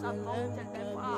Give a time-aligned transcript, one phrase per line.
[0.00, 1.08] sakote kepa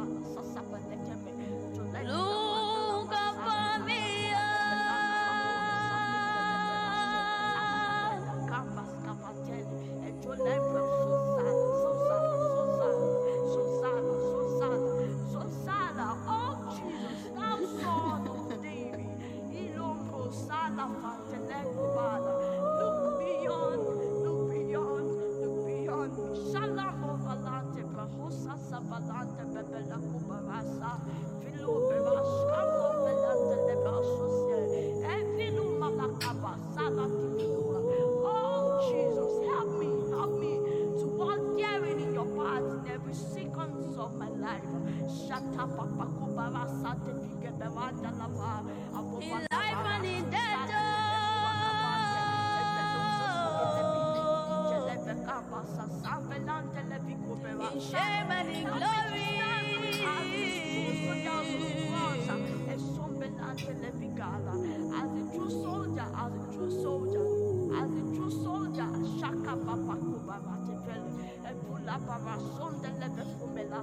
[0.00, 2.49] 哇，湿湿啊，整出嚟，做咩？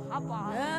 [0.09, 0.76] 好不？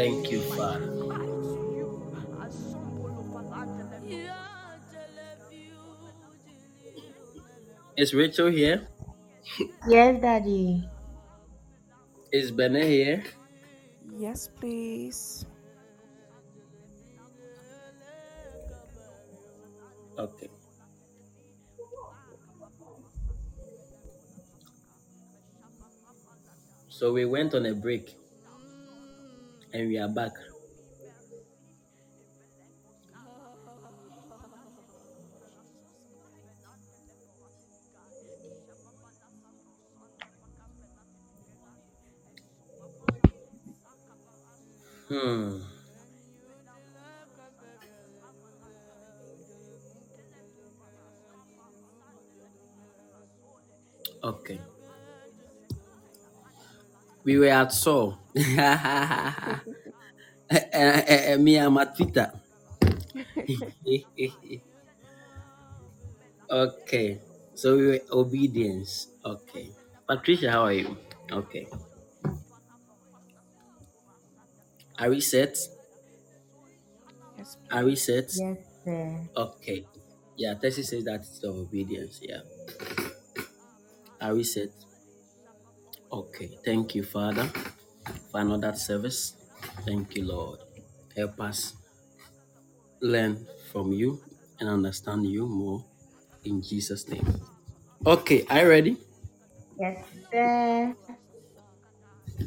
[0.00, 0.88] Thank you, oh Father.
[7.98, 8.88] Is Rachel here?
[9.86, 10.88] Yes, Daddy.
[12.32, 13.24] Is Bene here?
[14.16, 15.44] Yes, please.
[20.16, 20.48] Okay.
[26.88, 28.16] So we went on a break
[29.72, 30.32] and we are back.
[45.08, 45.60] Hmm.
[54.22, 54.60] Okay.
[57.24, 58.19] We were at Saul.
[60.50, 62.30] Eh, eh, Me, I'm at Twitter.
[66.50, 67.20] okay.
[67.54, 69.08] So we were obedience.
[69.24, 69.70] Okay.
[70.06, 70.96] Patricia, how are you?
[71.30, 71.66] Okay.
[74.98, 75.56] Are we set?
[77.36, 78.30] Yes, Are we set?
[78.34, 79.28] Yes, sir.
[79.36, 79.86] Okay.
[80.36, 82.20] Yeah, Tessie says that it's of obedience.
[82.22, 82.42] Yeah.
[84.20, 84.70] Are we set?
[86.12, 86.58] Okay.
[86.64, 87.50] Thank you, Father,
[88.30, 89.34] for another service.
[89.86, 90.60] Thank you, Lord.
[91.16, 91.74] Help us
[93.00, 94.20] learn from you
[94.58, 95.84] and understand you more
[96.44, 97.26] in Jesus' name.
[98.06, 98.96] Okay, are you ready?
[99.78, 100.96] Yes, sir.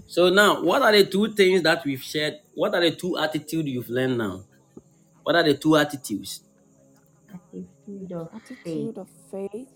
[0.08, 2.40] So now, what are the two things that we've shared?
[2.56, 4.44] What are the two attitudes you've learned now?
[5.24, 6.42] What are the two attitudes?
[7.34, 8.32] Attitude of
[8.64, 9.70] faith attitude of faith,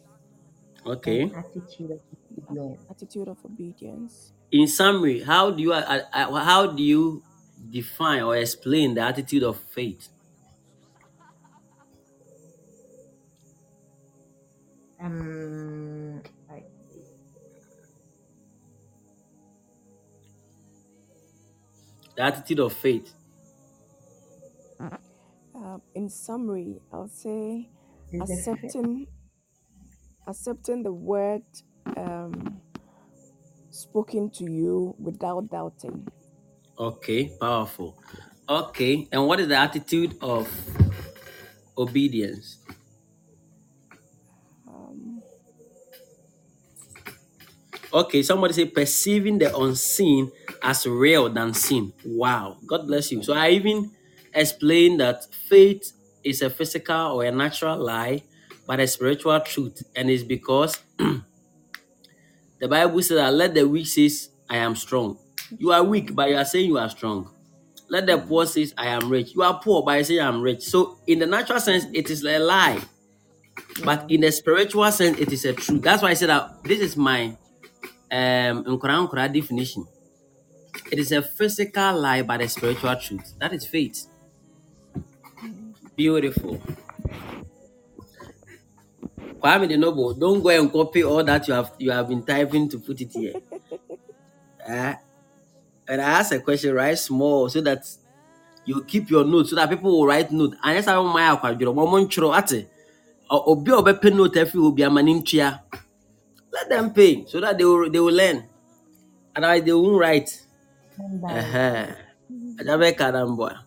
[0.88, 1.22] Okay.
[1.22, 2.82] and attitude of obedience.
[2.90, 4.34] attitude of obedience.
[4.52, 7.24] In summary, how do you uh, uh, how do you
[7.70, 10.10] define or explain the attitude of faith?
[15.00, 16.64] Um, I,
[22.18, 23.14] The attitude of faith.
[25.56, 27.70] Uh, in summary, I'll say
[28.12, 29.08] is the accepting
[30.28, 31.44] accepting the word
[31.96, 32.62] um,
[33.70, 36.08] spoken to you without doubting.
[36.78, 37.98] Okay, powerful.
[38.48, 40.50] Okay, and what is the attitude of
[41.78, 42.60] obedience?
[44.68, 45.24] Um,
[47.94, 50.32] Okay, somebody say perceiving the unseen
[50.62, 51.94] as real than seen.
[52.06, 53.24] Wow, God bless you.
[53.24, 53.92] So I even
[54.34, 55.94] explained that faith
[56.24, 58.24] is a physical or a natural lie,
[58.68, 64.58] but a spiritual truth, and it's because the Bible says let the weak says, "I
[64.58, 65.18] am strong."
[65.58, 67.30] You are weak, but you are saying you are strong.
[67.90, 70.42] Let the poor says, "I am rich." You are poor, but you say, "I am
[70.42, 72.82] rich." So in the natural sense, it is a lie,
[73.86, 75.82] but in the spiritual sense, it is a truth.
[75.82, 77.38] That's why I said that this is my
[78.12, 79.86] um nkora definition.
[80.92, 83.34] It is a physical lie but a spiritual truth.
[83.40, 84.08] That is faith.
[85.96, 86.62] Beautiful.
[89.40, 92.68] Kwame the Noble, don't go and copy all that you have you have been typing
[92.70, 93.34] to put it here.
[94.68, 94.96] Eh?
[95.88, 97.88] and I ask a question, write small so that
[98.66, 100.56] you keep your notes so that people will write note.
[100.64, 102.68] Unless I don't mind akwadwo, mo mo ntworo ate.
[103.30, 105.60] O- Obi a obepe note every obi amani ntua.
[106.52, 108.44] Let them pay so that they will they will learn.
[109.36, 110.42] Otherwise they won't write.
[111.00, 111.86] Uh-huh.
[112.58, 113.60] Ajabe kadamboa.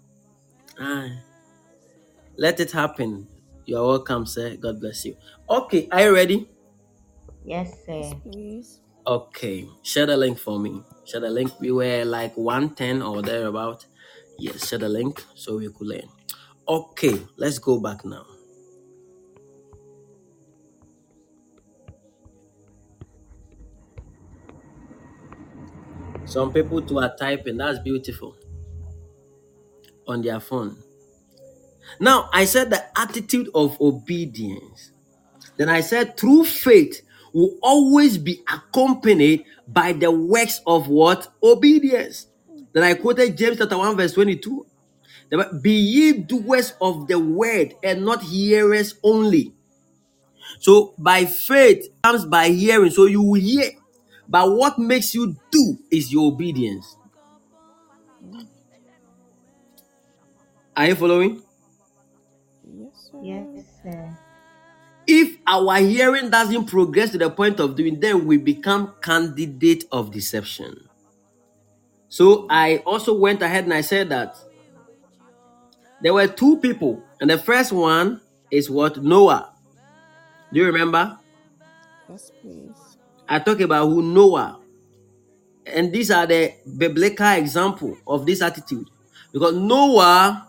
[0.79, 1.19] Aye.
[2.37, 3.27] Let it happen.
[3.67, 4.57] You are welcome, sir.
[4.57, 5.17] God bless you.
[5.49, 6.50] Okay, are you ready?
[7.45, 8.17] yes, yes, sir.
[8.23, 8.81] please.
[9.07, 10.83] Okay, share the link for me.
[11.05, 11.52] Share the link.
[11.61, 13.87] We were like 110 or thereabout.
[14.38, 16.09] Yes, share the link so we could learn.
[16.69, 18.26] Okay, let's go back now.
[26.26, 27.57] Some people too are typing.
[27.59, 28.37] That's beautiful
[30.07, 30.83] on their phone.
[31.99, 34.92] Now, I said the attitude of obedience.
[35.56, 41.28] Then I said true faith will always be accompanied by the works of what?
[41.42, 42.26] Obedience.
[42.73, 44.66] Then I quoted James chapter 1, verse 22.
[45.30, 49.54] The Be ye doers of the word and not hearers only.
[50.59, 52.90] So by faith comes by hearing.
[52.90, 53.70] So you will hear.
[54.28, 56.97] But what makes you do is your obedience.
[60.76, 61.42] Are you following?
[63.23, 64.17] Yes, sir.
[65.07, 70.12] If our hearing doesn't progress to the point of doing, then we become candidate of
[70.12, 70.89] deception.
[72.09, 74.37] So I also went ahead and I said that
[76.03, 79.53] there were two people, and the first one is what Noah.
[80.53, 81.19] Do you remember?
[82.09, 82.97] Yes, please.
[83.29, 84.59] I talk about who Noah,
[85.67, 88.89] and these are the biblical example of this attitude,
[89.33, 90.47] because Noah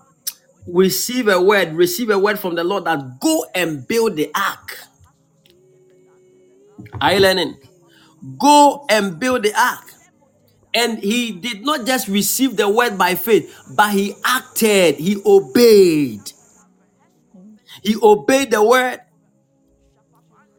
[0.68, 4.80] received a word, receive a word from the Lord that go and build the ark.
[7.02, 7.58] Are you learning?
[8.40, 9.86] Go and build the ark.
[10.74, 16.32] And he did not just receive the word by faith, but he acted, he obeyed.
[17.84, 19.02] He obeyed the word,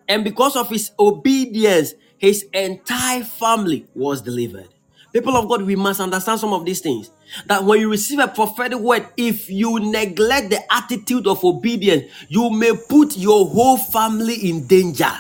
[0.08, 4.68] and because of his obedience, his entire family was delivered.
[5.12, 7.10] People of God, we must understand some of these things.
[7.46, 12.50] That when you receive a prophetic word, if you neglect the attitude of obedience, you
[12.50, 15.10] may put your whole family in danger.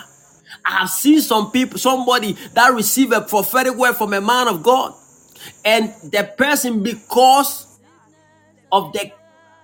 [0.64, 4.62] I have seen some people, somebody that received a prophetic word from a man of
[4.62, 4.92] God,
[5.64, 7.78] and the person, because
[8.70, 9.10] of the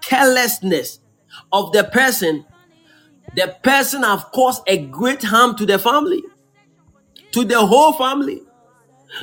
[0.00, 1.00] carelessness
[1.52, 2.44] of the person,
[3.36, 6.22] the person have caused a great harm to the family,
[7.32, 8.42] to the whole family.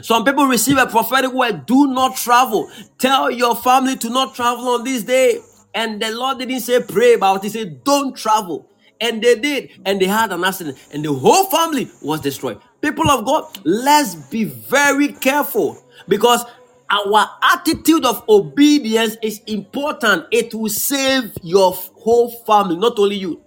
[0.02, 2.70] Some people receive a prophetic word, do not travel.
[2.98, 5.40] Tell your family to not travel on this day.
[5.74, 8.70] And the Lord didn't say pray about it, He said don't travel.
[9.02, 12.62] And they did, and they had an accident, and the whole family was destroyed.
[12.82, 15.78] People of God, let's be very careful
[16.08, 16.46] because
[16.90, 20.26] our attitude of obedience is important.
[20.32, 23.42] It will save your whole family, not only you.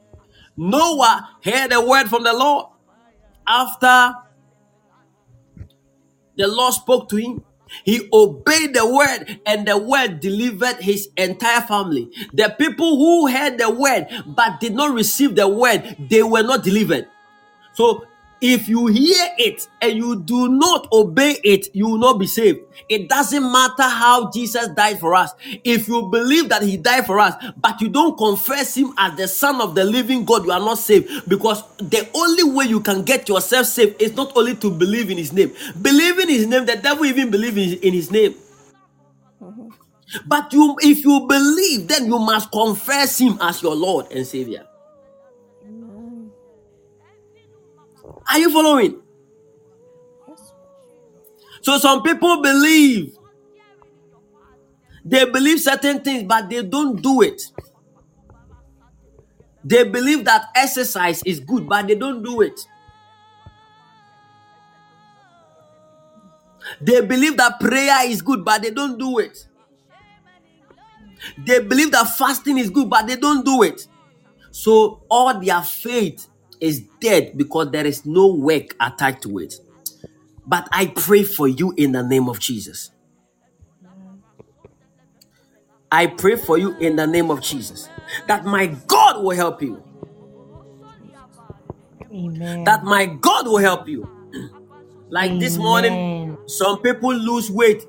[0.57, 2.67] Noah heard a word from the Lord
[3.47, 4.15] after
[6.39, 7.45] the Lord spoke to him.
[7.85, 12.11] He obeyed the word, and the word delivered his entire family.
[12.33, 16.65] The people who heard the word but did not receive the word, they were not
[16.65, 17.09] delivered.
[17.75, 18.08] So
[18.41, 22.61] if you hear it and you do not obey it, you will not be saved.
[22.89, 25.33] It doesn't matter how Jesus died for us.
[25.65, 29.29] If you believe that he died for us, but you don't confess him as the
[29.29, 31.29] son of the living God, you are not saved.
[31.29, 35.19] Because the only way you can get yourself saved is not only to believe in
[35.19, 35.53] his name.
[35.83, 38.35] Believe in his name, the devil even believe in in his name.
[39.43, 39.75] Mhm.
[40.27, 44.68] But you if you believe, then you must confess him as your Lord and Savior.
[48.29, 49.01] Are you following?
[51.63, 53.17] So some people believe
[55.05, 57.43] they believe certain things, but they don't do it.
[59.65, 62.61] They believe that exercise is good, but they don't do it.
[66.81, 69.47] They believe that prayer is good, but they don't do it.
[71.47, 73.87] They believe that fasting is good, but they don't do it.
[74.51, 76.29] So all their faith
[76.61, 79.55] is dead because there is no work attached to it.
[80.47, 82.91] But I pray for you in the name of Jesus.
[85.91, 87.89] I pray for you in the name of Jesus
[88.27, 89.83] that my God will help you.
[92.13, 92.65] Amen.
[92.65, 94.09] That my God will help you.
[95.11, 96.39] Like this morning, Amen.
[96.47, 97.87] some people lose weight,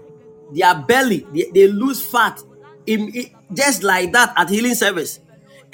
[0.53, 2.41] their belly, they, they lose fat,
[3.53, 5.19] just like that at healing service.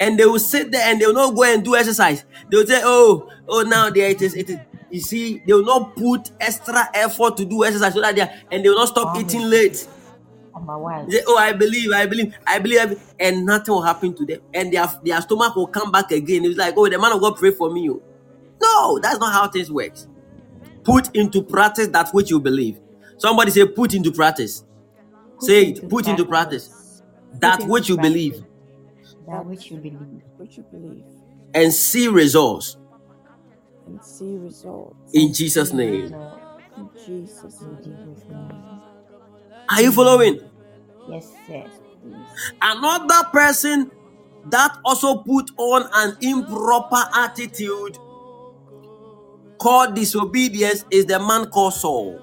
[0.00, 2.24] And they will sit there and they will not go and do exercise.
[2.50, 4.34] They will say, Oh, oh, now there it is.
[4.34, 4.58] It is.
[4.90, 8.30] You see, they will not put extra effort to do exercise so that they are,
[8.50, 9.88] and they will not stop eating late.
[10.52, 11.06] One.
[11.08, 14.14] They say, oh, I believe, I believe, I believe, I believe," and nothing will happen
[14.14, 14.40] to them.
[14.54, 16.44] And their, their stomach will come back again.
[16.44, 17.90] It's like, oh, the man of God pray for me.
[17.90, 18.02] oh."
[18.62, 19.92] No, that's not how things work.
[20.84, 22.80] Put into practice that which you believe.
[23.18, 24.64] Somebody say, put into practice.
[25.40, 26.68] Put Say into it, put into practice.
[26.68, 27.02] practice.
[27.40, 28.55] That Put which you believe practice
[29.26, 30.22] That which you believe.
[30.38, 31.04] Which you believe
[31.56, 32.76] and see results
[33.86, 36.14] and see results in Jesus' name.
[36.76, 38.80] in Jesus' name.
[39.70, 40.40] Are you following?
[41.08, 41.64] Yes, sir.
[42.60, 43.90] Another person
[44.50, 47.98] that also put on an improper attitude
[49.58, 52.20] called disobedience is the man called Saul.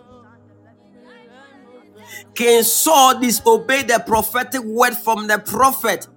[2.36, 6.08] King Saul disobeyed the prophetic word from the prophet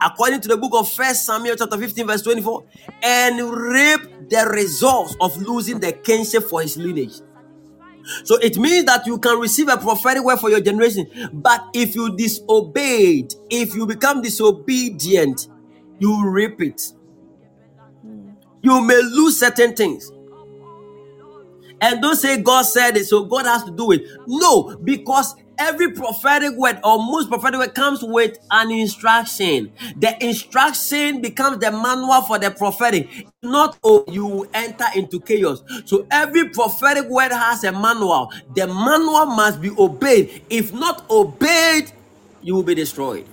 [0.00, 2.64] according to the book of First Samuel chapter 15, verse 24,
[3.02, 7.20] and reap the results of losing the kinship for his lineage.
[8.24, 11.94] So it means that you can receive a prophetic word for your generation, but if
[11.94, 15.48] you disobeyed, if you become disobedient,
[15.98, 16.92] you reap it.
[18.62, 20.10] You may lose certain things.
[21.80, 24.02] And don't say God said it, so God has to do it.
[24.26, 29.72] No, because every prophetic word or most prophetic word comes with an instruction.
[29.96, 33.08] The instruction becomes the manual for the prophetic.
[33.42, 35.62] Not oh, you will enter into chaos.
[35.86, 38.32] So every prophetic word has a manual.
[38.54, 40.42] The manual must be obeyed.
[40.50, 41.92] If not obeyed,
[42.42, 43.26] you will be destroyed.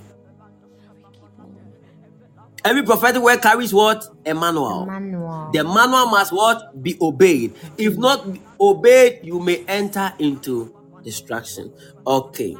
[2.65, 4.05] Every prophetic word carries what?
[4.25, 4.85] A manual.
[4.85, 5.51] Manual.
[5.53, 6.81] The manual must what?
[6.83, 7.55] Be obeyed.
[7.77, 8.27] If not
[8.61, 10.74] obeyed, you may enter into
[11.05, 11.71] destruction.
[12.05, 12.57] Okay.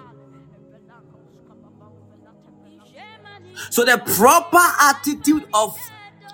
[3.69, 5.77] So the proper attitude of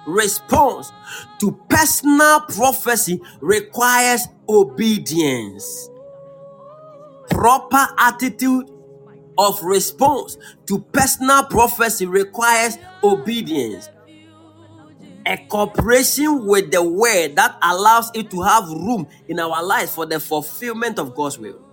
[0.05, 0.91] response
[1.39, 5.89] to personal prophecy requires obedience.
[7.29, 8.69] Proper attitude
[9.37, 13.89] of response to personal prophecy requires obedience.
[15.25, 20.05] A cooperation with the word that allows it to have room in our lives for
[20.05, 21.70] the fulfillment of God's will.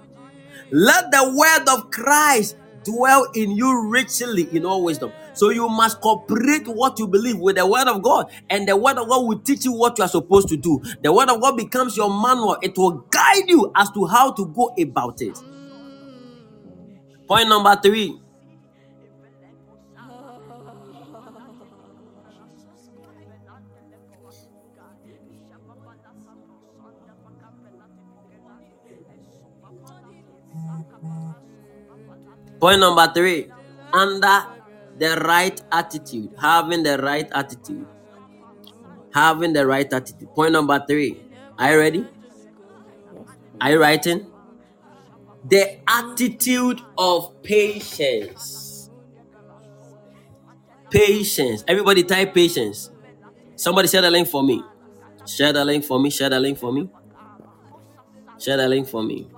[0.72, 5.14] Let the word of Christ dwell in you richly in all wisdom.
[5.34, 8.98] So you must cooperate what you believe with the word of God, and the word
[8.98, 10.80] of God will teach you what you are supposed to do.
[11.02, 14.46] The word of God becomes your manual, it will guide you as to how to
[14.46, 15.38] go about it.
[17.28, 18.18] Point number three.
[32.60, 33.50] Point number three.
[33.92, 34.46] Under
[34.98, 37.86] the right attitude, having the right attitude,
[39.14, 40.34] having the right attitude.
[40.34, 41.22] Point number three.
[41.58, 42.06] Are you ready?
[43.60, 44.26] Are you writing?
[45.44, 48.90] The attitude of patience.
[50.90, 51.64] Patience.
[51.66, 52.90] Everybody type patience.
[53.56, 54.62] Somebody share the link for me.
[55.26, 56.10] Share the link for me.
[56.10, 56.88] Share the link for me.
[58.38, 59.28] Share the link for me.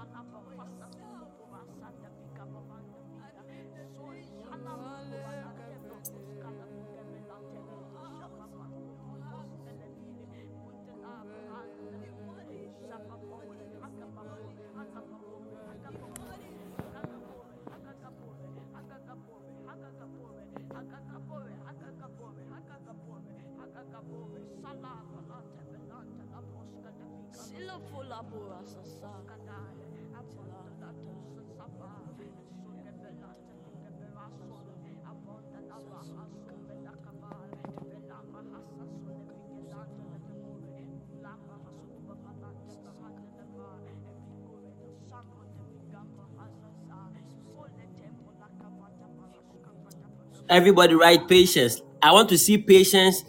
[50.50, 51.82] Everybody write patience.
[52.02, 53.24] I want to see patience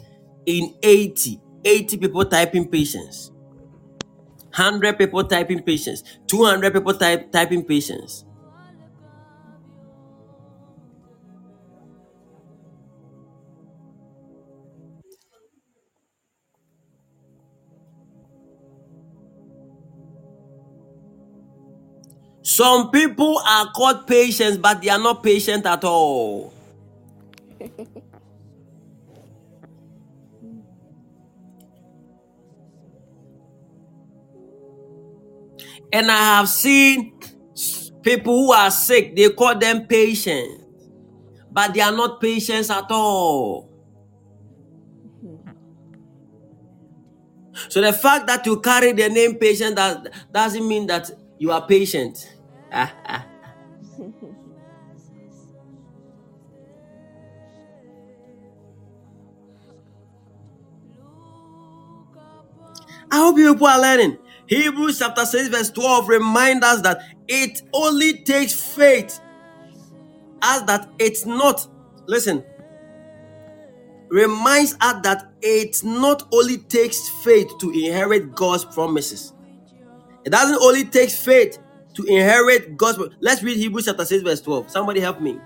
[0.46, 1.40] in 80.
[1.64, 3.30] 80 people typing patience.
[4.56, 6.02] 100 people typing patience.
[6.26, 8.24] 200 people type, typing patience.
[22.42, 26.52] Some people are called patients, but they are not patient at all.
[35.92, 37.18] And I have seen
[38.02, 40.64] people who are sick, they call them patients,
[41.50, 43.70] but they are not patients at all.
[47.68, 51.66] So the fact that you carry the name patient that doesn't mean that you are
[51.66, 52.36] patient.
[63.12, 64.18] I hope you people are learning.
[64.48, 69.20] Hebrews chapter 6, verse 12 reminds us that it only takes faith
[70.42, 71.66] as that it's not,
[72.06, 72.44] listen,
[74.10, 79.34] reminds us that it not only takes faith to inherit God's promises.
[80.24, 81.58] It doesn't only take faith
[81.94, 82.98] to inherit God's.
[83.20, 84.70] Let's read Hebrews chapter 6, verse 12.
[84.70, 85.38] Somebody help me.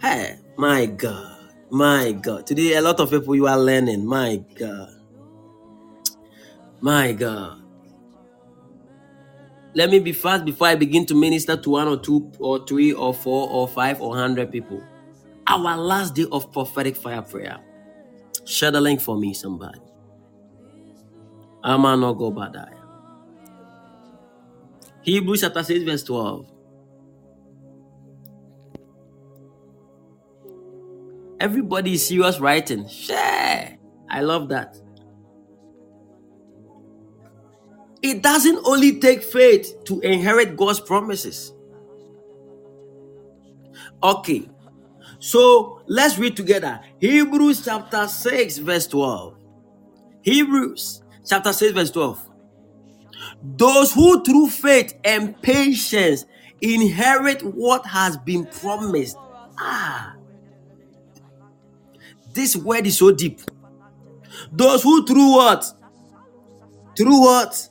[0.00, 2.46] Hey, my God, my God.
[2.46, 4.06] Today, a lot of people you are learning.
[4.06, 5.01] My God.
[6.82, 7.58] My God.
[9.74, 12.92] Let me be fast before I begin to minister to one or two or three
[12.92, 14.82] or four or five or hundred people.
[15.46, 17.58] Our last day of prophetic fire prayer.
[18.46, 19.80] Share the link for me, somebody.
[21.64, 22.78] Amanogo Badaya.
[25.02, 26.46] Hebrews chapter 6, verse 12.
[31.40, 32.88] Everybody is serious writing.
[32.88, 33.78] Share.
[34.10, 34.78] I love that.
[38.02, 41.52] It doesn't only take faith to inherit God's promises.
[44.02, 44.48] Okay.
[45.20, 46.80] So let's read together.
[47.00, 49.36] Hebrews chapter 6, verse 12.
[50.22, 52.30] Hebrews chapter 6, verse 12.
[53.42, 56.26] Those who through faith and patience
[56.60, 59.16] inherit what has been promised.
[59.58, 60.16] Ah,
[62.34, 63.40] this word is so deep.
[64.52, 65.66] Those who through what?
[66.96, 67.68] Through what?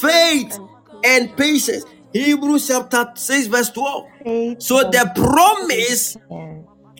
[0.00, 0.58] Faith
[1.04, 1.84] and patience.
[2.12, 4.06] Hebrews chapter 6, verse 12.
[4.24, 6.16] Faith So the promise.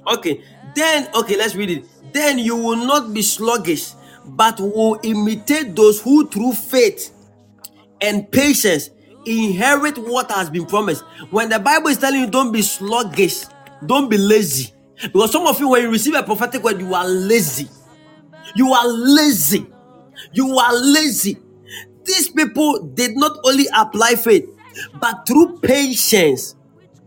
[0.06, 0.42] Okay,
[0.74, 1.84] then, okay, let's read it.
[2.12, 3.92] Then you will not be sluggish,
[4.24, 7.12] but will imitate those who through faith
[8.00, 8.90] and patience
[9.26, 11.02] inherit what has been promised.
[11.30, 13.44] When the Bible is telling you don't be sluggish,
[13.84, 14.72] don't be lazy.
[15.02, 17.68] Because some of you, when you receive a prophetic word, you are lazy.
[18.54, 19.66] You are lazy.
[20.32, 21.38] You are lazy.
[22.06, 24.48] These people did not only apply faith,
[25.00, 26.54] but through patience,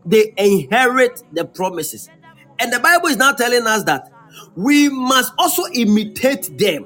[0.06, 2.10] they inherit the promises.
[2.60, 4.12] And the Bible is now telling us that
[4.56, 6.86] we must also imitate them.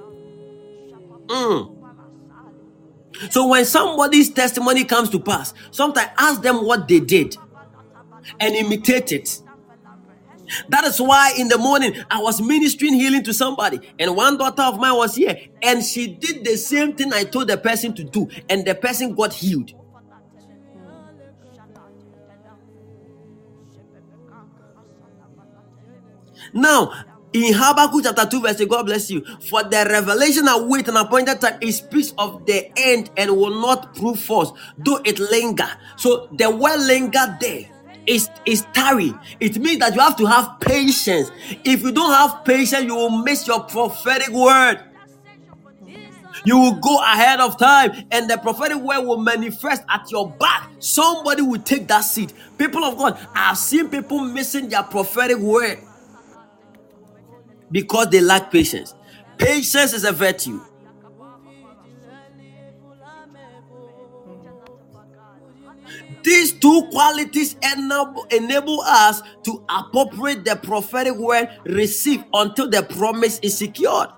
[1.28, 1.76] Mm.
[3.30, 7.38] So when somebody's testimony comes to pass, sometimes ask them what they did
[8.40, 9.43] and imitate it.
[10.70, 14.64] That is why in the morning I was ministering healing to somebody, and one daughter
[14.64, 18.04] of mine was here, and she did the same thing I told the person to
[18.04, 19.74] do, and the person got healed.
[26.54, 26.94] Now,
[27.34, 29.26] in Habakkuk chapter 2, verse 8, God bless you.
[29.50, 33.96] For the revelation await an appointed time, it speaks of the end and will not
[33.96, 35.70] prove false, though it linger.
[35.98, 37.73] So the word linger there
[38.08, 39.14] is, is tarry.
[39.40, 41.32] It means that you have to have patience.
[41.64, 44.80] If you don't have patience, you will miss your prophetic word.
[46.46, 50.70] You will go ahead of time, and the prophetic word will manifest at your back.
[50.80, 52.34] Somebody will take that seat.
[52.58, 55.80] People of God, I've seen people missing their prophetic word
[57.72, 58.96] because they lack patience.
[59.38, 60.62] Patience is a virtue.
[66.24, 73.40] These two qualities enable, enable us to appropriate the prophetic word received until the promise
[73.40, 74.10] is secured.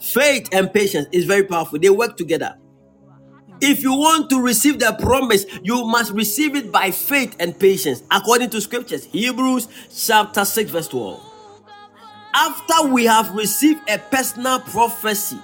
[0.00, 2.56] Faith and patience is very powerful, they work together.
[3.60, 8.02] If you want to receive the promise, you must receive it by faith and patience,
[8.10, 9.04] according to scriptures.
[9.04, 11.32] Hebrews chapter 6, verse 12
[12.34, 15.38] after we have received a personal prophecy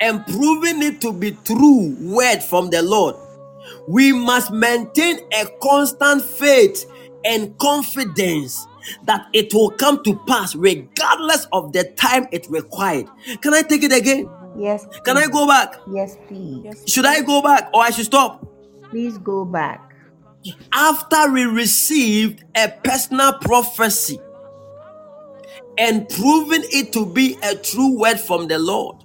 [0.00, 3.16] and proven it to be true word from the Lord,
[3.86, 6.90] we must maintain a constant faith
[7.24, 8.66] and confidence
[9.04, 13.08] that it will come to pass regardless of the time it required.
[13.40, 14.28] Can I take it again?
[14.58, 14.86] Yes.
[15.04, 15.80] Can I go back?
[15.92, 16.62] Yes, please.
[16.64, 18.46] Yes, Should I go back or I should stop?
[18.90, 19.94] Please go back.
[20.72, 24.20] After we received a personal prophecy
[25.78, 28.96] and proven it to be a true word from the Lord,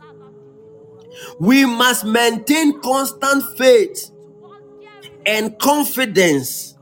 [1.40, 4.12] we must maintain constant faith
[5.30, 6.76] and confidence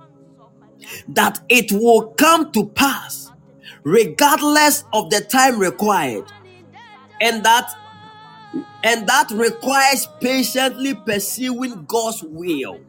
[1.09, 3.29] that it will come to pass
[3.83, 6.23] regardless of the time required.
[7.19, 7.69] And that
[8.85, 12.79] and that requires patiently pursuing God's will.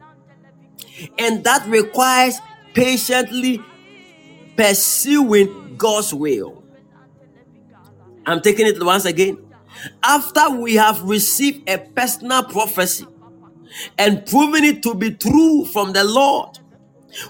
[1.17, 2.37] And that requires
[2.73, 3.61] patiently
[4.55, 6.63] pursuing God's will.
[8.25, 9.37] I'm taking it once again.
[10.01, 13.05] After we have received a personal prophecy
[13.97, 16.59] and proven it to be true from the Lord,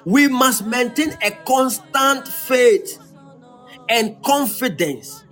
[0.06, 2.99] we must maintain a constant faith
[3.89, 5.23] and confidence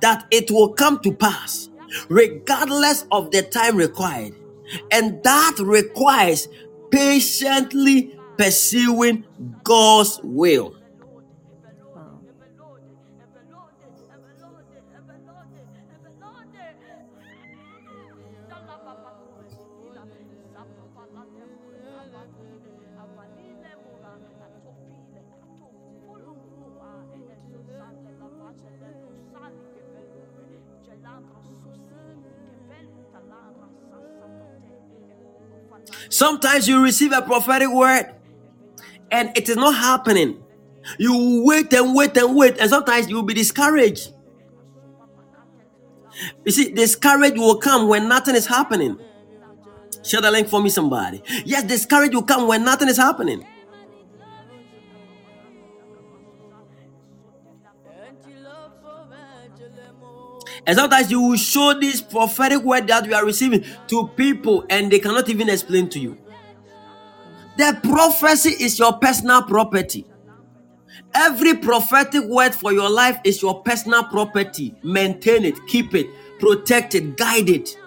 [0.00, 1.70] that it will come to pass,
[2.08, 4.34] regardless of the time required.
[4.92, 6.48] And that requires
[6.90, 9.26] patiently pursuing
[9.64, 10.77] God's will.
[36.08, 38.14] Sometimes you receive a prophetic word
[39.10, 40.42] and it is not happening.
[40.98, 44.12] You wait and wait and wait, and sometimes you will be discouraged.
[46.44, 48.98] You see, discourage will come when nothing is happening.
[50.02, 51.22] Share the link for me, somebody.
[51.44, 53.46] Yes, discourage will come when nothing is happening.
[60.68, 64.92] And sometimes you will show this prophetic word that you are receiving to people and
[64.92, 66.18] they cannot even explain to you.
[67.56, 70.06] The prophecy is your personal property.
[71.14, 74.74] Every prophetic word for your life is your personal property.
[74.82, 76.06] Maintain it, keep it,
[76.38, 77.78] protect it, guide it.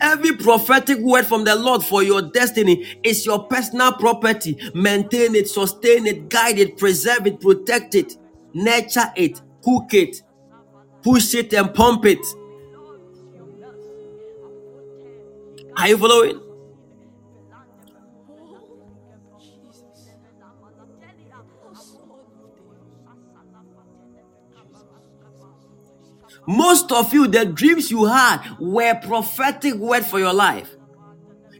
[0.00, 4.58] Every prophetic word from the Lord for your destiny is your personal property.
[4.74, 8.16] Maintain it, sustain it, guide it, preserve it, protect it,
[8.54, 10.22] nurture it, cook it,
[11.06, 12.18] push it, and pump it.
[15.76, 16.40] Are you following?
[26.48, 30.74] Most of you, the dreams you had were prophetic word for your life.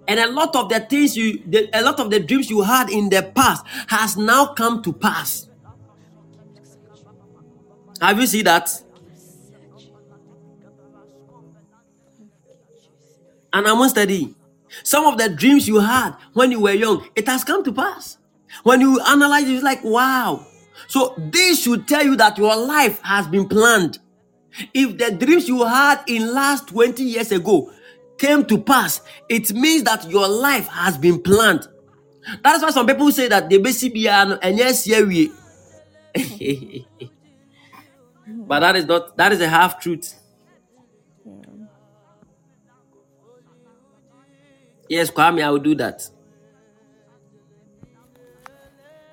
[0.09, 2.91] And a lot of the things you, the, a lot of the dreams you had
[2.91, 5.49] in the past has now come to pass.
[8.01, 8.86] Have you seen that?
[13.57, 14.35] And I'm study.
[14.83, 18.19] Some of the dreams you had when you were young, it has come to pass.
[18.65, 20.47] When you analyze it, it's like, wow.
[20.89, 23.99] So this should tell you that your life has been planned.
[24.75, 27.73] If the dreams you had in last 20 years ago
[28.19, 31.67] came to pass, it means that your life has been planned.
[32.43, 35.33] That is why some people say that the BCB and yes, here we.
[38.47, 40.15] But that is not that is a half truth.
[44.89, 46.03] Yes, Kwame, I will do that.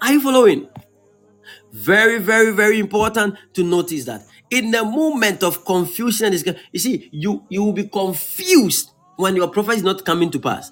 [0.02, 0.68] Are you following?
[1.72, 4.22] Very, very, very important to notice that
[4.54, 9.48] in the moment of confusion, is you see, you you will be confused when your
[9.48, 10.72] prophecy is not coming to pass.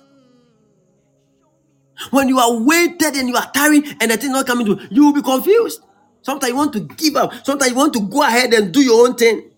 [2.12, 5.06] When you are waited and you are tiring and the thing not coming to, you
[5.06, 5.82] will be confused.
[6.22, 7.34] Sometimes you want to give up.
[7.46, 9.51] Sometimes you want to go ahead and do your own thing.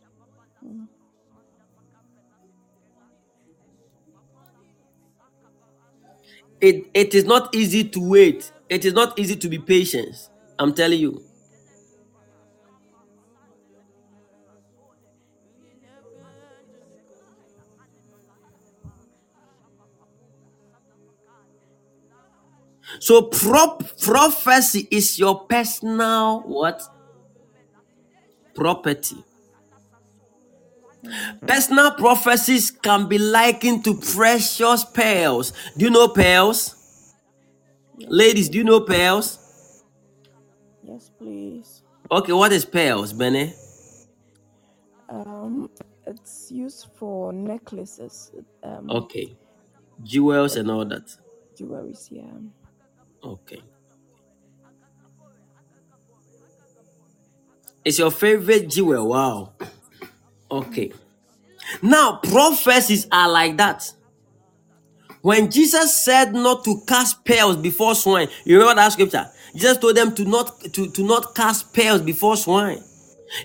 [6.63, 8.53] It, it is not easy to wait.
[8.69, 10.15] It is not easy to be patient.
[10.59, 11.23] I'm telling you.
[22.99, 26.81] So prop prophecy is your personal what?
[28.55, 29.17] Property.
[31.47, 35.53] Personal prophecies can be likened to precious pearls.
[35.77, 36.75] Do you know pearls?
[38.07, 39.39] Ladies, do you know pearls?
[40.83, 41.83] Yes, please.
[42.11, 43.53] Okay, what is pearls, Benny?
[45.09, 45.69] Um,
[46.07, 48.31] it's used for necklaces,
[48.63, 49.35] um, Okay,
[50.03, 51.15] jewels and all that.
[51.59, 52.07] jewelries.
[52.11, 52.39] Yeah.
[53.23, 53.61] Okay.
[57.85, 59.09] It's your favorite jewel.
[59.09, 59.53] Wow.
[60.53, 60.91] Okay.
[61.81, 63.91] Now, prophecies are like that.
[65.21, 69.25] When Jesus said not to cast pearls before swine, you remember that scripture?
[69.55, 72.83] Jesus told them to not to, to not cast pearls before swine.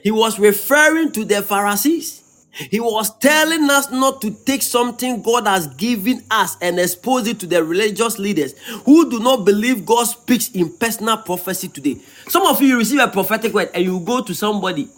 [0.02, 2.24] He was referring to the Pharisees.
[2.52, 7.38] He was telling us not to take something God has given us and expose it
[7.40, 11.98] to the religious leaders who do not believe God speaks in personal prophecy today.
[12.26, 14.88] Some of you receive a prophetic word and you go to somebody,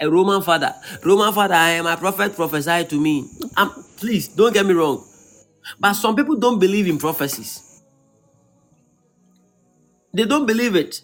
[0.00, 0.74] a Roman father.
[1.04, 3.28] Roman father, I am a prophet, prophesy to me.
[3.98, 5.04] Please don't get me wrong.
[5.80, 7.82] But some people don't believe in prophecies.
[10.14, 11.02] They don't believe it.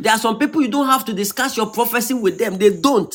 [0.00, 2.58] There are some people you don't have to discuss your prophecy with them.
[2.58, 3.14] They don't.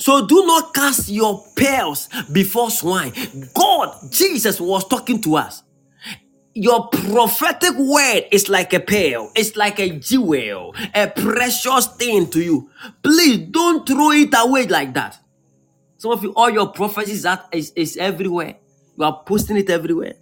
[0.00, 3.12] So do not cast your pearls before swine.
[3.54, 5.62] God, Jesus was talking to us.
[6.60, 12.42] Your prophetic word is like a pearl, it's like a jewel, a precious thing to
[12.42, 12.70] you.
[13.02, 15.18] Please don't throw it away like that.
[15.98, 18.56] Some of you, all your prophecies that is, is everywhere.
[18.98, 20.14] You are posting it everywhere.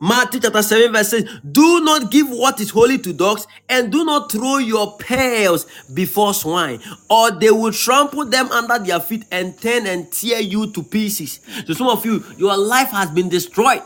[0.00, 4.04] Matthew chapter 7, verse 6 Do not give what is holy to dogs, and do
[4.04, 9.58] not throw your pearls before swine, or they will trample them under their feet and
[9.60, 11.40] turn and tear you to pieces.
[11.66, 13.82] So, some of you, your life has been destroyed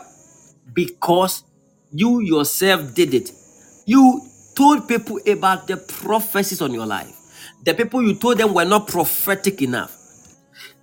[0.73, 1.43] because
[1.91, 3.31] you yourself did it.
[3.85, 4.21] You
[4.55, 7.15] told people about the prophecies on your life.
[7.63, 9.97] The people you told them were not prophetic enough.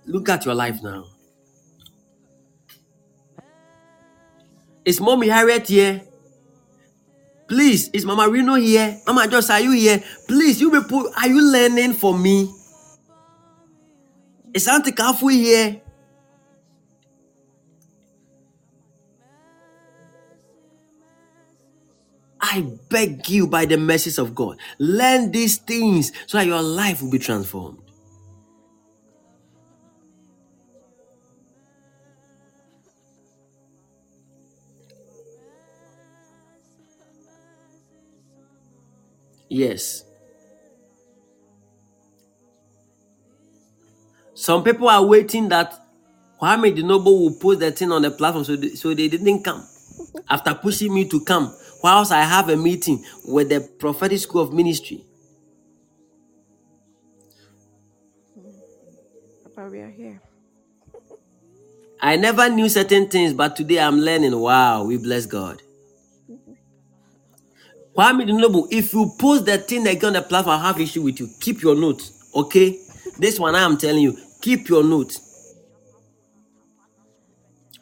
[0.05, 1.05] Look at your life now.
[4.85, 6.01] Is mommy Harriet here?
[7.47, 9.01] Please, is Mama Reno here?
[9.07, 10.03] Mama Joss, are you here?
[10.27, 12.53] Please, you people, are you learning for me?
[14.53, 15.81] Is Auntie Kafu here?
[22.39, 27.01] I beg you by the mercies of God, learn these things so that your life
[27.01, 27.88] will be transformed.
[39.49, 40.03] Yes.
[44.35, 45.73] Some people are waiting that
[46.41, 49.43] Kwame the Noble will post the thing on the platform, so they, so they didn't
[49.43, 49.67] come.
[50.29, 54.53] After pushing me to come, whilst I have a meeting with the prophetic school of
[54.53, 55.05] ministry.
[59.43, 60.21] Papa, we are here.
[62.01, 64.37] I never knew certain things, but today I'm learning.
[64.39, 65.61] Wow, we bless God.
[67.95, 71.01] Kwame the Noble, if you post the thing again on the platform, I have issue
[71.03, 71.29] with you.
[71.39, 72.79] Keep your note, okay?
[73.17, 75.19] This one I am telling you, keep your note.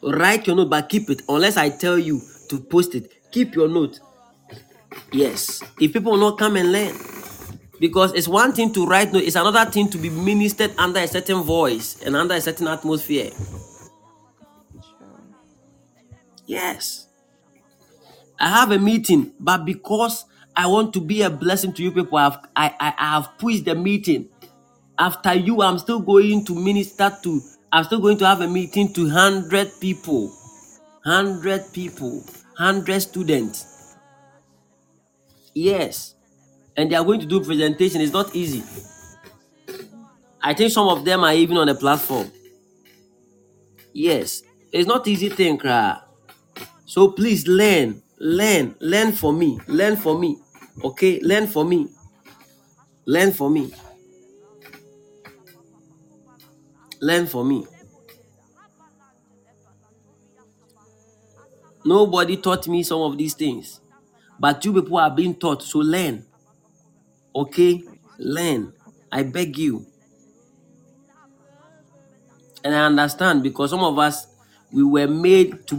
[0.02, 3.12] Write your note, but keep it unless I tell you to post it.
[3.30, 4.00] Keep your note.
[5.12, 5.62] Yes.
[5.80, 6.96] If people will not come and learn.
[7.80, 11.06] Because it's one thing to write note, it's another thing to be ministered under a
[11.06, 13.30] certain voice and under a certain atmosphere.
[16.46, 17.07] Yes.
[18.40, 20.24] I have a meeting, but because
[20.56, 23.74] I want to be a blessing to you people, I've, I, I, have pushed the
[23.74, 24.28] meeting.
[24.98, 27.40] After you, I'm still going to minister to,
[27.72, 30.28] I'm still going to have a meeting to 100 people.
[31.04, 32.24] 100 people.
[32.56, 33.96] 100 students.
[35.54, 36.14] Yes.
[36.76, 38.00] And they are going to do presentation.
[38.00, 38.62] It's not easy.
[40.42, 42.30] I think some of them are even on the platform.
[43.92, 44.42] Yes.
[44.72, 46.00] It's not easy thing, cry.
[46.84, 50.38] So please learn, learn, learn for me, learn for me.
[50.84, 51.88] Okay, learn for me,
[53.06, 53.72] learn for me,
[57.00, 57.66] learn for me.
[61.84, 63.80] Nobody taught me some of these things,
[64.38, 65.62] but you people are being taught.
[65.62, 66.24] So learn,
[67.34, 67.82] okay,
[68.18, 68.72] learn.
[69.10, 69.86] I beg you,
[72.64, 74.26] and I understand because some of us
[74.72, 75.76] we were made to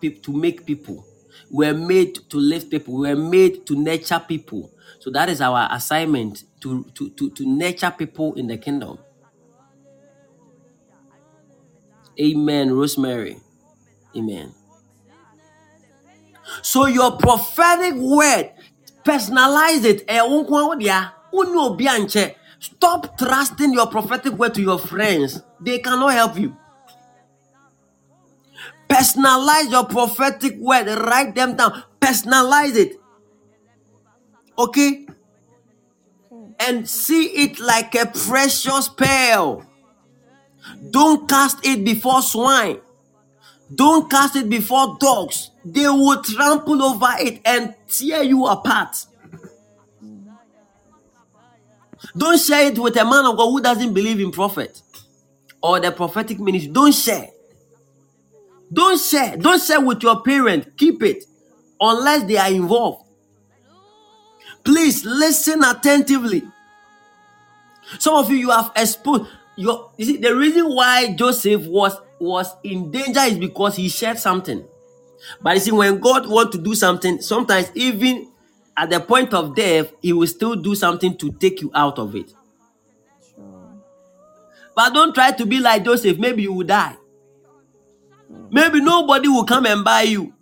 [0.00, 1.04] people to make people.
[1.52, 2.96] We were made to lift people.
[2.96, 4.72] We were made to nurture people.
[5.00, 8.98] So that is our assignment to, to, to, to nurture people in the kingdom.
[12.20, 13.38] Amen, Rosemary.
[14.16, 14.54] Amen.
[16.62, 18.52] So your prophetic word,
[19.04, 20.04] personalize it.
[20.08, 20.20] Eh.
[22.60, 25.42] Stop trusting your prophetic word to your friends.
[25.60, 26.56] They cannot help you.
[28.92, 30.86] Personalize your prophetic word.
[30.86, 31.82] Write them down.
[31.98, 33.00] Personalize it.
[34.58, 35.06] Okay?
[36.60, 39.64] And see it like a precious pearl.
[40.90, 42.80] Don't cast it before swine.
[43.74, 45.50] Don't cast it before dogs.
[45.64, 49.06] They will trample over it and tear you apart.
[52.14, 54.82] Don't share it with a man of God who doesn't believe in prophet
[55.62, 56.70] or the prophetic ministry.
[56.70, 57.30] Don't share.
[58.72, 59.36] Don't share.
[59.36, 60.68] Don't share with your parents.
[60.76, 61.24] Keep it
[61.80, 63.04] unless they are involved.
[64.64, 66.42] Please listen attentively.
[67.98, 72.48] Some of you you have exposed your you see the reason why Joseph was was
[72.62, 74.64] in danger is because he shared something.
[75.40, 78.28] But you see, when God wants to do something, sometimes even
[78.76, 82.14] at the point of death, He will still do something to take you out of
[82.16, 82.32] it.
[84.74, 86.18] But don't try to be like Joseph.
[86.18, 86.96] Maybe you will die.
[88.50, 90.32] Maybe nobody will come and buy you.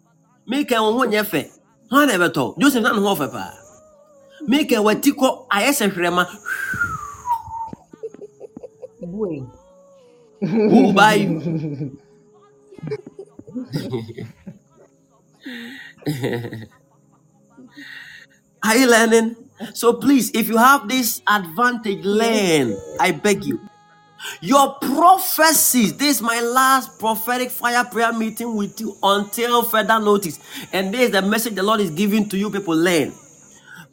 [0.46, 1.12] Make a one.
[1.12, 2.60] Huh, never told.
[2.60, 3.54] Joseph not one pa.
[4.46, 6.26] Make a watiko ayese hrema.
[9.02, 9.42] Boy.
[10.40, 11.98] Who will buy you?
[18.64, 19.36] Are you learning?
[19.74, 22.76] So please, if you have this advantage, learn.
[22.98, 23.60] I beg you.
[24.40, 25.96] Your prophecies.
[25.96, 30.38] This is my last prophetic fire prayer meeting with you until further notice.
[30.72, 32.74] And this is the message the Lord is giving to you people.
[32.76, 33.12] Learn.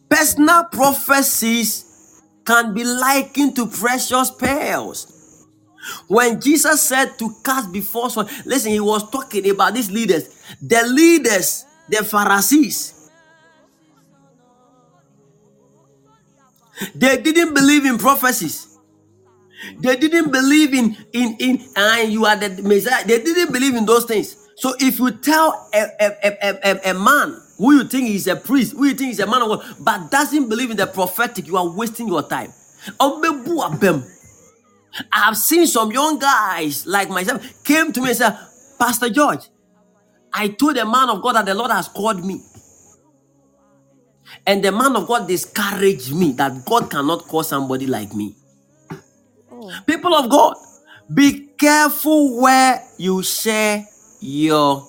[0.10, 5.14] Personal prophecies can be likened to precious pearls.
[6.08, 10.30] When Jesus said to cast before someone, listen, he was talking about these leaders.
[10.62, 13.10] The leaders, the Pharisees,
[16.94, 18.67] they didn't believe in prophecies.
[19.64, 19.82] Mm-hmm.
[19.82, 23.06] They didn't believe in in in and you are the Messiah.
[23.06, 24.38] They didn't believe in those things.
[24.58, 28.36] So if you tell a, a, a, a, a- man who you think is a
[28.38, 31.48] priest, who you think is a man of God, but doesn't believe in the prophetic,
[31.48, 32.54] you are wasting your time.
[33.00, 34.04] Abem.
[35.14, 38.38] I have seen some young guys like myself came to me and said,
[38.80, 39.50] Pastor George,
[40.34, 42.42] I told the man of God that the Lord has called me.
[44.48, 48.36] And the man of God discouraged me that God cannot call somebody like me.
[49.86, 50.56] People of God,
[51.14, 53.86] be careful where you share
[54.20, 54.88] your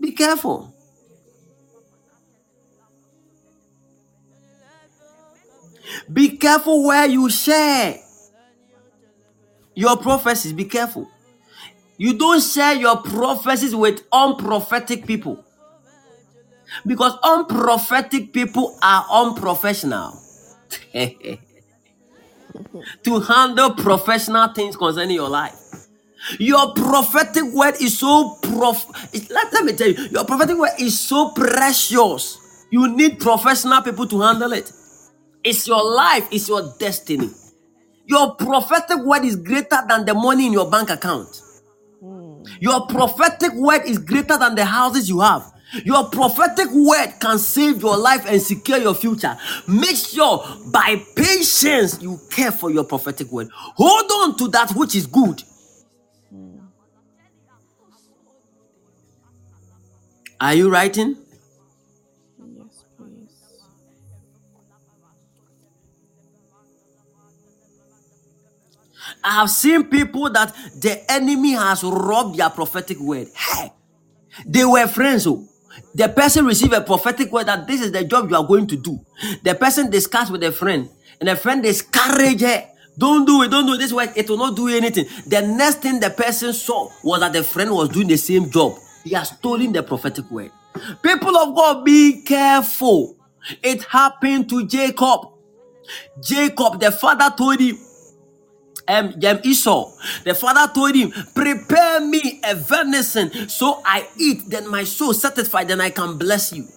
[0.00, 0.74] be careful.
[6.12, 7.98] Be careful where you share
[9.74, 10.52] your prophecies.
[10.52, 11.08] Be careful.
[11.96, 15.44] You don't share your prophecies with unprophetic people
[16.86, 20.20] because unprophetic people are unprofessional
[23.04, 25.56] to handle professional things concerning your life.
[26.40, 28.86] Your prophetic word is so prof.
[29.14, 32.38] it's- Let, let me tell you, your prophetic word is so precious.
[32.70, 34.72] You need professional people to handle it.
[35.44, 37.30] It's your life, it's your destiny.
[38.06, 41.42] Your prophetic word is greater than the money in your bank account.
[42.00, 42.44] Hmm.
[42.60, 45.52] Your prophetic word is greater than the houses you have.
[45.84, 49.36] Your prophetic word can save your life and secure your future.
[49.66, 53.48] Make sure by patience you care for your prophetic word.
[53.54, 55.42] Hold on to that which is good.
[60.40, 61.16] Are you writing?
[62.56, 63.30] yes, please.
[69.24, 73.28] I have seen people that the enemy has robbed their prophetic word.
[73.34, 73.72] Hey,
[74.46, 75.26] they were friends.
[75.26, 75.48] Oh,
[75.94, 78.76] the person receive a prophetic word that this is the job you are going to
[78.76, 79.00] do.
[79.42, 80.88] The person discussed with a friend,
[81.20, 82.64] and the friend discouraged her.
[82.96, 85.06] Don't do it, don't do this work, it will not do anything.
[85.26, 88.74] The next thing the person saw was that the friend was doing the same job.
[89.02, 90.52] He has stolen the prophetic word.
[91.02, 93.16] People of God, be careful.
[93.62, 95.20] It happened to Jacob.
[96.22, 97.76] Jacob, the father told him,
[98.88, 99.92] um, um, Esau,
[100.24, 105.68] the father told him, Prepare me a venison so I eat, then my soul satisfied,
[105.68, 106.68] then I can bless you.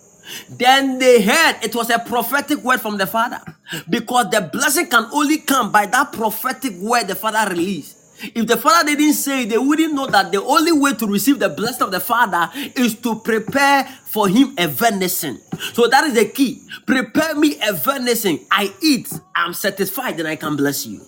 [0.50, 3.42] Then they heard it was a prophetic word from the father
[3.90, 7.98] because the blessing can only come by that prophetic word the father released.
[8.36, 11.50] If the father didn't say they wouldn't know that the only way to receive the
[11.50, 15.40] blessing of the father is to prepare for him a venison.
[15.74, 16.64] So that is the key.
[16.88, 18.40] Prepare me a venison.
[18.52, 21.02] I eat, I'm satisfied, then I can bless you.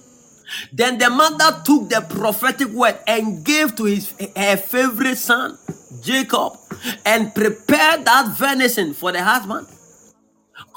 [0.74, 5.58] Then the mother took the prophetic word and gave to his her favorite son,
[6.04, 6.54] Jacob,
[7.06, 9.68] and prepared that venison for the husband.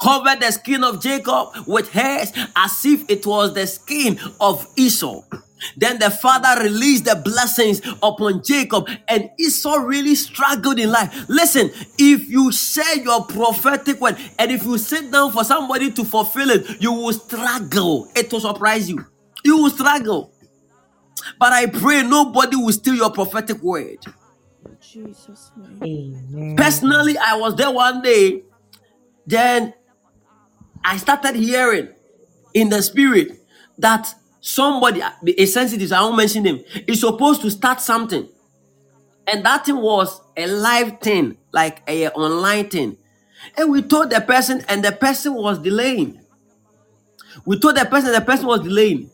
[0.01, 5.21] Covered the skin of Jacob with hairs as if it was the skin of Esau.
[5.77, 11.25] Then the father released the blessings upon Jacob, and Esau really struggled in life.
[11.29, 16.03] Listen, if you share your prophetic word and if you sit down for somebody to
[16.03, 18.09] fulfill it, you will struggle.
[18.15, 19.05] It will surprise you.
[19.43, 20.33] You will struggle.
[21.39, 23.97] But I pray nobody will steal your prophetic word.
[24.65, 26.17] In Jesus' name.
[26.33, 26.55] Amen.
[26.55, 28.43] Personally, I was there one day.
[29.25, 29.73] Then
[30.83, 31.89] I started hearing
[32.53, 33.39] in the spirit
[33.77, 35.01] that somebody,
[35.37, 38.27] a sensitive, I won't mention him, is supposed to start something.
[39.25, 42.97] And that thing was a live thing, like a online thing.
[43.57, 46.19] And we told the person, and the person was delaying.
[47.45, 49.09] We told the person, the person was delaying.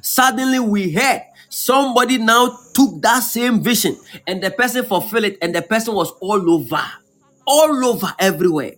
[0.00, 5.54] Suddenly we heard somebody now took that same vision and the person fulfilled it, and
[5.54, 6.82] the person was all over,
[7.46, 8.72] all over everywhere.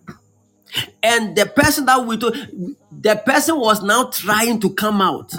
[1.01, 2.35] And the person that we told,
[2.91, 5.33] the person was now trying to come out.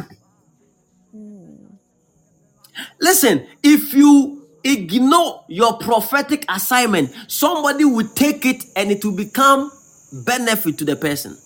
[3.01, 9.71] Listen, if you ignore your prophetic assignment, somebody will take it and it will become
[10.25, 11.37] benefit to the person.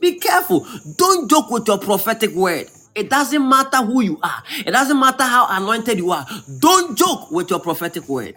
[0.00, 0.66] Be careful.
[0.96, 2.68] Don't joke with your prophetic word.
[2.94, 4.42] It doesn't matter who you are.
[4.66, 6.26] It doesn't matter how anointed you are.
[6.60, 8.36] Don't joke with your prophetic word.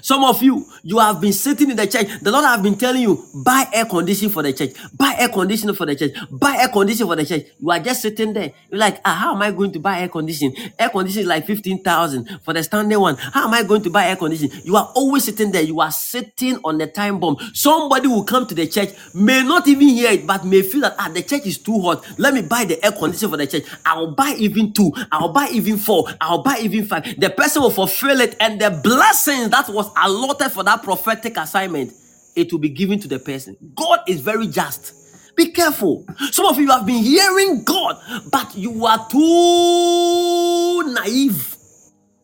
[0.00, 2.06] Some of you, you have been sitting in the church.
[2.20, 5.74] The Lord have been telling you, buy air conditioning for the church, buy air conditioning
[5.74, 7.46] for the church, buy air conditioning for the church.
[7.58, 8.52] You are just sitting there.
[8.70, 10.56] You're like, ah, how am I going to buy air conditioning?
[10.78, 13.16] Air conditioning is like 15,000 for the standard one.
[13.16, 14.52] How am I going to buy air conditioning?
[14.64, 15.62] You are always sitting there.
[15.62, 17.36] You are sitting on the time bomb.
[17.52, 20.94] Somebody will come to the church, may not even hear it, but may feel that,
[20.98, 22.04] ah, the church is too hot.
[22.18, 23.64] Let me buy the air conditioner for the church.
[23.84, 24.92] I'll buy even two.
[25.10, 26.06] I'll buy even four.
[26.20, 27.04] I'll buy even five.
[27.18, 31.92] The person will fulfill it and the blessings that was allotted for that prophetic assignment,
[32.36, 33.56] it will be given to the person.
[33.76, 34.94] God is very just.
[35.36, 36.06] Be careful.
[36.32, 37.98] Some of you have been hearing God,
[38.30, 41.56] but you are too naive.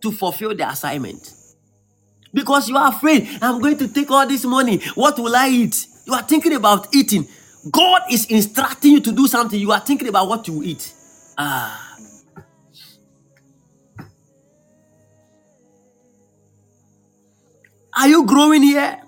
[0.03, 1.35] to fulfill the assignment.
[2.35, 4.81] Because you are afraid, I'm going to take all this money.
[4.95, 5.87] What will I eat?
[6.07, 7.29] You are thinking about eating.
[7.73, 9.59] God is instructing you to do something.
[9.61, 10.93] You are thinking about what you eat.
[11.39, 11.88] Ah.
[17.99, 19.01] Are you growing here?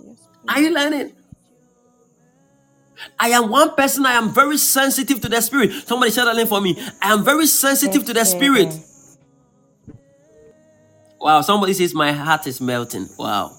[0.00, 1.12] Yes, Are you learning?
[3.18, 4.06] I am one person.
[4.06, 5.72] I am very sensitive to the spirit.
[5.88, 6.76] Somebody shout that name for me.
[7.02, 8.72] I am very sensitive to the spirit.
[11.20, 11.40] Wow.
[11.40, 13.08] Somebody says my heart is melting.
[13.18, 13.56] Wow.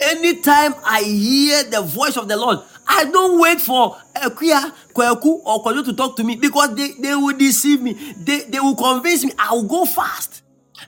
[0.00, 5.40] Anytime I hear the voice of the Lord, I don't wait for a Ekuya, Kweku,
[5.44, 7.92] or Kojo to talk to me because they, they will deceive me.
[8.16, 9.32] They, they will convince me.
[9.38, 10.41] I will go fast.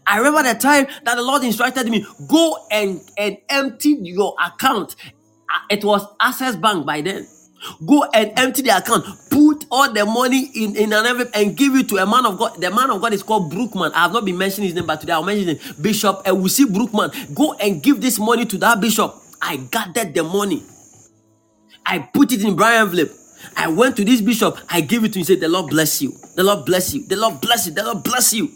[0.07, 4.97] I remember the time that the Lord instructed me, go and, and empty your account.
[5.51, 7.29] Uh, It was Access Bank by then.
[7.87, 9.07] Go and empty the account.
[9.31, 12.39] Put all the money in, in an envelope and give it to a man of
[12.39, 12.61] God.
[12.61, 13.93] The man of God is called Brookman.
[13.95, 15.75] I have not been mentioning his name, but today I'll mention him.
[15.83, 17.11] Bishop and we see Brookman.
[17.35, 19.15] Go and give this money to that bishop.
[19.43, 20.65] I gathered the money.
[21.87, 23.11] I put it in brown envelope.
[23.57, 24.59] I went to this bishop.
[24.71, 25.23] I gave it to him.
[25.23, 26.13] He said, The Lord bless you.
[26.37, 27.07] The Lord bless you.
[27.07, 27.75] The Lord bless you.
[27.75, 28.51] The Lord bless you.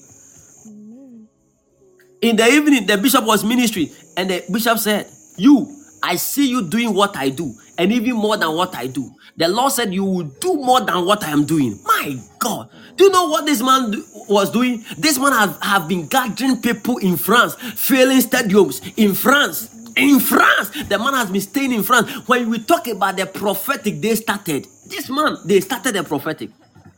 [2.22, 5.06] In the evening, the bishop was ministering, and the bishop said,
[5.36, 5.68] You,
[6.02, 9.10] I see you doing what I do, and even more than what I do.
[9.36, 11.78] The Lord said, You will do more than what I am doing.
[11.84, 12.70] My God.
[12.96, 14.84] Do you know what this man do- was doing?
[14.98, 19.74] This man have, have been gathering people in France, filling stadiums in France.
[19.96, 22.10] In France, the man has been staying in France.
[22.28, 24.66] When we talk about the prophetic, they started.
[24.88, 26.50] This man, they started the prophetic.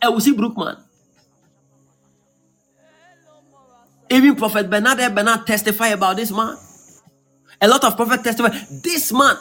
[0.02, 0.76] And we see Brookman.
[4.10, 6.56] Even Prophet Bernard Bernard testify about this man.
[7.60, 8.50] A lot of prophet testify.
[8.82, 9.36] This man.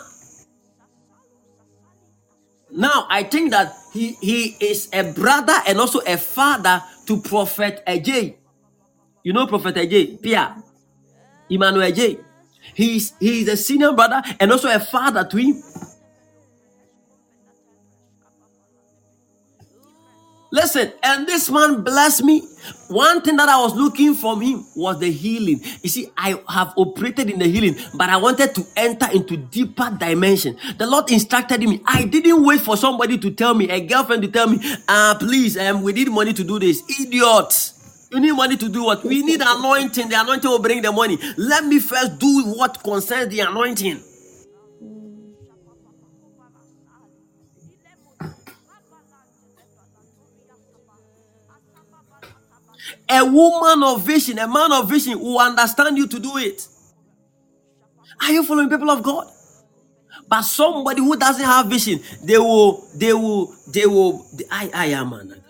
[2.72, 7.84] Now I think that he he is a brother and also a father to Prophet
[7.88, 8.36] Ajay.
[9.24, 10.56] You know Prophet Ajay, Pia,
[11.50, 12.20] Emmanuel Ajay.
[12.76, 15.64] He's he is a senior brother and also a father to him.
[20.52, 22.42] Listen, and this man blessed me.
[22.90, 25.62] One thing that I was looking from him was the healing.
[25.84, 29.96] You see, I have operated in the healing, but I wanted to enter into deeper
[30.00, 30.58] dimension.
[30.78, 31.82] The Lord instructed me.
[31.86, 35.58] I didn't wait for somebody to tell me, a girlfriend to tell me, ah, please,
[35.58, 36.84] um, we need money to do this.
[37.02, 37.74] Idiot.
[38.12, 39.04] You need money to do what?
[39.06, 40.10] We need anointing.
[40.10, 41.20] The anointing will bring the money.
[41.38, 44.02] Let me first do what concerns the anointing.
[53.10, 56.68] A woman of vision, a man of vision will understand you to do it.
[58.22, 59.28] Are you following people of God?
[60.28, 64.28] But somebody who doesn't have vision, they will, they will, they will.
[64.52, 65.44] I, I am man.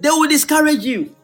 [0.00, 1.14] They will discourage you.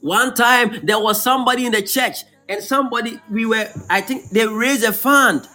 [0.00, 4.46] One time there was somebody in the church, and somebody we were, I think they
[4.46, 5.48] raised a fund,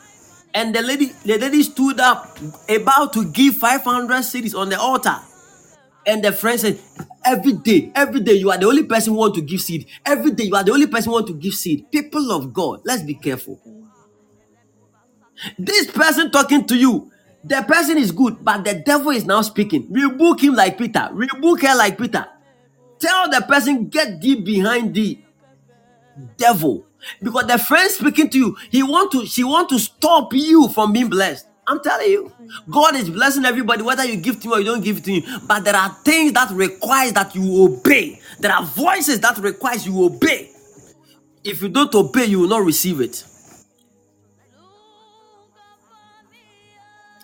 [0.53, 2.37] and the lady, the lady stood up
[2.69, 5.15] about to give 500 cedis on the altar.
[6.05, 6.79] And the friend said,
[7.23, 9.85] Every day, every day, you are the only person who want to give seed.
[10.05, 11.91] Every day, you are the only person who want to give seed.
[11.91, 13.59] People of God, let's be careful.
[15.57, 17.11] This person talking to you,
[17.43, 19.87] the person is good, but the devil is now speaking.
[19.91, 21.09] Rebuke him like Peter.
[21.11, 22.25] Rebuke her like Peter.
[22.99, 25.23] Tell the person, get deep behind thee,
[26.37, 26.85] devil.
[27.21, 30.93] Because the friend speaking to you, he want to, she want to stop you from
[30.93, 31.47] being blessed.
[31.67, 32.31] I'm telling you,
[32.69, 35.41] God is blessing everybody, whether you give to him or you don't give to him.
[35.47, 38.19] But there are things that requires that you obey.
[38.39, 40.49] There are voices that requires you obey.
[41.43, 43.23] If you don't obey, you will not receive it.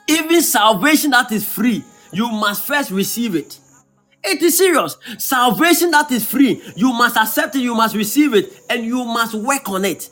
[0.07, 3.59] Even salvation that is free, you must first receive it.
[4.25, 4.97] It is serious.
[5.19, 9.35] Salvation that is free, you must accept it, you must receive it, and you must
[9.35, 10.09] work on it.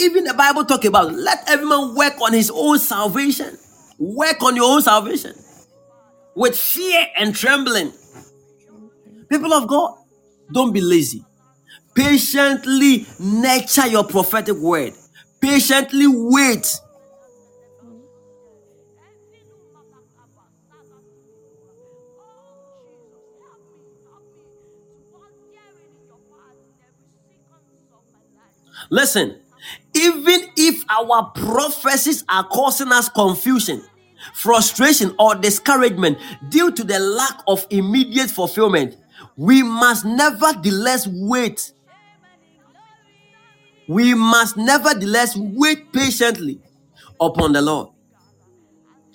[0.00, 3.58] Even the Bible talk about let every man work on his own salvation.
[3.98, 5.34] Work on your own salvation
[6.36, 7.92] with fear and trembling.
[9.28, 9.96] People of God,
[10.52, 11.24] don't be lazy.
[11.94, 14.94] Patiently nurture your prophetic word.
[15.40, 16.80] Patiently wait.
[28.90, 29.40] Listen,
[29.94, 33.82] even if our prophecies are causing us confusion,
[34.34, 36.18] frustration, or discouragement
[36.50, 38.96] due to the lack of immediate fulfillment,
[39.36, 41.72] we must nevertheless wait.
[43.88, 46.60] we must nevertheless wait patiently
[47.20, 47.88] upon the Lord.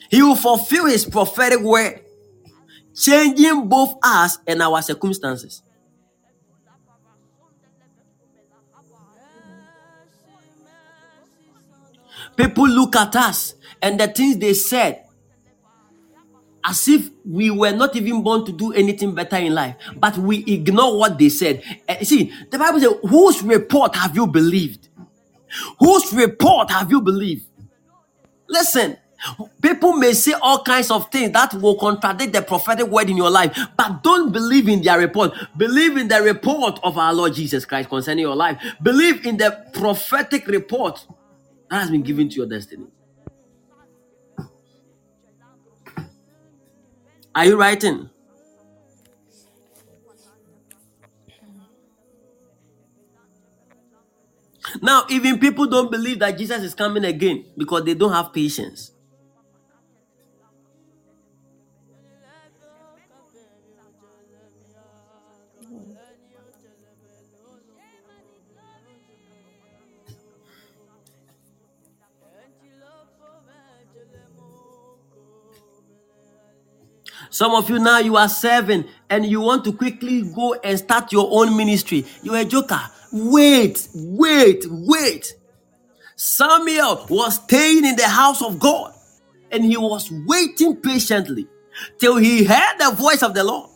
[0.10, 2.02] He will fulfill his prophetic word,
[2.96, 5.64] changing both us and our circumstances.
[12.36, 15.04] People look at us and the things they said
[16.64, 20.44] as if we were not even born to do anything better in life, but we
[20.46, 21.62] ignore what they said.
[21.88, 24.88] Eh, see, the Bible says, Whose report have you believed?
[25.80, 27.46] Whose report have you believed?
[28.48, 28.98] Listen,
[29.62, 33.30] people may say all kinds of things that will contradict the prophetic word in your
[33.30, 35.34] life, but don't believe in their report.
[35.58, 38.62] Believe in the report of our Lord Jesus Christ concerning your life.
[38.82, 41.06] Believe in the prophetic report
[41.74, 42.86] that has been given to your destiny.
[47.36, 48.10] Are you writing?
[54.82, 58.93] Now, even people don't believe that Jesus is coming again because they don't have patience.
[77.34, 81.12] Some of you now you are serving and you want to quickly go and start
[81.12, 82.06] your own ministry.
[82.22, 82.80] You're a joker.
[83.12, 85.34] Wait, wait, wait.
[86.16, 88.94] Samuel was staying in the house of God
[89.52, 91.48] and he was waiting patiently
[91.98, 93.72] till he heard the voice of the Lord.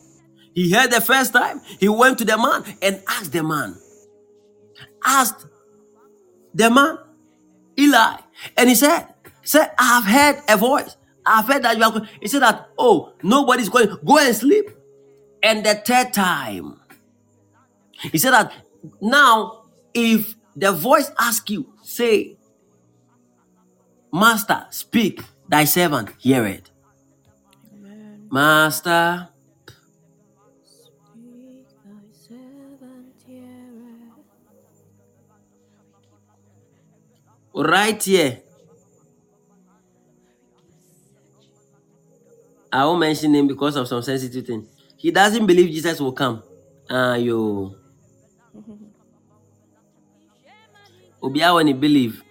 [0.53, 3.75] He heard the first time, he went to the man and asked the man,
[5.03, 5.47] asked
[6.53, 6.99] the man,
[7.79, 8.17] Eli,
[8.55, 9.07] and he said,
[9.41, 10.95] said, I have heard a voice.
[11.27, 12.07] I've heard that you are going.
[12.21, 13.89] He said that, oh, nobody's going.
[14.05, 14.69] Go and sleep.
[15.43, 16.79] And the third time,
[18.01, 18.53] he said that
[19.01, 19.63] now,
[19.93, 22.37] if the voice asks you, say,
[24.11, 26.71] Master, speak, thy servant hear it.
[27.73, 28.27] Amen.
[28.31, 29.29] Master,
[30.63, 33.13] Speak, thy servant
[37.53, 38.41] right here.
[42.77, 44.67] I won't mention him because of some sensitive thing.
[44.97, 46.43] He doesn't believe Jesus will come.
[46.87, 47.75] Ah, yo.
[51.23, 52.21] Obia when he believe,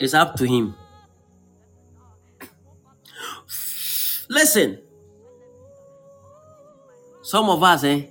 [0.00, 0.74] it's up to him.
[4.28, 4.80] Listen,
[7.22, 8.06] some of us, eh,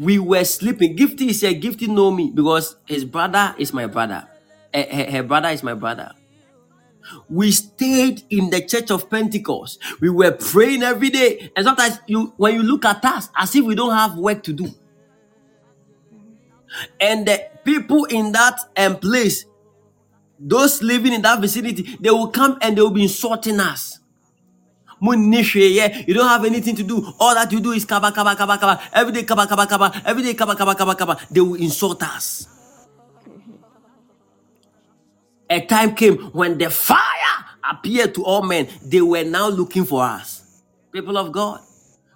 [0.00, 0.96] we were sleeping.
[0.96, 1.54] Gifty is here.
[1.54, 4.26] Gifty know me because his brother is my brother.
[4.74, 6.10] Eh, her, her brother is my brother.
[7.28, 9.78] We stayed in the church of Pentecost.
[10.00, 11.50] We were praying every day.
[11.56, 14.52] And sometimes you when you look at us as if we don't have work to
[14.52, 14.68] do.
[17.00, 19.44] And the people in that um, place,
[20.38, 23.98] those living in that vicinity, they will come and they will be insulting us.
[25.00, 27.14] Mo yɛ, You don't have anything to do.
[27.18, 28.80] All that you do is kaba kaba kaba kaba.
[28.92, 30.02] Every day kaba kaba kaba.
[30.04, 31.18] Every day kaba kaba kaba kaba.
[31.30, 32.59] They will insult us.
[35.60, 36.98] A time came when the fire
[37.70, 38.68] appeared to all men.
[38.82, 40.42] They were now looking for us.
[40.92, 41.60] People of God,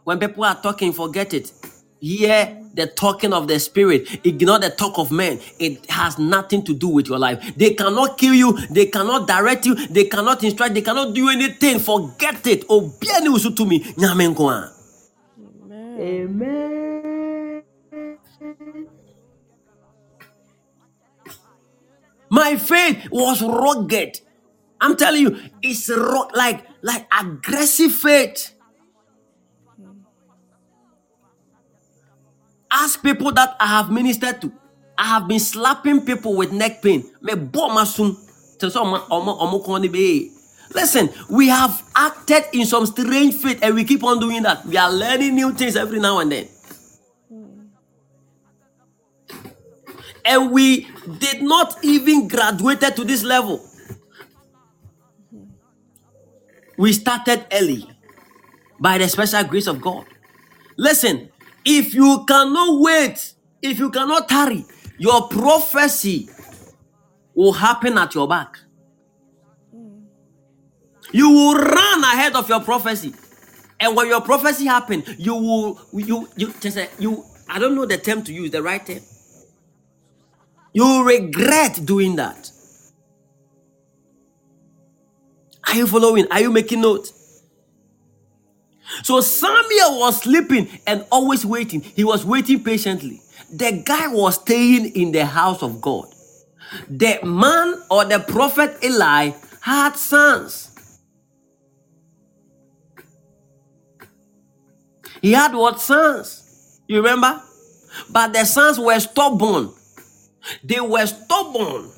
[0.04, 1.52] when people are talking, forget it.
[2.00, 4.26] Hear the talking of the spirit.
[4.26, 5.40] Ignore the talk of men.
[5.60, 7.54] It has nothing to do with your life.
[7.56, 8.52] They cannot kill you.
[8.70, 9.74] They cannot direct you.
[9.88, 10.74] They cannot instruct.
[10.74, 11.80] They cannot do anything.
[11.80, 12.66] Forget it.
[12.68, 13.80] Obiani usu to me.
[13.80, 14.70] Nyame nko.
[15.98, 16.93] Amen.
[22.34, 24.20] My faith was rugged.
[24.82, 28.54] I'm telling you, it's ru- like like aggressive faith.
[32.70, 34.52] Ask people that I have ministered to.
[34.98, 37.04] I have been slapping people with neck pain.
[37.22, 37.68] Me bo.
[40.74, 44.66] Listen, we have acted in some strange faith and we keep on doing that.
[44.66, 46.48] We are learning new things every now and then.
[50.24, 53.64] And we did not even graduated to this level.
[56.76, 57.88] We started early
[58.80, 60.06] by the special grace of God.
[60.76, 61.30] Listen,
[61.64, 64.64] if you cannot wait, if you cannot tarry,
[64.98, 66.28] your prophecy
[67.34, 68.58] will happen at your back.
[71.12, 73.14] You will run ahead of your prophecy.
[73.80, 77.86] And when your prophecy happen, you will you you just say you I don't know
[77.86, 79.00] the term to use, the right term.
[80.74, 82.50] You regret doing that.
[85.68, 86.26] Are you following?
[86.32, 87.10] Are you making note?
[89.02, 91.80] So Samuel was sleeping and always waiting.
[91.80, 93.22] He was waiting patiently.
[93.52, 96.06] The guy was staying in the house of God.
[96.88, 100.70] The man or the prophet Eli had sons.
[105.22, 106.80] He had what sons?
[106.88, 107.42] You remember?
[108.10, 109.72] But the sons were stubborn.
[110.62, 111.90] They were stubborn.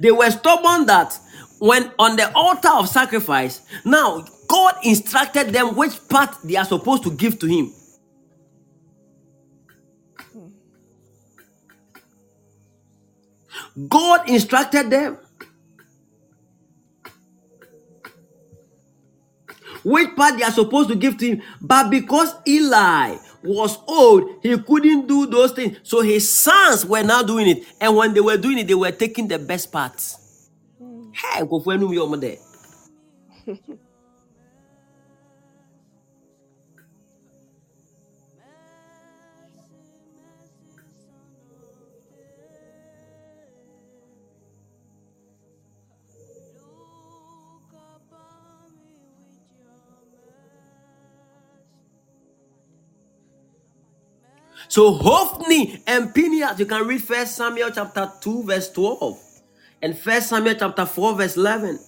[0.00, 1.18] They were stubborn that
[1.58, 7.02] when on the altar of sacrifice, now God instructed them which part they are supposed
[7.04, 7.72] to give to Him.
[13.88, 15.18] God instructed them
[19.84, 21.42] which part they are supposed to give to him.
[21.60, 25.78] But because Eli was old, he couldn't do those things.
[25.84, 27.64] So his sons were now doing it.
[27.80, 30.18] And when they were doing it, they were taking the best parts.
[30.78, 31.10] Hmm.
[31.12, 31.74] Hey, go for
[32.20, 32.38] there.
[54.74, 59.20] So Hophni and Phineas, you can read First Samuel chapter 2, verse 12,
[59.82, 61.78] and First Samuel chapter 4, verse 11.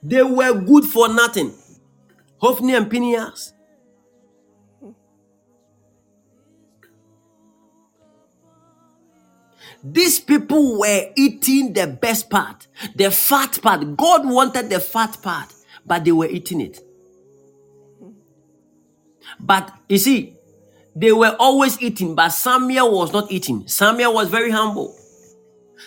[0.00, 1.54] They were good for nothing.
[2.40, 3.54] Hophni and Phineas.
[9.82, 12.66] These people were eating the best part,
[12.96, 13.96] the fat part.
[13.96, 15.54] God wanted the fat part,
[15.86, 16.80] but they were eating it.
[19.38, 20.34] But you see,
[20.96, 23.68] they were always eating, but Samuel was not eating.
[23.68, 24.96] Samuel was very humble.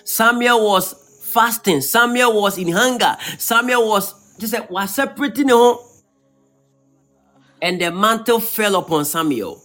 [0.06, 0.94] Samuel was
[1.34, 1.82] fasting.
[1.82, 3.18] Samuel was in hunger.
[3.38, 5.80] Samuel was just like, was separating home.
[7.62, 9.62] And the mantle fell upon Samuel.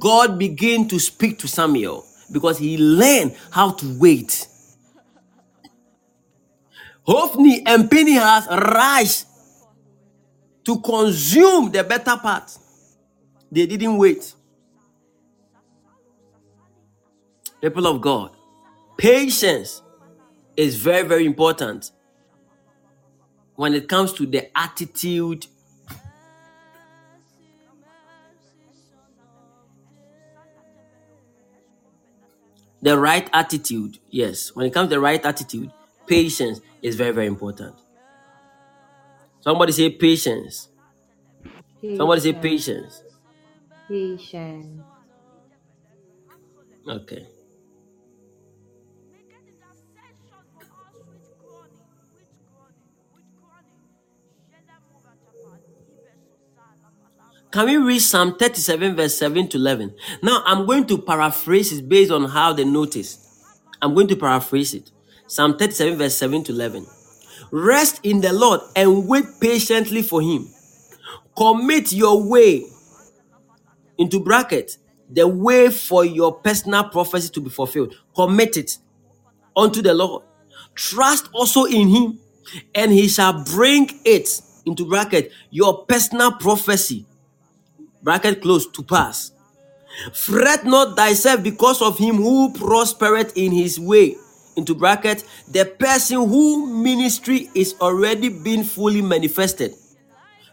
[0.00, 4.46] God began to speak to Samuel because he learned how to wait.
[7.06, 9.24] Hophni and Phinehas rise
[10.64, 12.56] to consume the better part.
[13.50, 14.34] They didn't wait.
[17.62, 18.30] People of God,
[18.96, 19.82] patience
[20.56, 21.90] is very, very important
[23.56, 25.46] when it comes to the attitude
[32.82, 34.54] the right attitude yes.
[34.54, 35.72] When it comes to the right attitude
[36.06, 37.74] patience is very very important.
[39.40, 40.68] Somebody say patience.
[41.96, 43.02] Somebody say Patience.
[43.02, 43.02] patience.
[43.88, 44.82] Patience.
[46.88, 47.26] okay
[57.50, 61.88] can we read psalm 37 verse 7 to 11 now i'm going to paraphrase it
[61.88, 63.24] based on how they notice.
[63.80, 64.90] I'm going to paraphrase it.
[65.26, 66.86] Psalm 37 verse 7 to 11
[67.50, 70.48] rest in the lord and wait patiently for him.
[71.36, 72.64] Commit your way
[73.98, 74.76] into bracket
[75.10, 77.94] the way for your personal prophecy to be fulfilled.
[78.14, 78.78] Commit it
[79.56, 80.24] unto the lord.
[80.74, 82.18] Trust also in him
[82.74, 87.06] and he shall bring it into bracket your personal prophecy
[88.02, 89.32] bracket close to pass
[90.12, 94.16] fret not thyself because of him who prospereth in his way
[94.56, 99.74] into bracket the person who ministry is already been fully manifested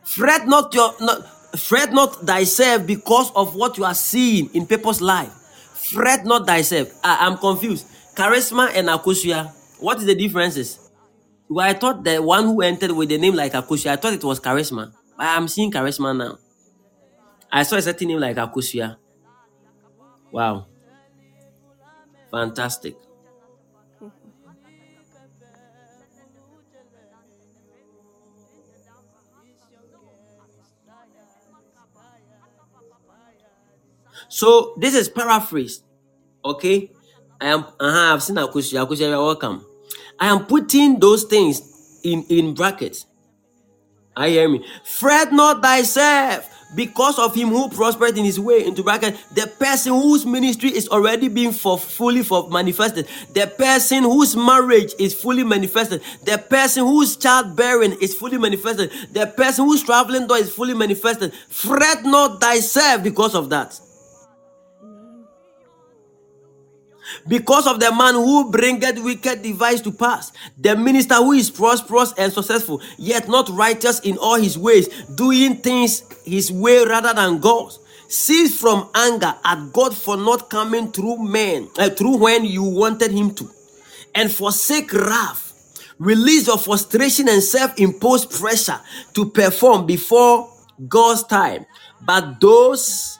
[0.05, 1.25] Fret not your not
[1.57, 5.33] fret not thyself because of what you are seeing in people's life.
[5.73, 6.93] Fret not thyself.
[7.03, 7.87] I am confused.
[8.15, 9.51] Charisma and Akosia.
[9.79, 10.79] What is the differences?
[11.49, 14.23] Well, I thought the one who entered with the name like Akosia, I thought it
[14.23, 14.93] was charisma.
[15.17, 16.37] I'm seeing charisma now.
[17.51, 18.97] I saw a certain name like Akosia.
[20.31, 20.67] Wow.
[22.31, 22.95] Fantastic.
[34.27, 35.83] So this is paraphrased.
[36.43, 36.91] Okay.
[37.39, 38.85] I am uh-huh, I've seen Akosia.
[38.85, 39.65] Akosia, you're welcome.
[40.19, 43.05] I am putting those things in, in brackets.
[44.15, 44.65] I hear me.
[44.83, 49.93] Fret not thyself because of him who prospered in his way into bracket the person
[49.93, 55.43] whose ministry is already being for fully for manifested the person whose marriage is fully
[55.43, 60.73] manifested the person whose childbearing is fully manifested the person whose traveling door is fully
[60.73, 63.79] manifested fret not thyself because of that
[67.27, 72.13] Because of the man who bringeth wicked device to pass, the minister who is prosperous
[72.17, 77.39] and successful, yet not righteous in all his ways, doing things his way rather than
[77.39, 77.79] God's.
[78.07, 83.11] Cease from anger at God for not coming through men, uh, through when you wanted
[83.11, 83.49] him to,
[84.13, 85.53] and forsake wrath.
[85.97, 88.79] Release your frustration and self-imposed pressure
[89.13, 90.49] to perform before
[90.87, 91.65] God's time.
[92.05, 93.17] But those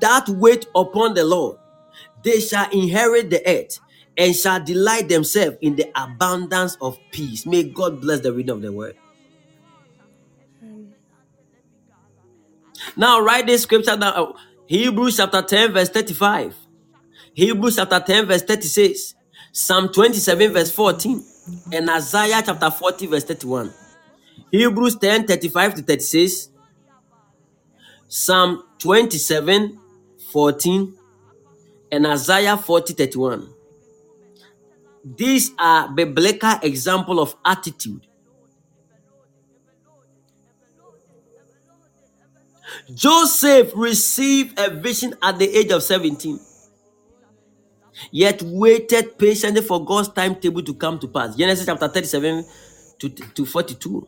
[0.00, 1.56] that wait upon the Lord,
[2.24, 3.80] they shall inherit the earth
[4.16, 7.46] and shall delight themselves in the abundance of peace.
[7.46, 8.96] May God bless the reading of the word.
[12.96, 14.14] Now, write this scripture down.
[14.14, 14.32] uh,
[14.66, 16.56] Hebrews chapter 10, verse 35.
[17.34, 19.14] Hebrews chapter 10, verse 36.
[19.52, 21.24] Psalm 27, verse 14.
[21.72, 23.72] And Isaiah chapter 40, verse 31.
[24.50, 26.50] Hebrews 10, 35 to 36.
[28.08, 29.80] Psalm 27,
[30.32, 30.97] 14.
[31.90, 33.54] And Isaiah 40, 31.
[35.16, 38.06] These are biblical example of attitude.
[42.94, 46.38] Joseph received a vision at the age of 17,
[48.10, 51.36] yet waited patiently for God's timetable to come to pass.
[51.36, 52.44] Genesis chapter 37
[52.98, 54.06] to, to 42.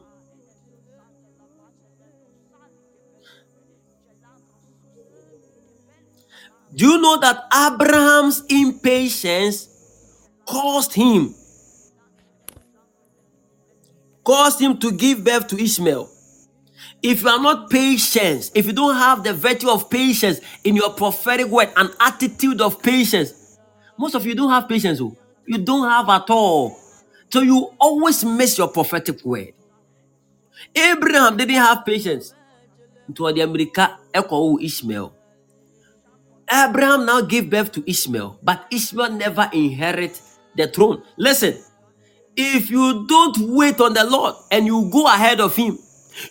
[6.75, 9.69] Do you know that Abraham's impatience
[10.47, 11.35] caused him
[14.25, 16.09] caused him to give birth to Ishmael?
[17.03, 20.91] If you are not patient, if you don't have the virtue of patience in your
[20.93, 23.59] prophetic word, an attitude of patience,
[23.99, 25.01] most of you don't have patience.
[25.01, 25.17] oh.
[25.47, 26.79] You don't have at all.
[27.31, 29.53] So you always miss your prophetic word.
[30.77, 32.35] Abraham didn't have patience.
[33.19, 35.15] America echo Ishmael.
[36.53, 40.21] Abraham now gave birth to Ishmael, but Ishmael never inherit
[40.57, 41.03] the throne.
[41.17, 41.57] Listen,
[42.37, 45.79] if you don't wait on the Lord and you go ahead of Him,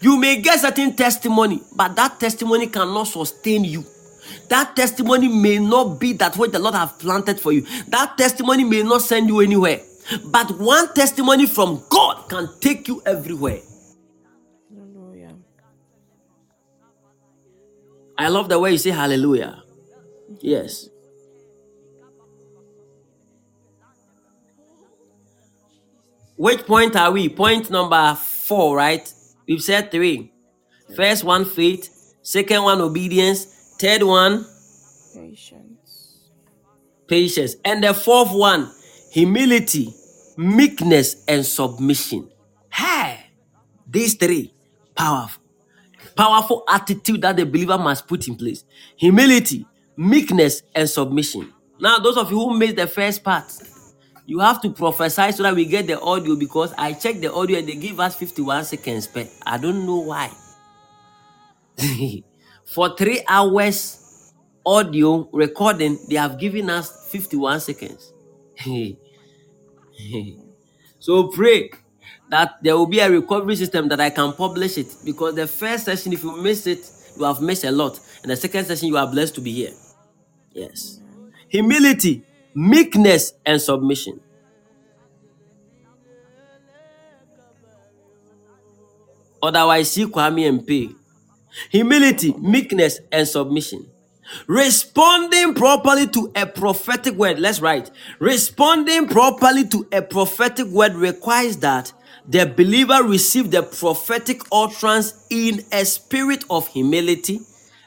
[0.02, 3.86] you may get certain testimony, but that testimony cannot sustain you.
[4.50, 7.62] That testimony may not be that what the Lord have planted for you.
[7.88, 9.82] That testimony may not send you anywhere.
[10.26, 13.62] But one testimony from God can take you everywhere.
[14.70, 15.36] Hallelujah.
[18.18, 19.64] I love the way you say hallelujah.
[20.42, 20.90] Yes.
[26.36, 27.30] Which point are we?
[27.30, 29.12] Point number four, right?
[29.48, 30.32] We've said three.
[30.96, 32.16] First one, faith.
[32.24, 33.46] Second one, obedience.
[33.80, 34.46] Third one,
[35.16, 36.20] Patience.
[37.08, 37.56] patience.
[37.66, 38.72] And the fourth one,
[39.12, 39.94] humility,
[40.38, 42.30] meekness, and submission.
[42.72, 43.26] Hey,
[43.88, 44.54] these three,
[44.96, 45.42] powerful.
[46.16, 48.66] Powerful attitude that the believer must put in place.
[48.98, 49.66] Humility,
[50.00, 51.54] meekness, and submission.
[51.80, 53.52] Now, those of you who missed the first part,
[54.26, 57.60] you have to prophesy so that we get the audio because I checked the audio
[57.60, 59.28] and they give us 51 seconds per.
[59.45, 60.32] I don't know why.
[62.66, 64.34] For three hours
[64.66, 68.14] audio recording, they have given us 51 seconds.
[71.00, 71.72] so pray
[72.30, 75.86] that there will be a recovery system that I can publish it because the first
[75.86, 78.00] session, if you miss it, you have missed a lot.
[78.22, 79.72] And the second session, you are blessed to be here.
[80.54, 81.00] Yes.
[81.50, 82.24] Humility,
[82.56, 84.20] meekness, and submission.
[89.41, 90.95] Otherwise, see Kwame and.
[91.72, 93.89] Humility, meekness, and submission.
[94.47, 97.39] Responding properly to a prophetic word.
[97.39, 97.89] Let's write.
[98.20, 101.91] Responding properly to a prophetic word requires that
[102.28, 107.41] the believer receive the prophetic utterance in a spirit of humility,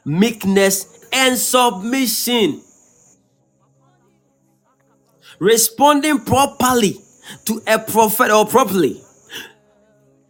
[0.05, 2.63] meekness, and submission.
[5.41, 6.99] Responding properly
[7.47, 9.03] to a prophet or properly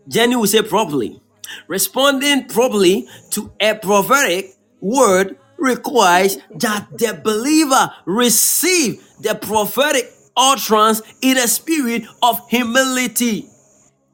[0.08, 1.20] Jenny will say properly.
[1.68, 11.38] Responding properly to a prophetic word requires that the believer receive the prophetic utterance in
[11.38, 13.48] a spirit of humility,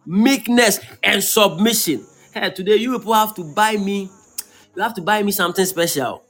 [0.06, 2.06] meekness, and submission.
[2.34, 4.10] Hey, today you people have to buy me,
[4.76, 6.24] you have to buy me something special.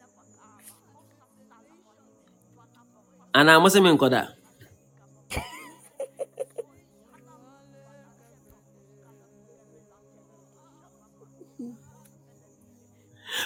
[3.35, 4.35] And I must say, Koda.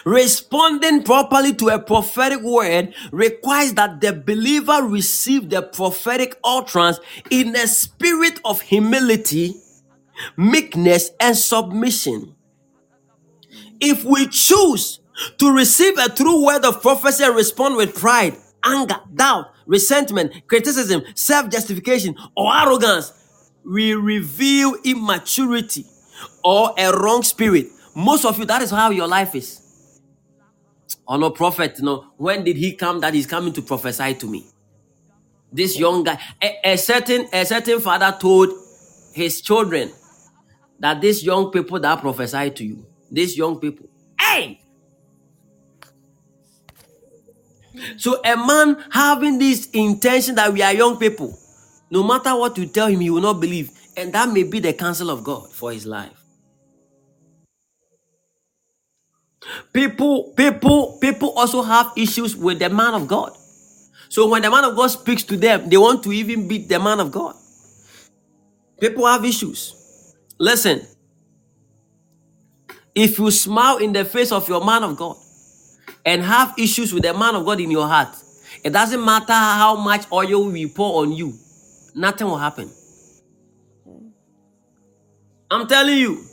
[0.05, 7.55] Responding properly to a prophetic word requires that the believer receive the prophetic utterance in
[7.57, 9.55] a spirit of humility,
[10.37, 12.35] meekness, and submission.
[13.81, 15.01] If we choose
[15.39, 21.03] to receive a true word of prophecy and respond with pride, anger, doubt, resentment, criticism,
[21.15, 23.13] self justification, or arrogance
[23.65, 25.87] will reveal immaturity
[26.45, 27.67] or a wrong spirit.
[27.95, 29.61] Most of you, that is how your life is.
[31.07, 32.07] Oh no, prophet, no.
[32.17, 34.47] When did he come that he's coming to prophesy to me?
[35.53, 38.51] This young guy, a, a certain a certain father told
[39.13, 39.93] his children
[40.79, 43.89] that these young people that prophesy to you, these young people,
[44.19, 44.62] hey.
[47.97, 51.39] So a man having this intention that we are young people,
[51.91, 54.73] no matter what you tell him, he will not believe, and that may be the
[54.73, 56.13] counsel of God for his life.
[59.73, 63.33] People, people, people also have issues with the man of God.
[64.09, 66.79] So when the man of God speaks to them, they want to even beat the
[66.79, 67.35] man of God.
[68.81, 70.15] People have issues.
[70.39, 70.83] Listen,
[72.95, 75.17] if you smile in the face of your man of God
[76.05, 78.17] and have issues with the man of God in your heart,
[78.65, 81.35] it doesn't matter how much oil we pour on you,
[81.95, 82.71] nothing will happen.
[85.51, 86.25] I'm telling you,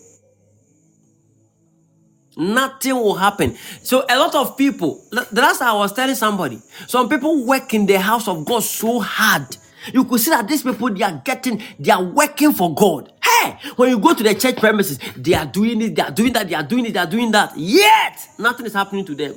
[2.37, 3.55] nothing will happen.
[3.83, 7.85] So a lot of people, the last I was telling somebody, some people work in
[7.85, 9.57] the house of God so hard.
[9.93, 13.13] You could see that these people they are getting, they are working for God.
[13.23, 16.33] Hey, when you go to the church premises, they are doing it, they are doing
[16.33, 17.53] that, they are doing it, they are doing that.
[17.57, 19.35] Yet nothing is happening to them.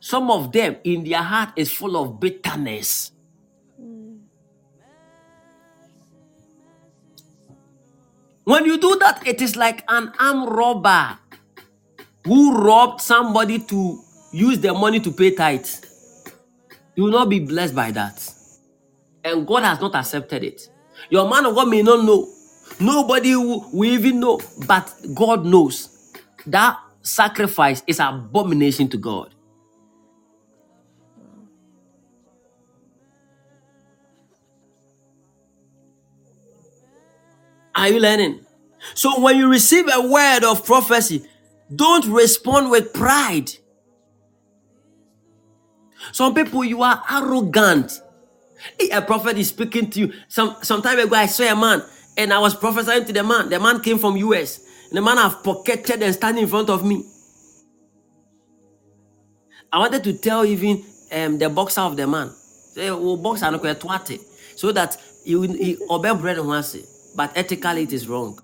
[0.00, 3.12] Some of them in their heart is full of bitterness.
[8.44, 11.18] When you do that, it is like an armed robber
[12.24, 14.00] who robbed somebody to
[14.32, 15.82] use their money to pay tithes.
[16.96, 18.28] You will not be blessed by that.
[19.24, 20.68] And God has not accepted it.
[21.10, 22.28] Your man of God may not know.
[22.80, 26.12] Nobody will, will even know, but God knows.
[26.46, 29.34] That sacrifice is an abomination to God.
[37.80, 38.44] Are you learning?
[38.94, 41.24] So when you receive a word of prophecy,
[41.74, 43.50] don't respond with pride.
[46.12, 48.02] Some people you are arrogant.
[48.92, 50.12] A prophet is speaking to you.
[50.28, 51.82] Some some time ago, I saw a man
[52.18, 53.48] and I was prophesying to the man.
[53.48, 54.60] The man came from US.
[54.90, 57.02] And the man have pocketed and standing in front of me.
[59.72, 62.28] I wanted to tell even um, the boxer of the man.
[62.74, 63.46] Say, oh, boxer.
[64.56, 66.99] So that he he obey bread once.
[67.16, 68.40] But ethically it is wrong.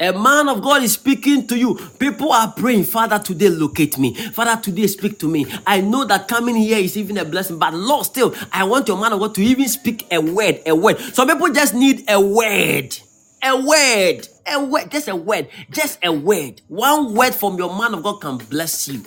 [0.00, 1.74] A man of God is speaking to you.
[1.98, 4.14] People are praying, Father, today locate me.
[4.14, 5.46] Father, today speak to me.
[5.66, 8.98] I know that coming here is even a blessing, but Lord, still, I want your
[8.98, 10.98] man of God to even speak a word, a word.
[11.00, 12.98] Some people just need a word,
[13.42, 16.60] a word, a word, just a word, just a word.
[16.68, 19.02] One word from your man of God can bless you.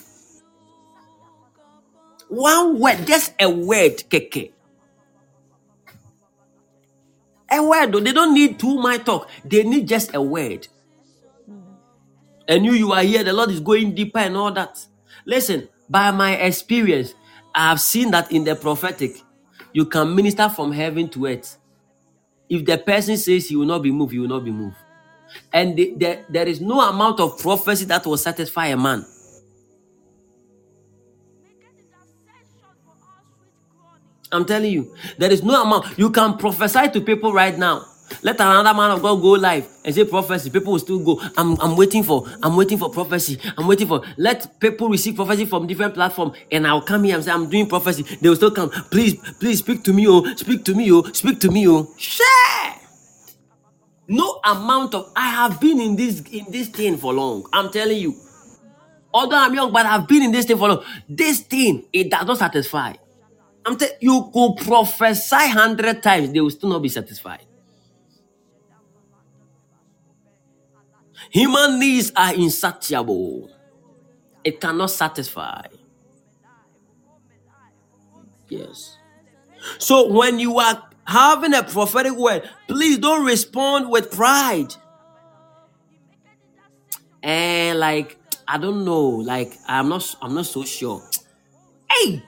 [2.30, 4.52] One word, just a word, keke.
[7.54, 8.02] A word, though.
[8.02, 9.30] They don't need two my talk.
[9.46, 10.68] They need just a word.
[12.48, 14.86] and you you are here the lord is going deeper and all that
[15.26, 17.16] listen by my experience
[17.56, 19.14] i have seen that in the prophetic
[19.74, 21.58] you can minister from heaven to earth
[22.50, 24.78] if the person says he will not be moved he will not be moved
[25.54, 29.06] and the, the- there is no amount of prophecy that will satisfy a man
[34.34, 35.98] i'm telling you there is no amount.
[35.98, 37.86] You can prophesy to people right now.
[38.24, 40.50] Let another man of god go live and say prophecy.
[40.52, 41.22] People will still go.
[41.38, 43.40] I'm, I'm waiting for i'm waiting for prophecy.
[43.58, 47.24] I'm waiting for let people receive prophecy from different platforms and i'll come here and
[47.26, 48.04] say i'm doing prophecy.
[48.22, 48.70] They will still come.
[48.92, 50.26] Please please speak to me oh.
[50.36, 51.04] Speak to me oh.
[51.14, 51.90] Speak to me oh.
[51.98, 52.76] Share!
[54.08, 57.46] No amount of i have been in this in this thing for long.
[57.54, 58.16] I'm telling you.
[59.14, 60.84] Although i'm young but i've been in this thing for long.
[61.10, 62.94] This thing it does not satisfy
[63.66, 67.46] i'm telling you could prophesy 100 times they will still not be satisfied.
[71.32, 73.50] Human needs are insatiable.
[74.44, 75.64] It cannot satisfy.
[78.50, 78.98] Yes.
[79.80, 84.76] So when you are having a prophetic word please don't respond with pride.
[87.24, 91.04] And like i don't know like i'm not i'm not so sure.
[91.90, 92.24] Hey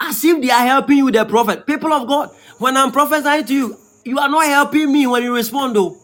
[0.00, 1.66] as if they are helping you the prophet.
[1.66, 5.34] People of god when i'm prophesying to you you are not helping me when you
[5.34, 5.96] respond though.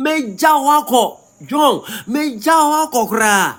[0.00, 1.80] Meja wako john.
[2.08, 3.56] Meja wako kra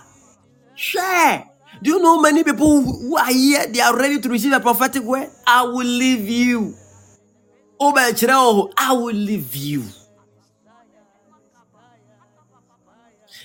[0.76, 1.46] share
[1.82, 5.04] do you know many people who are here they are ready to receive a prophetic
[5.04, 5.30] word?
[5.48, 6.76] I will leave you.
[7.80, 9.84] Oh, Hɔ, i will leave you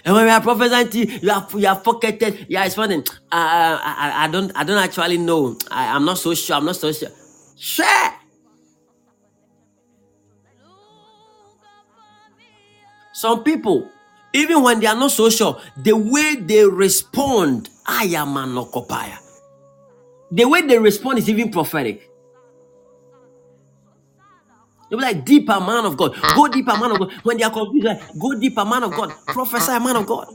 [0.05, 3.05] And when we are prophesying to you, you are you are pocketed, you are responding.
[3.32, 5.57] I, I, I don't I don't actually know.
[5.70, 6.57] I, I'm not so sure.
[6.57, 7.11] I'm not so sure.
[7.57, 8.14] Share.
[13.14, 13.90] Some people,
[14.34, 19.18] even when they are not so sure, the way they respond, I am an occupier.
[20.32, 22.11] The way they respond is even prophetic.
[24.95, 26.14] They'll be like, deeper man of God.
[26.36, 27.12] Go deeper, man of God.
[27.24, 29.12] When they are confused, like, go deeper, man of God.
[29.26, 30.28] Prophesy, man of God.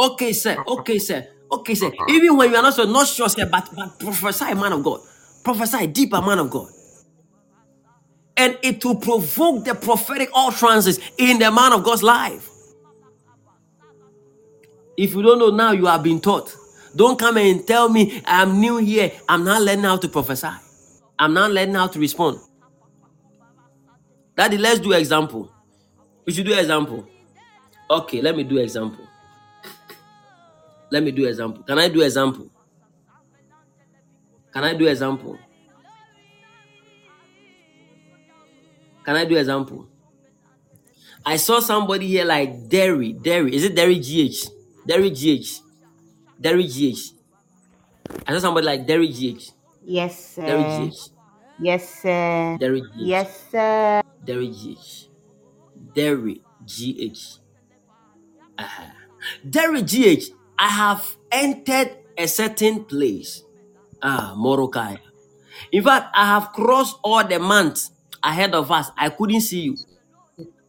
[0.00, 0.62] Okay, sir.
[0.66, 1.26] Okay, sir.
[1.52, 1.92] Okay, sir.
[2.08, 5.00] Even when you are not so not sure, sir, but, but prophesy, man of God.
[5.44, 6.68] Prophesy, deeper, man of God.
[8.36, 12.50] And it will provoke the prophetic utterances in the man of God's life.
[14.96, 16.54] If you don't know now, you have been taught.
[16.96, 19.12] Don't come and tell me I'm new here.
[19.28, 20.48] I'm not learning how to prophesy.
[21.18, 22.40] I'm not learning how to respond.
[24.36, 25.50] Daddy, let's do example.
[26.26, 27.08] We should do example.
[27.90, 29.06] Okay, let me do example.
[30.90, 31.62] Let me do example.
[31.64, 32.50] Can I do example?
[34.52, 35.38] Can I do example?
[39.04, 39.86] Can I do example?
[41.24, 43.12] I saw somebody here like Derry.
[43.12, 43.54] Derry.
[43.54, 44.48] Is it Derry GH?
[44.86, 45.60] Derry GH.
[46.40, 47.12] Derry GH.
[48.26, 49.50] I saw somebody like Derry GH.
[49.84, 50.90] Yes, Derry.
[50.90, 51.15] GH.
[51.58, 52.56] Yes, sir.
[52.60, 53.00] Derry GH.
[53.00, 54.02] Yes, sir.
[54.24, 55.08] Derry GH.
[55.94, 57.40] Derry GH.
[58.58, 58.90] Uh-huh.
[59.48, 60.32] Derry GH.
[60.58, 63.42] I have entered a certain place.
[64.02, 64.98] Ah, Morokai.
[65.72, 67.90] In fact, I have crossed all the months
[68.22, 68.90] ahead of us.
[68.96, 69.76] I couldn't see you.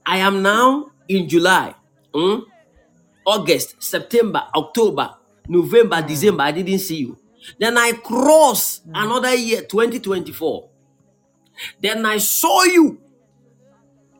[0.05, 1.75] I am now in July,
[2.13, 2.43] mm,
[3.25, 5.15] August, September, October,
[5.47, 6.43] November, December.
[6.43, 7.17] I didn't see you.
[7.59, 10.69] Then I cross another year, 2024.
[11.81, 12.99] Then I saw you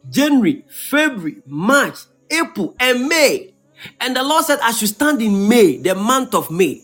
[0.09, 1.97] January, February, March,
[2.29, 3.53] April, and May.
[3.99, 6.81] And the Lord said, I should stand in May, the month of May,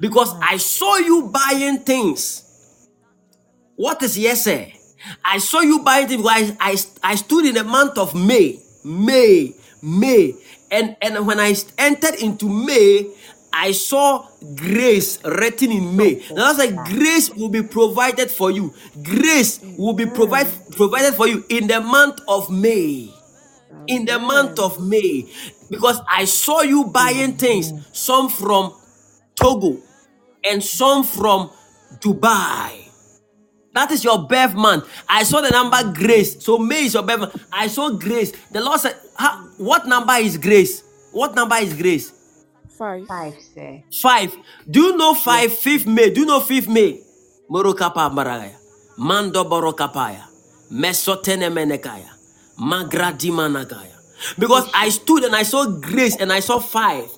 [0.00, 2.44] because I saw you buying things.
[3.76, 4.66] What is yes, sir?
[5.24, 9.54] I saw you buying things I, I, I stood in the month of May, May,
[9.82, 10.34] May.
[10.70, 13.14] And, and when I entered into May,
[13.60, 16.14] I saw grace written in May.
[16.14, 18.72] The Lord said, Grace will be provided for you.
[19.02, 23.10] Grace will be provide, provided for you in the month of May
[23.88, 25.26] in the month of May
[25.70, 28.74] because I saw you buying things, some from
[29.34, 29.78] Togo
[30.44, 31.50] and some from
[32.00, 32.84] Dubai.
[33.74, 34.88] That is your birth month.
[35.08, 36.42] I saw the number grace.
[36.44, 37.46] So May is your birth month.
[37.52, 38.32] I saw grace.
[38.50, 38.96] The Lord said,
[39.58, 40.82] What number is grace?
[41.12, 42.12] What number is grace?
[42.78, 43.06] Five.
[43.08, 43.82] Five, sir.
[43.90, 44.36] Five.
[44.70, 45.52] Do you know five?
[45.52, 46.10] Fifth May.
[46.10, 47.00] Do you know fifth May?
[47.50, 48.54] Morokapa Maraya.
[48.96, 50.24] Mando Borokapaya.
[50.72, 52.10] Mesotene Menekaya.
[52.58, 53.96] Magradimanagaya.
[54.38, 57.08] Because I stood and I saw grace and I saw five.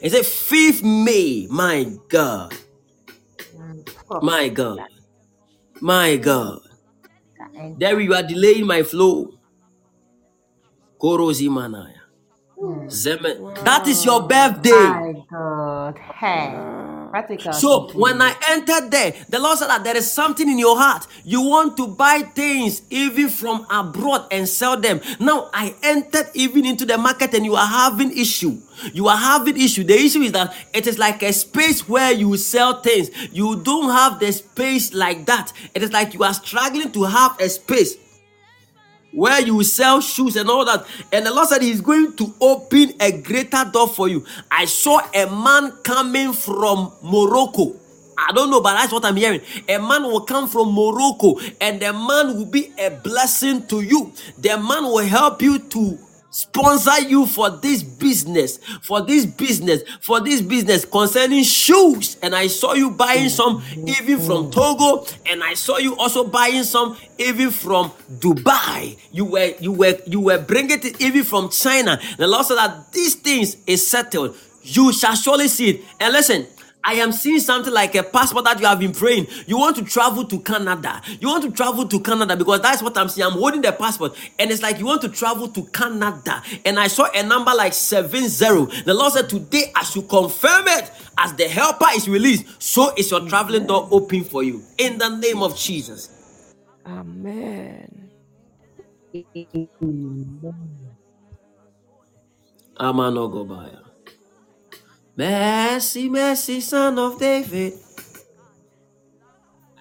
[0.00, 1.46] It said fifth May.
[1.50, 2.54] My God.
[4.22, 4.80] My God.
[5.80, 6.60] My God.
[7.78, 9.34] There you are delaying my flow.
[11.00, 11.99] Korozimanaya.
[12.60, 12.86] Mm.
[12.90, 13.64] Zemen.
[13.64, 14.70] That is your birthday.
[14.70, 15.98] My God.
[15.98, 16.54] Hey.
[17.52, 21.06] So when I entered there, the Lord said that there is something in your heart.
[21.24, 25.00] You want to buy things even from abroad and sell them.
[25.18, 28.58] Now I entered even into the market and you are having issue.
[28.92, 29.82] You are having issue.
[29.82, 33.10] The issue is that it is like a space where you sell things.
[33.32, 35.52] You don't have the space like that.
[35.74, 37.96] It is like you are struggling to have a space
[39.12, 40.86] where you sell shoes and all that.
[41.12, 44.24] And the Lord said He's going to open a greater door for you.
[44.50, 47.76] I saw a man coming from Morocco.
[48.16, 49.40] I don't know, but that's what I'm hearing.
[49.68, 54.12] A man will come from Morocco, and the man will be a blessing to you.
[54.38, 55.98] The man will help you to
[56.30, 62.16] sponsor you for this business, for this business, for this business concerning shoes.
[62.22, 66.64] And I saw you buying some even from Togo, and I saw you also buying
[66.64, 68.96] some even from Dubai.
[69.12, 72.00] You were you were you were bringing it even from China.
[72.16, 74.36] The Lord said that these things is settled.
[74.62, 75.84] You shall surely see it.
[75.98, 76.46] And listen,
[76.84, 79.26] I am seeing something like a passport that you have been praying.
[79.46, 81.02] You want to travel to Canada.
[81.20, 83.26] You want to travel to Canada because that's what I'm seeing.
[83.26, 86.42] I'm holding the passport, and it's like you want to travel to Canada.
[86.64, 88.66] And I saw a number like seven zero.
[88.66, 92.62] The Lord said, Today I should confirm it as the helper is released.
[92.62, 94.62] So is your traveling door open for you.
[94.78, 96.10] In the name of Jesus.
[96.86, 98.10] Amen.
[102.78, 103.89] Amanogobaya.
[105.20, 107.74] Mercy, mercy, son of David.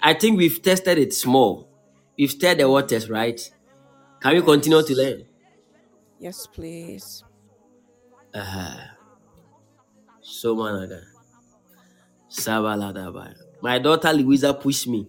[0.04, 1.70] I think we've tested it small.
[2.18, 3.40] We've stirred the waters, right?
[4.20, 5.24] Can we continue to learn?
[6.20, 7.24] Yes, please.
[8.34, 8.80] Uh-huh.
[10.20, 11.04] So managa.
[12.30, 13.34] Sabaladaba.
[13.62, 15.08] My daughter Louisa pushed me.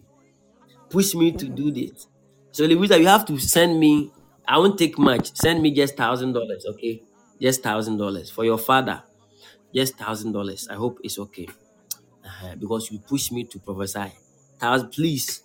[0.88, 2.06] Pushed me to do this.
[2.52, 4.12] So Louisa, you have to send me.
[4.46, 5.34] I won't take much.
[5.34, 7.02] Send me just thousand dollars, okay?
[7.42, 9.02] Just thousand dollars for your father.
[9.74, 10.68] Just thousand dollars.
[10.70, 11.48] I hope it's okay.
[12.24, 12.54] Uh-huh.
[12.58, 14.12] Because you pushed me to prophesy.
[14.58, 15.42] Thousand, please.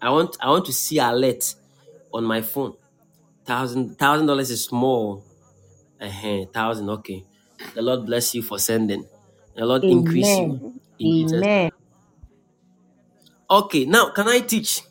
[0.00, 1.54] I want I want to see alert
[2.12, 2.74] on my phone.
[3.44, 5.24] Thousand thousand dollars is small.
[6.00, 6.44] Uh-huh.
[6.52, 7.24] Thousand, okay.
[7.74, 9.06] The Lord bless you for sending.
[9.56, 10.56] The Lord increase you.
[10.56, 10.80] Amen.
[10.98, 11.44] In Jesus.
[11.44, 11.70] Amen.
[13.50, 14.82] Okay, now can I teach?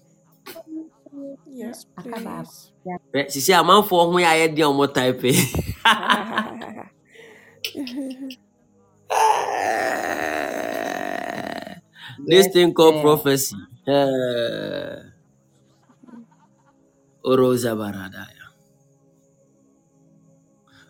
[1.48, 2.46] Yes, Akaba.
[2.46, 2.72] please.
[2.86, 2.98] Yeah.
[3.14, 5.22] Eh, Sisi amanfoɔ ho yɛ ayɛ deɛ ɔmo type.
[12.26, 13.56] this thing called prophecy.
[17.76, 18.28] Baradaya.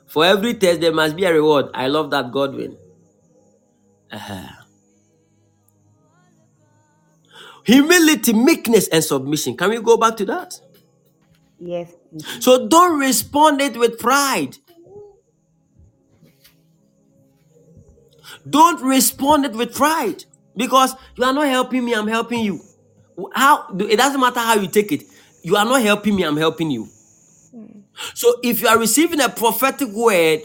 [0.07, 1.67] For every test, there must be a reward.
[1.73, 2.77] I love that Godwin.
[4.11, 4.47] Uh-huh.
[7.63, 9.55] Humility, meekness, and submission.
[9.55, 10.59] Can we go back to that?
[11.59, 11.93] Yes.
[12.39, 14.57] So don't respond it with pride.
[18.49, 21.93] Don't respond it with pride because you are not helping me.
[21.93, 22.61] I'm helping you.
[23.33, 23.67] How?
[23.79, 25.03] It doesn't matter how you take it.
[25.43, 26.23] You are not helping me.
[26.23, 26.85] I'm helping you.
[27.51, 27.79] Hmm.
[28.13, 30.41] So if you are receiving a prophetic word,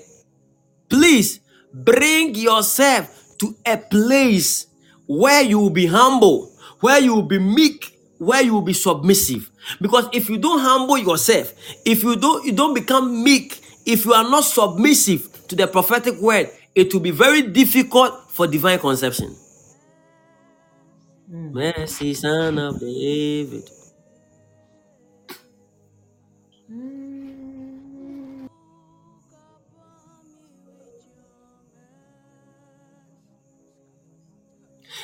[0.89, 1.40] please
[1.73, 4.66] bring yourself to a place
[5.06, 6.51] where you will be humble,
[6.81, 9.51] where you will be meek, where you will be submissive.
[9.81, 11.52] Because if you don't humble yourself,
[11.85, 16.20] if you don't you don't become meek, if you are not submissive to the prophetic
[16.20, 19.35] word, it will be very difficult for divine conception.
[21.28, 21.53] Hmm.
[21.53, 23.69] Mercy, son of David.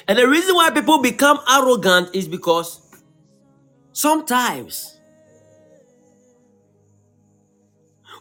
[0.09, 2.81] And the reason why people become arrogant is because
[3.93, 5.01] sometimes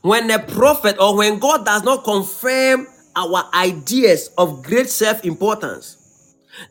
[0.02, 5.98] when a prophet or when God does not confirm our ideas of great self importance,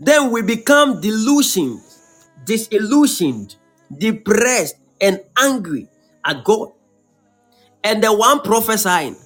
[0.00, 1.80] then we become delusioned,
[2.44, 3.56] disillusioned,
[3.98, 5.88] depressed, and angry
[6.26, 6.72] at God
[7.84, 9.16] and the one prophesying.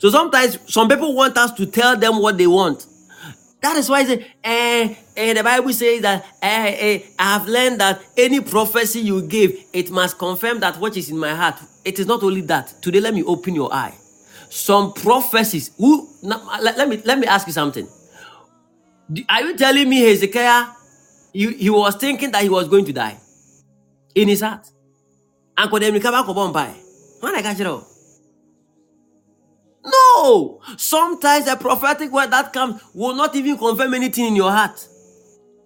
[0.00, 2.86] So sometimes some people want us to tell them what they want.
[3.62, 7.48] That is why I say, eh, eh, the Bible says that eh, eh, I have
[7.48, 11.56] learned that any prophecy you give, it must confirm that what is in my heart.
[11.84, 12.74] It is not only that.
[12.82, 13.94] Today, let me open your eye.
[14.54, 15.72] Some prophecies.
[15.78, 16.08] Who?
[16.22, 17.88] now, let, let me let me ask you something.
[19.28, 20.66] Are you telling me Hezekiah?
[21.32, 23.18] He, he was thinking that he was going to die
[24.14, 24.70] in his heart.
[25.58, 26.22] And could them recover
[26.52, 26.72] by?
[27.20, 27.84] When I catch it all.
[29.84, 30.60] No!
[30.76, 34.88] Sometimes the prophetic word that comes will not even confirm anything in your heart.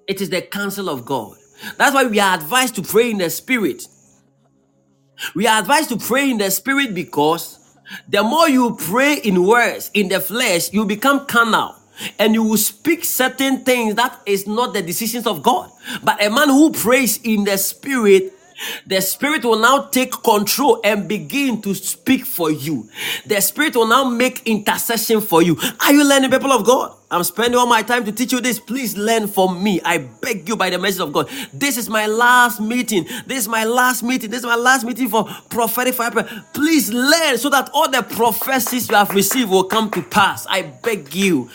[0.07, 1.37] It is the counsel of God.
[1.77, 3.85] That's why we are advised to pray in the spirit.
[5.35, 7.58] We are advised to pray in the spirit because
[8.09, 11.75] the more you pray in words, in the flesh, you become carnal.
[12.19, 15.71] And you will speak certain things that is not the decisions of God.
[16.03, 18.38] But a man who prays in the spirit
[18.87, 22.89] the spirit will now take control and begin to speak for you.
[23.27, 25.59] The spirit will now make intercession for you.
[25.81, 26.95] Are you learning, people of God?
[27.11, 28.61] I'm spending all my time to teach you this.
[28.61, 29.81] Please learn from me.
[29.85, 31.29] I beg you by the message of God.
[31.53, 33.05] This is my last meeting.
[33.27, 34.31] This is my last meeting.
[34.31, 36.11] This is my last meeting for prophetic fire.
[36.55, 40.47] Please learn so that all the prophecies you have received will come to pass.
[40.49, 41.51] I beg you.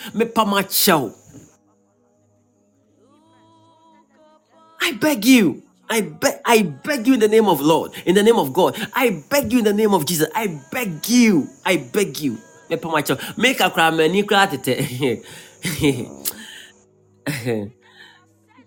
[4.80, 5.63] I beg you.
[5.90, 8.76] I beg, I beg you in the name of Lord, in the name of God.
[8.94, 10.28] I beg you in the name of Jesus.
[10.34, 11.48] I beg you.
[11.64, 12.38] I beg you.
[12.80, 13.20] Pa my child.
[13.38, 14.24] Make a cry, man.
[14.26, 14.48] Cry.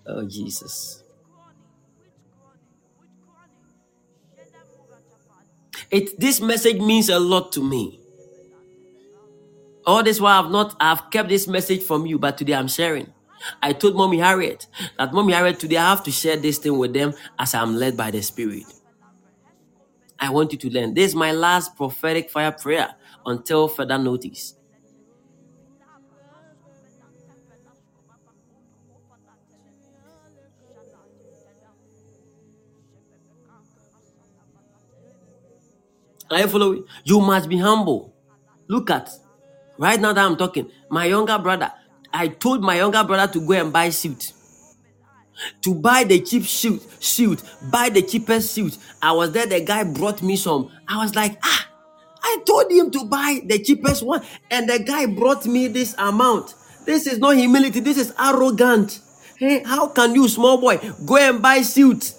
[0.08, 1.04] Oh Jesus.
[5.92, 8.00] It this message means a lot to me.
[9.86, 13.14] All this while I've not I've kept this message from you, but today I'm sharing.
[13.62, 16.94] I told Mommy Harriet that Mommy Harriet today I have to share this thing with
[16.94, 18.66] them as I'm led by the Spirit.
[20.20, 20.94] I want you to learn.
[20.94, 22.96] This is my last prophetic fire prayer
[23.26, 24.56] until further notice.
[36.30, 36.86] Are you following?
[37.06, 38.14] You must be humble.
[38.68, 39.10] Look at
[39.78, 41.72] right now that I'm talking, my younger brother.
[42.14, 44.34] I told my younger brother to go and buy suit.
[45.62, 48.78] To buy the cheap suit, suit, buy the cheapest suit.
[49.02, 50.72] I was there, the guy brought me some.
[50.88, 51.68] I was like, ah,
[52.24, 56.56] I told him to buy the cheapest one, and the guy brought me this amount.
[56.86, 59.00] This is not humility, this is arrogant.
[59.38, 62.14] Hey, how can you, small boy, go and buy suit?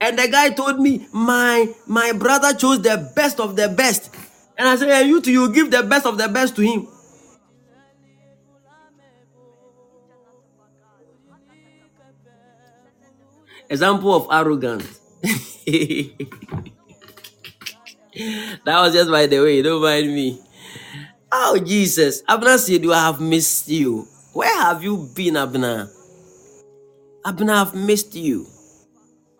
[0.00, 4.14] And the guy told me, my my brother chose the best of the best.
[4.56, 6.88] And I said, you you give the best of the best to him.
[13.74, 15.00] Example of arrogance.
[18.64, 20.38] that was just by the way, don't mind me.
[21.32, 24.06] Oh Jesus, Abner said, "Do I have missed you?
[24.32, 25.90] Where have you been, Abner?
[27.26, 28.46] Abner, I've missed you.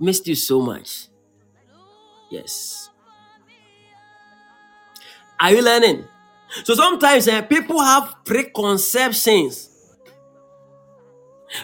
[0.01, 1.07] Missed you so much.
[2.29, 2.91] Yes.
[5.39, 6.05] Are you learning?
[6.65, 9.71] So sometimes eh, people have preconceptions.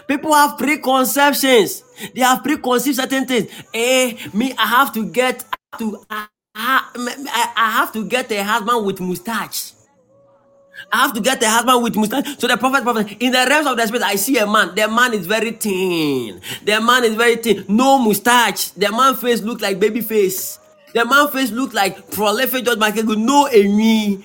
[0.07, 1.83] People have preconceptions.
[2.15, 3.49] They have preconceived certain things.
[3.73, 5.45] Eh, me, I have to get
[5.79, 6.03] to.
[6.09, 9.73] I, I, I have to get a husband with mustache.
[10.91, 12.37] I have to get a husband with mustache.
[12.39, 14.75] So the prophet, prophet, in the realms of the spirit, I see a man.
[14.75, 16.41] The man is very thin.
[16.63, 17.65] The man is very thin.
[17.69, 18.69] No mustache.
[18.71, 20.59] The man face look like baby face.
[20.93, 23.15] The man face look like prolific George Michael.
[23.17, 24.23] No emi.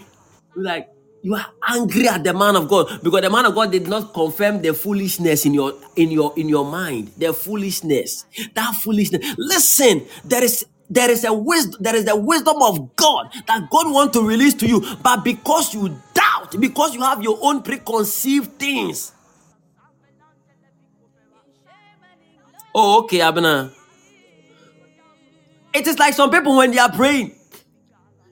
[0.57, 0.91] Like
[1.27, 4.15] you are angry at the man of God because the man of God did not
[4.15, 7.11] confirm the foolishness in your in your in your mind.
[7.19, 8.27] The foolishness.
[8.55, 9.35] That foolishness.
[9.37, 13.93] Listen, there is there is a wisdom there is the wisdom of god that god
[13.93, 18.57] wants to release to you but because you doubt because you have your own preconceived
[18.57, 19.11] things
[22.73, 23.73] oh okay abner
[25.75, 27.35] it is like some people when they are praying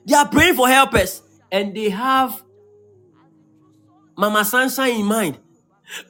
[0.05, 2.44] they are praying for helpers and they have
[4.17, 5.37] mama sunshine in mind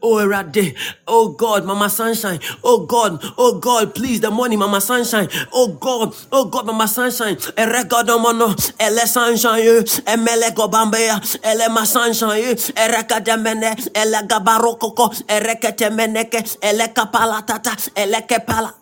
[0.01, 0.75] Oh, Erade.
[1.07, 2.39] Oh God, Mama Sunshine.
[2.63, 3.19] Oh God.
[3.37, 5.27] Oh God, please, the money, Mama Sunshine.
[5.53, 6.15] Oh God.
[6.31, 7.35] Oh God, Mama Sunshine.
[7.57, 8.55] Eregadomono.
[8.79, 9.61] Ele Sunshine.
[9.61, 9.83] Eh.
[10.07, 11.19] Emele Gobambea.
[11.43, 11.51] Eh.
[11.51, 12.41] Ele Ma Sunshine.
[12.41, 12.55] Eh.
[12.75, 13.75] Erekademene.
[13.95, 15.11] Ele Gabarokoko.
[15.27, 16.57] Ereketemeneke.
[16.61, 17.75] Ele Kapalatata.
[17.95, 18.73] Ele Kepala.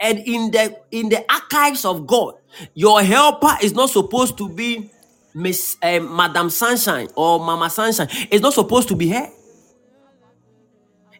[0.00, 2.34] And in the in the archives of God,
[2.74, 4.90] your helper is not supposed to be
[5.34, 8.08] Miss uh, Madam Sunshine or Mama Sunshine.
[8.30, 9.28] It's not supposed to be her.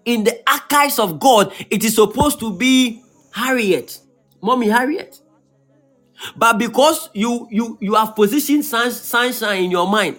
[0.04, 4.00] In the archives of God, it is supposed to be Harriet,
[4.42, 5.20] Mommy Harriet.
[6.36, 10.18] But because you you you have positioned sun, sunshine in your mind,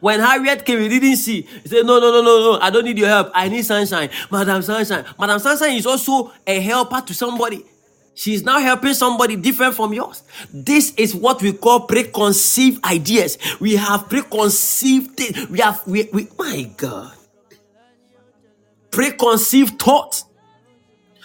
[0.00, 1.42] when Harriet came, you didn't see.
[1.42, 2.60] He said, No, no, no, no, no.
[2.60, 3.30] I don't need your help.
[3.34, 4.10] I need sunshine.
[4.30, 5.04] Madam Sunshine.
[5.18, 7.64] Madam Sunshine is also a helper to somebody.
[8.14, 10.22] She's now helping somebody different from yours.
[10.52, 13.38] This is what we call preconceived ideas.
[13.58, 15.48] We have preconceived things.
[15.48, 17.12] We have, we, we, my God,
[18.90, 20.24] preconceived thoughts.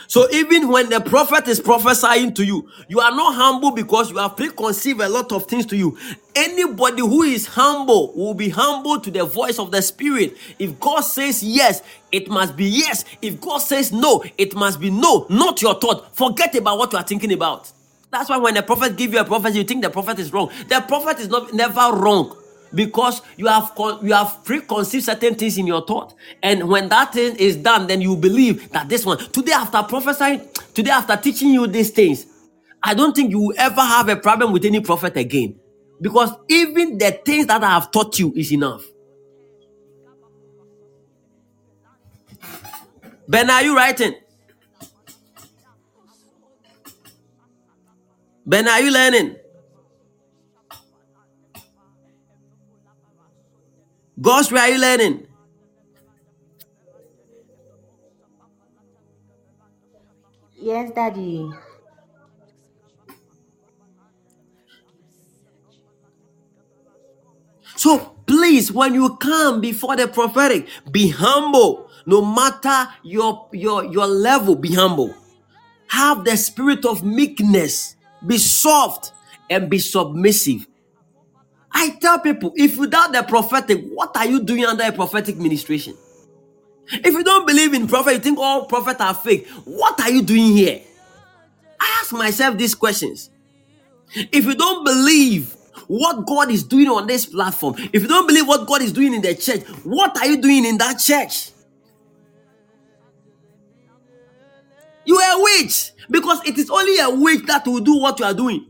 [0.07, 4.17] So even when the prophet is prophesying to you, you are not humble because you
[4.17, 5.97] have preconceived a lot of things to you.
[6.35, 10.37] Anybody who is humble will be humble to the voice of the spirit.
[10.59, 11.81] If God says yes,
[12.11, 13.05] it must be yes.
[13.21, 16.15] If God says no, it must be no, not your thought.
[16.15, 17.71] Forget about what you are thinking about.
[18.11, 20.49] That's why when the prophet give you a prophecy, you think the prophet is wrong.
[20.69, 22.35] The prophet is not never wrong
[22.73, 23.71] because you have
[24.03, 26.13] you have preconceived certain things in your thought.
[26.43, 30.41] And when that thing is done then you believe that this one today after prophesying
[30.73, 32.25] today after teaching you these things
[32.83, 35.59] i don't think you will ever have a problem with any prophet again.
[35.99, 38.83] Because even the things that i have taught you is enough.
[43.27, 44.13] Ben are you writing?
[48.45, 49.35] Ben are you learning
[54.21, 55.27] God's where are you learning
[60.59, 61.49] Yes, Daddy.
[67.75, 71.89] So please, when you come before the prophetic, be humble.
[72.05, 75.13] No matter your your your level, be humble.
[75.89, 77.95] Have the spirit of meekness.
[78.25, 79.13] Be soft
[79.49, 80.67] and be submissive.
[81.79, 85.95] I tell people, if without the prophetic, what are you doing under a prophetic ministration?
[86.91, 89.47] If you don't believe in prophet, you think all prophets are fake.
[89.63, 90.81] What are you doing here?
[91.79, 93.29] I ask myself these questions.
[94.15, 95.55] If you don't believe
[95.85, 99.13] what God is doing on this platform, if you don't believe what God is doing
[99.13, 101.51] in the church, what are you doing in that church?
[105.05, 108.25] You are a witch because it is only a witch that will do what you
[108.25, 108.65] are doing.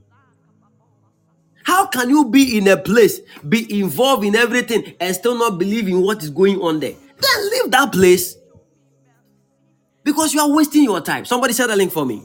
[1.68, 3.19] How can you be in a place,
[3.49, 6.94] be involved in everything, and still not believe in what is going on there?
[6.94, 8.38] Then leave that place
[10.02, 11.26] because you are wasting your time.
[11.26, 12.23] Somebody said a link for me.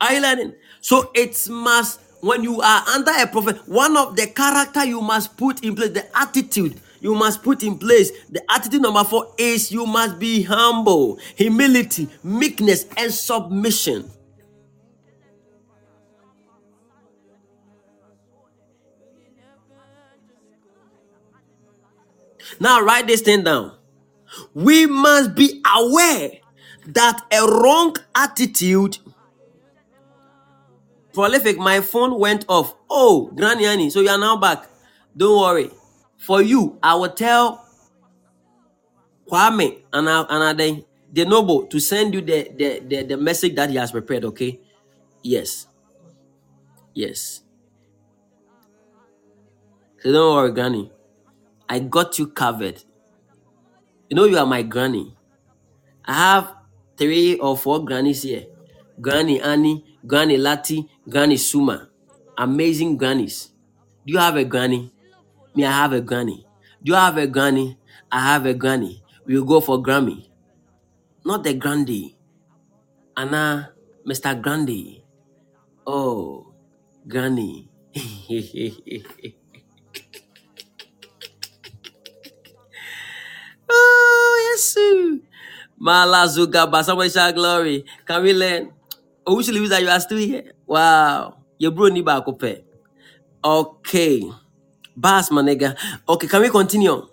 [0.00, 0.54] Are you learning?
[0.80, 5.36] So it must when you are under a prophet, one of the character you must
[5.36, 8.10] put in place, the attitude you must put in place.
[8.30, 14.10] The attitude number four is you must be humble, humility, meekness, and submission.
[22.60, 23.72] Now write this thing down.
[24.54, 26.30] We must be aware
[26.86, 28.98] that a wrong attitude
[31.12, 32.74] prolific my phone went off.
[32.90, 34.68] Oh granny annie so you are now back.
[35.16, 35.70] Don't worry.
[36.18, 37.64] For you i will tell
[39.30, 40.06] kwame and
[40.58, 44.24] the, the noble to send you the, the the the message that he has prepared
[44.24, 44.60] okay?
[45.22, 45.66] Yes.
[46.94, 47.42] Yes.
[50.02, 50.90] So don't worry granny
[51.68, 52.82] i got you covered
[54.08, 55.16] you know you are my granny
[56.06, 56.54] I have
[56.96, 58.46] three or four grannies here.
[59.00, 61.88] Granny Annie, Granny Lati, Granny Suma.
[62.38, 63.50] Amazing grannies.
[64.06, 64.92] Do you have a granny?
[65.54, 66.46] Me, I have a granny.
[66.82, 67.76] Do you have a granny?
[68.12, 69.02] I have a granny.
[69.26, 70.28] We'll go for Grammy.
[71.24, 72.16] Not the Grandy.
[73.16, 73.72] Anna,
[74.06, 74.40] Mr.
[74.40, 75.02] Grandy.
[75.84, 76.52] Oh,
[77.08, 77.68] Granny.
[84.56, 85.20] yes, sir.
[85.80, 86.84] Malazugaba.
[86.84, 87.84] Somebody shout glory.
[88.06, 88.72] Can we learn?
[89.26, 90.52] Oh, which believes that you are still here?
[90.66, 91.38] Wow.
[91.58, 92.62] Your bro ni baako pɛ.
[93.44, 94.24] Okay.
[94.96, 95.76] Bas, my nigga.
[96.08, 97.08] Okay, can we continue?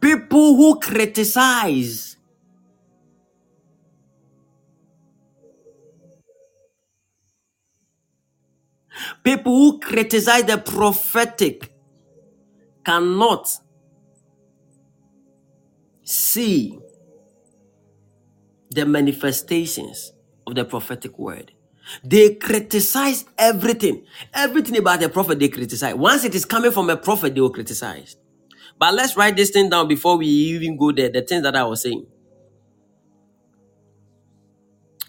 [0.00, 2.16] People who criticize.
[9.24, 11.72] People who criticize the prophetic
[12.84, 13.58] cannot
[16.04, 16.78] see
[18.70, 20.12] the manifestations
[20.46, 21.52] of the prophetic word.
[22.04, 24.06] They criticize everything.
[24.34, 25.94] Everything about the prophet, they criticize.
[25.94, 28.16] Once it is coming from a prophet, they will criticize.
[28.78, 31.10] But let's write this thing down before we even go there.
[31.10, 32.06] The things that I was saying.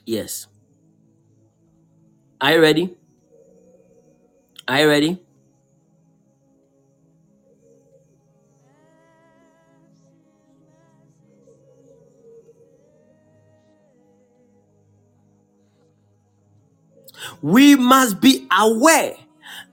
[0.06, 0.48] Yes.
[2.42, 2.96] Are you ready?
[4.68, 5.25] Are you ready?
[17.42, 19.16] We must be aware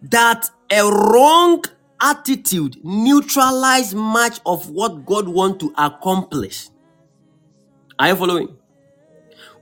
[0.02, 1.64] that a wrong
[2.00, 6.68] attitude neutralize much of what God want to accomplish.
[7.98, 8.56] Are you following?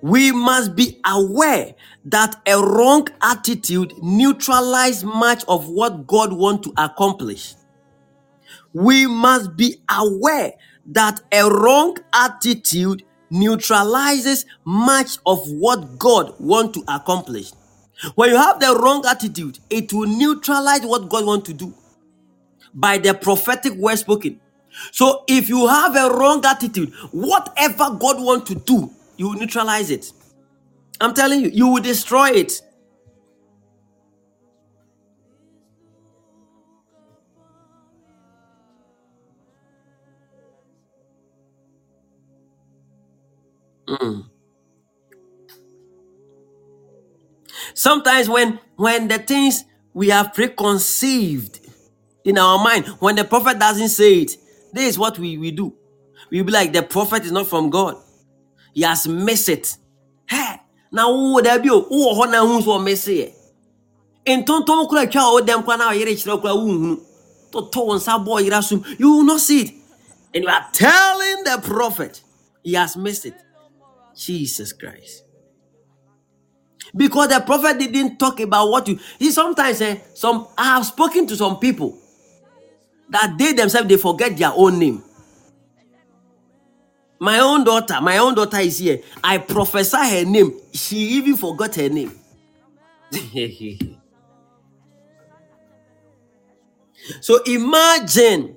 [0.03, 1.75] We must be aware
[2.07, 7.55] that a wrong attitude neutralize much of what God want to accomplish.
[8.73, 10.55] We must be aware
[10.87, 17.53] that a wrong attitude neutralizes much of what God want to accomplish.
[18.17, 21.75] When you have the wrong attitude, it will neutralize what God want to do
[22.75, 24.41] by the prophetic word spoken.
[24.93, 29.91] So if you have a wrong attitude, whatever God want to do, you will neutralize
[29.91, 30.13] it.
[31.01, 32.63] I'm telling you, you will destroy it.
[43.89, 44.30] Mm.
[47.75, 51.61] Sometimes when when the things we have preconceived
[52.25, 54.37] in our mind, when the prophet doesn't say it,
[54.73, 55.75] this is what we, we do.
[56.31, 57.97] We be like the prophet is not from God.
[58.73, 59.77] He has missed it.
[60.29, 60.57] Hey,
[60.93, 63.35] now who there be who wɔ hɔ na who so miss it?
[64.27, 67.01] Ntontom kura twa a ɔdɛm kura na ɔyere kyerɛ kura wuhunu.
[67.51, 68.99] Totɔ wɔn nsa bɔ ɔyere.
[69.01, 69.75] You will not see it.
[70.35, 72.23] And you are telling the prophet
[72.63, 73.35] he has missed it.
[74.15, 75.25] Jesus Christ.
[76.95, 81.27] Because the prophet didn't talk about what you he sometimes eh, some I have spoken
[81.29, 81.97] to some people
[83.11, 85.03] that they themselves they forget their own name.
[87.19, 89.01] My own daughter, my own daughter is here.
[89.23, 90.59] I prophesy her name.
[90.73, 92.13] She even forgot her name.
[97.21, 98.57] so imagine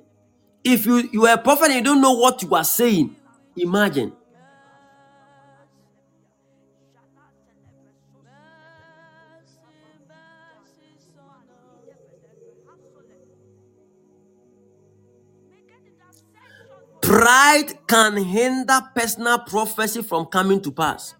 [0.62, 3.14] if you you are a prophet and you don't know what you are saying.
[3.56, 4.12] Imagine.
[17.14, 21.14] Pride can hinder personal prophecy from coming to pass.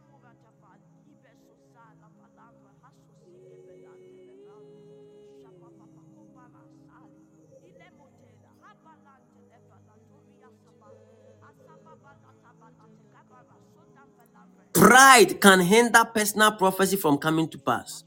[14.73, 18.03] Pride can hinder personal prophecy from coming to pass.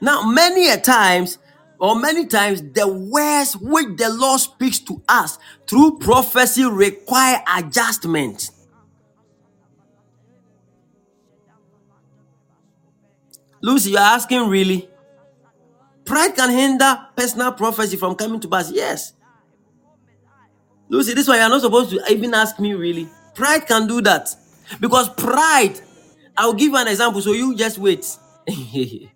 [0.00, 1.38] Now, many a times,
[1.84, 5.36] or many times, the words which the Lord speaks to us
[5.66, 8.50] through prophecy require adjustment.
[13.60, 14.88] Lucy, you're asking really?
[16.06, 18.70] Pride can hinder personal prophecy from coming to pass.
[18.70, 19.12] Yes.
[20.88, 23.06] Lucy, this one you're not supposed to even ask me really.
[23.34, 24.34] Pride can do that.
[24.80, 25.78] Because pride,
[26.34, 28.06] I'll give you an example, so you just wait.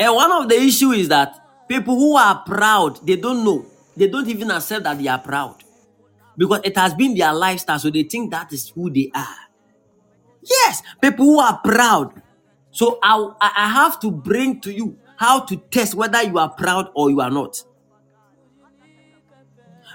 [0.00, 1.36] and one of the issue is that
[1.68, 3.66] people who are proud, they don't know.
[3.96, 5.62] They don't even accept that they are proud.
[6.38, 9.36] Because it has been their lifestyle, so they think that is who they are.
[10.42, 12.22] Yes, people who are proud.
[12.70, 16.48] So I, I I have to bring to you how to test whether you are
[16.50, 17.62] proud or you are not.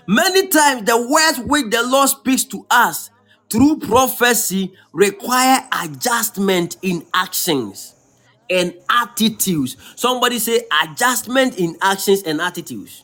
[0.08, 3.10] Many times the words which the Lord speaks to us
[3.52, 7.95] through prophecy require adjustment in actions
[8.50, 9.78] and attitudes.
[9.96, 13.04] Somebody say adjustment in actions and attitudes.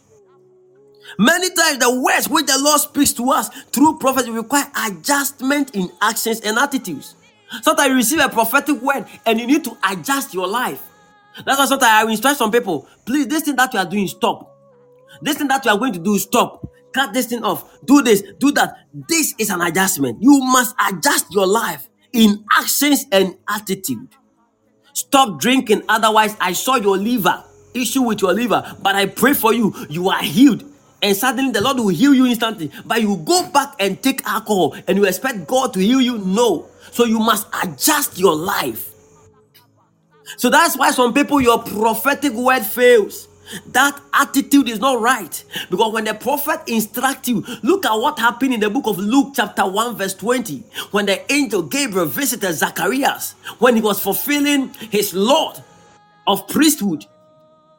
[1.20, 5.90] Many times the words which the Lord speaks to us through prophecy require adjustment in
[6.02, 7.16] actions and attitudes.
[7.62, 10.82] Sometimes you receive a prophetic word and you need to adjust your life.
[11.46, 14.56] That's why sometimes I instruct some people, please, this thing that you are doing, stop.
[15.22, 16.68] This thing that you are going to do, stop.
[16.94, 17.80] Cut this thing off.
[17.86, 18.76] Do this, do that.
[18.94, 20.22] This is an adjustment.
[20.22, 24.10] You must adjust your life in actions and attitude.
[24.94, 27.44] Stop drinking, otherwise, I saw your liver,
[27.74, 29.74] issue with your liver, but I pray for you.
[29.90, 30.64] You are healed.
[31.02, 32.72] And suddenly the Lord will heal you instantly.
[32.86, 36.20] But you go back and take alcohol and you expect God to heal you?
[36.20, 36.68] No.
[36.92, 38.90] So you must adjust your life.
[40.38, 43.28] So that's why some people, your prophetic word fails.
[43.68, 45.44] That attitude is not right.
[45.70, 49.34] Because when the prophet instructs you, look at what happened in the book of Luke,
[49.36, 50.64] chapter 1, verse 20.
[50.92, 55.58] When the angel Gabriel visited Zacharias, when he was fulfilling his Lord
[56.28, 57.06] of priesthood,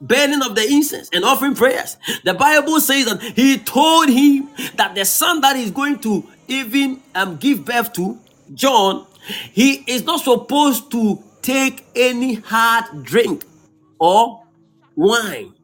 [0.01, 1.97] burning of the incense and offering prayers.
[2.25, 7.03] The Bible says that he told him that the son that is going to even
[7.15, 8.19] um, give birth to,
[8.55, 9.07] John,
[9.53, 13.45] he is not supposed to take any hard drink
[14.01, 14.43] or
[14.97, 15.55] wine.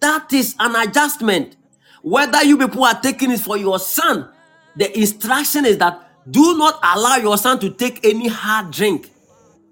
[0.00, 1.56] That is an adjustment.
[2.02, 4.30] Whether you people are taking it for your son,
[4.76, 9.10] the instruction is that do not allow your son to take any hard drink.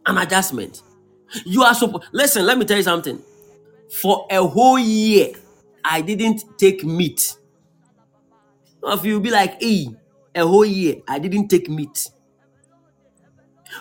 [0.07, 0.83] An adjustment.
[1.45, 2.05] You are supposed.
[2.13, 3.21] Listen, let me tell you something.
[4.01, 5.33] For a whole year,
[5.85, 7.37] I didn't take meat.
[8.81, 9.89] Some of you will be like, hey,
[10.35, 12.11] a whole year, I didn't take meat.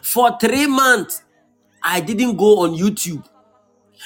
[0.02, 1.24] For three months,
[1.82, 3.26] I didn't go on YouTube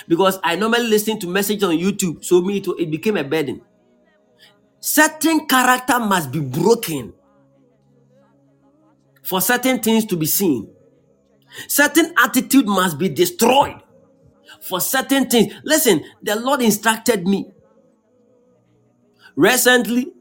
[0.08, 2.24] because I normally listen to messages on YouTube.
[2.26, 3.62] So me, it, it became a burden.
[4.80, 7.14] Certain character must be broken
[9.24, 10.70] for certain things to be seen.
[11.68, 13.82] Certain attitude must be destroyed
[14.62, 15.54] for certain things.
[15.64, 17.52] Listen, the Lord instructed me.
[19.36, 20.14] Recently,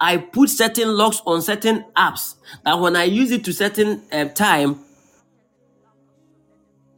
[0.00, 4.26] I put certain locks on certain apps that when I use it to certain uh,
[4.26, 4.84] time,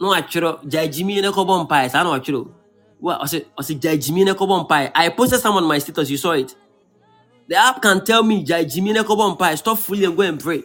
[0.00, 2.48] no atwerɛ gyae gyimi ne kɔbɔ mpae saa na ɔtwerɛ
[3.00, 6.16] wa ɔsɛ ɔsɛ gyae gyimi ne kɔbɔ mpae I posted some on my status you
[6.16, 6.54] saw it.
[7.48, 10.40] The app can tell me gyae gyimi ne kɔbɔ mpae stop fooling and go and
[10.40, 10.62] pray.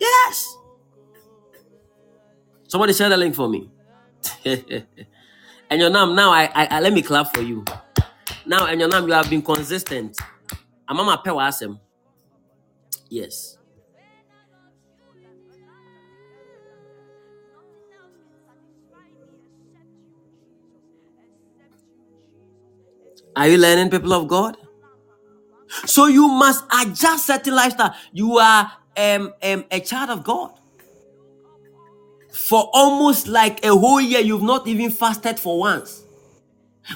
[0.00, 0.56] Yes!
[2.68, 3.70] Somebody share the link for me.
[5.68, 7.64] And your name now I, I, I let me clap for you.
[8.46, 10.16] Now and your name you have been consistent.
[10.88, 11.78] Amama pɛ w'asɛm
[13.08, 13.55] yes
[23.36, 24.56] are you learning people of God?
[25.86, 27.94] So you must adjust certain lifestyle.
[28.12, 30.52] You are um, um, a child of God.
[32.32, 36.04] For almost like a whole year you've not even fasted for once.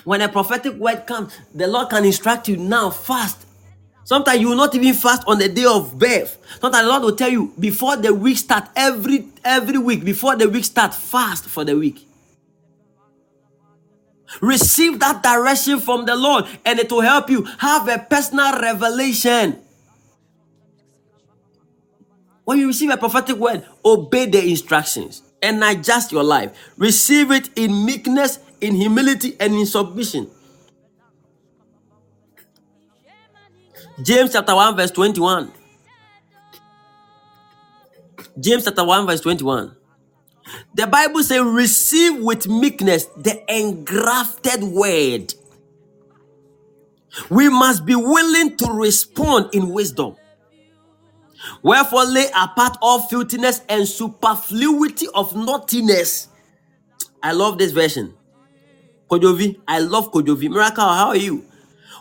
[0.04, 3.46] When a prophetic word comes the lord can instruct you now fast.
[4.04, 6.38] Sometimes you will not even fast on the day of birth.
[6.60, 10.48] Sometimes the lord will tell you before the week start every every week before the
[10.48, 12.06] week start fast for the week
[14.40, 19.58] receive that direction from the lord and it will help you have a personal revelation
[22.50, 26.50] When you receive a prophetic word, obey the instructions and adjust your life.
[26.76, 30.28] Receive it in meekness, in humility, and in submission.
[34.02, 35.52] James chapter 1, verse 21.
[38.40, 39.76] James chapter 1, verse 21.
[40.74, 45.34] The Bible says, Receive with meekness the engrafted word.
[47.28, 50.16] We must be willing to respond in wisdom.
[51.62, 56.28] Wherefore lay apart all filthiness and superfluity of naughtiness.
[57.22, 58.14] I love this version.
[59.10, 60.48] Kojovi, I love Kojovi.
[60.50, 61.44] Miracle, how are you?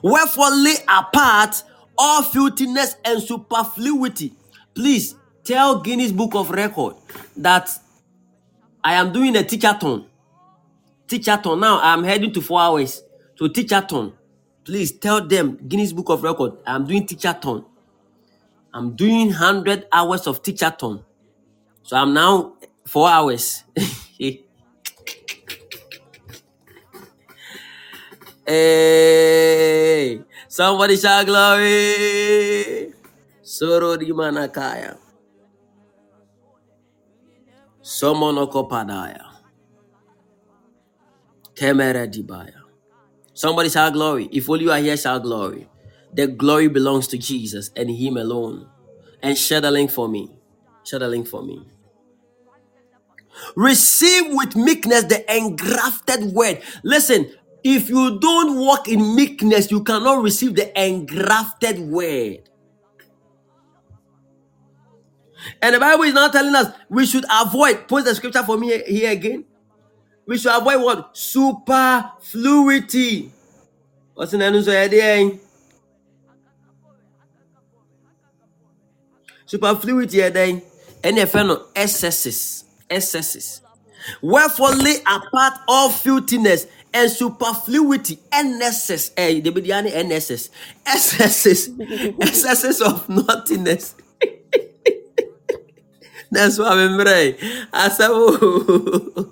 [0.04, 1.64] Wherefore lay apart
[1.98, 4.34] all filthiness and superfluity.
[4.76, 6.96] Please tell Guinness Book of Record
[7.36, 7.70] that
[8.84, 10.06] I am doing a teacher-ton.
[11.08, 11.60] Teacher-ton.
[11.60, 13.04] Now I'm heading to four hours.
[13.36, 14.14] So teacher-ton.
[14.64, 16.54] Please tell them Guinness Book of Record.
[16.66, 17.66] I'm doing teacher-ton.
[18.74, 21.04] I'm doing 100 hours of teacher-ton.
[21.84, 22.54] So I'm now
[22.86, 23.64] four hours.
[28.46, 32.94] hey, somebody shout glory.
[33.42, 35.09] Soro di manakaya.
[43.34, 44.30] Somebody shout glory.
[44.32, 45.68] If only you are here, shout glory.
[46.14, 48.70] The glory belongs to Jesus and Him alone.
[49.24, 50.30] And share the link for me.
[50.86, 51.66] Share the link for me.
[53.56, 56.62] Receive with meekness the engrafted word.
[56.84, 57.32] Listen,
[57.64, 62.49] if you don't walk in meekness, you cannot receive the engrafted word.
[65.62, 68.82] And the Bible is now telling us we should avoid, post the scripture for me
[68.88, 69.46] here again.
[70.26, 71.18] We should avoid what?
[71.18, 73.32] Superfluity.
[74.14, 75.40] What's in the?
[79.46, 80.62] Superfluity, then.
[81.04, 82.66] Any no excesses.
[82.90, 83.62] Excesses.
[84.22, 89.52] Wherefore lay apart all filthiness and superfluity, NSS, eh, the
[89.92, 90.50] NSS,
[90.86, 91.70] excesses,
[92.20, 93.96] excesses of naughtiness.
[96.32, 97.36] That's what I'm saying.
[97.74, 99.32] I said, oh.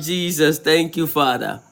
[0.00, 1.62] Jesus, thank you, Father.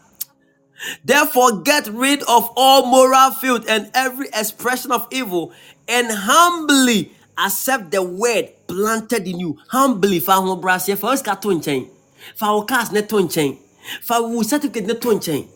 [1.05, 5.53] Therefore, get rid of all moral filth and every expression of evil,
[5.89, 9.59] and humbly accept the word planted in you.
[9.71, 11.89] Humbly, fa ho brase, fa oska to nkyɛn.
[12.37, 13.59] Fa cars ne to nkyɛn.
[14.03, 15.49] Fa wo certificate ne.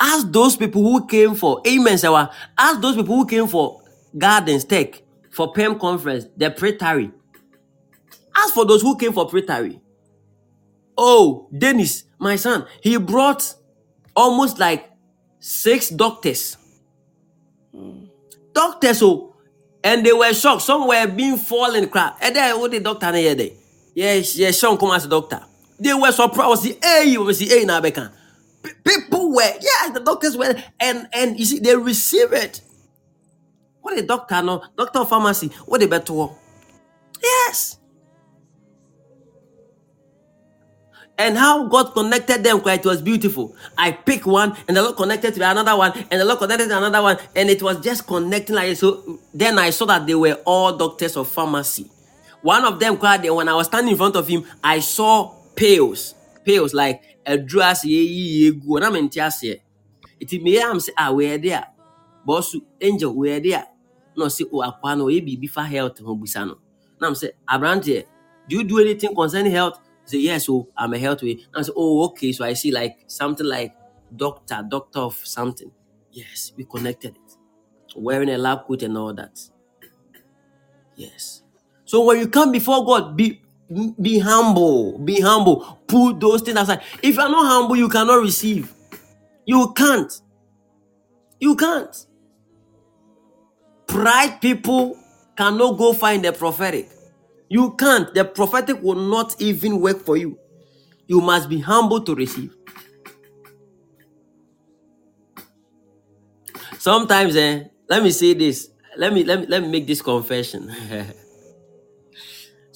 [0.00, 2.30] Ask those people who came for Amen, Sawa.
[2.56, 3.82] Ask those people who came for
[4.16, 7.10] Gardens Tech, for PEM conference, the Pretary.
[8.34, 9.78] Ask for those who came for Pretary.
[10.96, 13.54] Oh, Dennis, my son, he brought
[14.16, 14.90] almost like
[15.38, 16.56] six doctors.
[17.74, 18.04] Hmm.
[18.54, 19.36] Doctors, oh,
[19.84, 20.62] and they were shocked.
[20.62, 22.18] Some were being fallen crap.
[22.20, 23.54] And then what the doctor here day?
[23.94, 25.42] Yes, yes, Sean come as a doctor.
[25.78, 26.62] They were surprised.
[26.62, 27.80] See, hey, you see, hey, now
[28.84, 32.60] People were, yeah, the doctors were, and and you see, they receive it.
[33.80, 36.34] What a doctor, no, doctor of pharmacy, what a better one.
[37.22, 37.76] Yes.
[41.20, 43.54] and how God connected them, it was beautiful.
[43.76, 46.78] I pick one, and the Lord connected to another one, and the Lord connected to
[46.78, 49.20] another one, and it was just connecting like so.
[49.34, 51.90] Then I saw that they were all doctors of pharmacy.
[52.40, 56.14] One of them cried, when I was standing in front of him, I saw pails,
[56.42, 59.60] pails like a dress, ye ye go, and I'm in Tiasia.
[60.18, 61.66] It may am say, ah, we're there,
[62.24, 63.66] boss, angel, we're there.
[64.16, 66.58] No, see, oh, aquano, ye be before health, hobusano.
[67.00, 68.04] Now I'm say, Abrante,
[68.48, 69.80] do you do anything concerning health?
[70.10, 71.32] say, yes, so I'm a health way.
[71.32, 72.32] And I say, oh, okay.
[72.32, 73.74] So I see like something like
[74.14, 75.70] doctor, doctor of something.
[76.12, 77.36] Yes, we connected it.
[77.96, 79.40] Wearing a lab coat and all that.
[80.96, 81.42] Yes.
[81.84, 83.42] So when you come before God, be
[84.00, 84.98] be humble.
[84.98, 85.80] Be humble.
[85.86, 86.82] Put those things aside.
[87.02, 88.72] If you're not humble, you cannot receive.
[89.46, 90.12] You can't.
[91.40, 92.06] You can't.
[93.88, 94.98] Pride people
[95.36, 96.88] cannot go find the prophetic.
[97.48, 98.12] You can't.
[98.14, 100.38] The prophetic will not even work for you.
[101.06, 102.54] You must be humble to receive.
[106.78, 108.70] Sometimes, eh, let me say this.
[108.96, 110.72] Let me let me let me make this confession.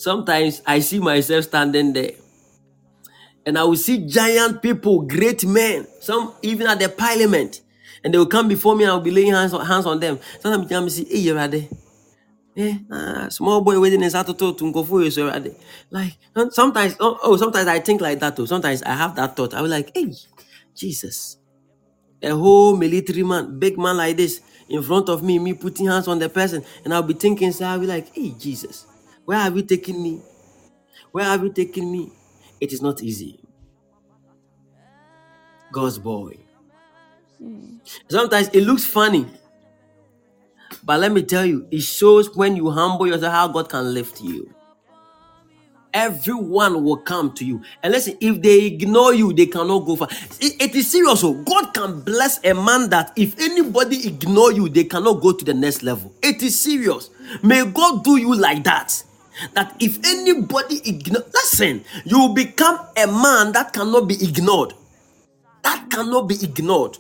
[0.05, 2.13] Sometimes I see myself standing there
[3.47, 7.63] and I will see giant people, great men, some even at the parliament,
[8.05, 9.99] and they will come before me and I will be laying hands on, hands on
[10.01, 10.19] them.
[10.41, 11.69] Sometimes I see, hey, you're there.
[12.55, 15.51] Eh, small boy waiting in Saturday to go so
[15.91, 16.19] like
[16.51, 18.47] sometimes, oh, oh, sometimes I think like that too.
[18.47, 19.55] Sometimes I have that thought.
[19.55, 20.13] I will like, hey,
[20.77, 21.39] Jesus,
[22.23, 26.09] a whole military man, big man like this in front of me, me putting hands
[26.09, 28.87] on the person, and I'll be thinking, so I'll be like, hey, Jesus,
[29.27, 30.23] where have you taken me?
[31.13, 32.13] Where have you taken me?
[32.61, 33.41] It is not easy.
[35.73, 36.39] God's boy.
[37.39, 37.79] Hmm.
[38.11, 39.27] Sometimes it looks funny
[40.85, 44.21] but let me tell you, it shows when you humble yourself how God can lift
[44.23, 44.51] you.
[45.95, 47.63] everyone will come to you.
[47.83, 50.09] And listen, if they ignore you, they cannot go far.
[50.41, 51.21] It- it is serious.
[51.21, 55.45] So God can bless a man that if anybody ignore you, they cannot go to
[55.45, 56.13] the next level.
[56.23, 57.11] It is serious.
[57.43, 59.03] May God do you like that.
[59.55, 64.75] That if anybody ignore, listen, you will become a man that cannot be ignored.
[65.63, 66.99] That cannot be ignored.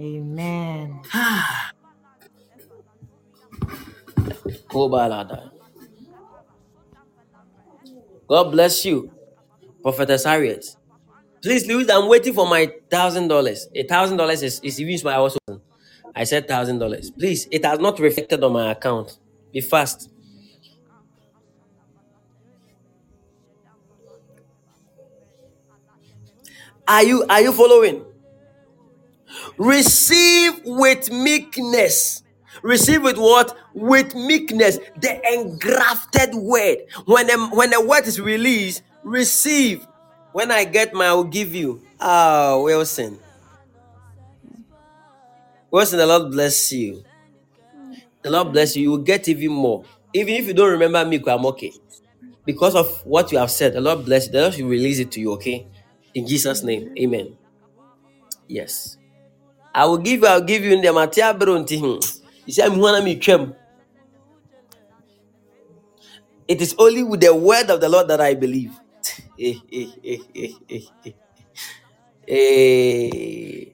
[0.00, 1.00] Amen.
[4.74, 5.50] Oh, Kobalada.
[8.28, 9.10] God bless you,
[9.82, 10.66] Prophetess Harriet.
[11.42, 13.68] Please, Louis, I'm waiting for my thousand dollars.
[13.74, 15.38] A thousand dollars is is even my also.
[16.14, 17.10] I said thousand dollars.
[17.10, 19.18] Please, it has not reflected on my account.
[19.52, 20.10] Be fast.
[26.88, 28.04] Are you are you following?
[29.58, 32.22] Receive with meekness.
[32.62, 33.56] Receive with what?
[33.74, 34.78] With meekness.
[35.00, 36.78] The engrafted word.
[37.06, 39.86] When the, when the word is released, receive.
[40.32, 41.82] When I get my, I will give you.
[42.00, 43.18] Ah, Wilson.
[45.74, 47.02] Wilson, the Lord bless you.
[48.22, 48.84] The Lord bless you.
[48.84, 49.82] You will get even more.
[50.12, 51.72] Even if you don't remember me, I'm okay.
[52.46, 54.32] Because of what you have said, the Lord bless you.
[54.34, 55.66] The Lord will release it to you, okay?
[56.14, 56.94] In Jesus' name.
[56.96, 57.36] Amen.
[58.46, 58.98] Yes.
[59.74, 61.80] I will give you, I'll give you in the Matia Bronti.
[62.46, 63.56] You say, I'm one of.
[66.46, 68.70] It is only with the word of the Lord that I believe.
[69.36, 71.12] Eh, eh, eh, eh, eh, eh.
[72.28, 73.73] Eh.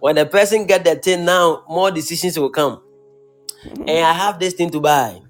[0.00, 2.82] When the person get the thing now, more decisions will come.
[3.64, 5.20] And I have this thing to buy.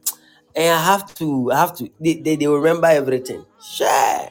[0.55, 3.45] And I have to, I have to, they, they, they will remember everything.
[3.63, 4.29] Sure.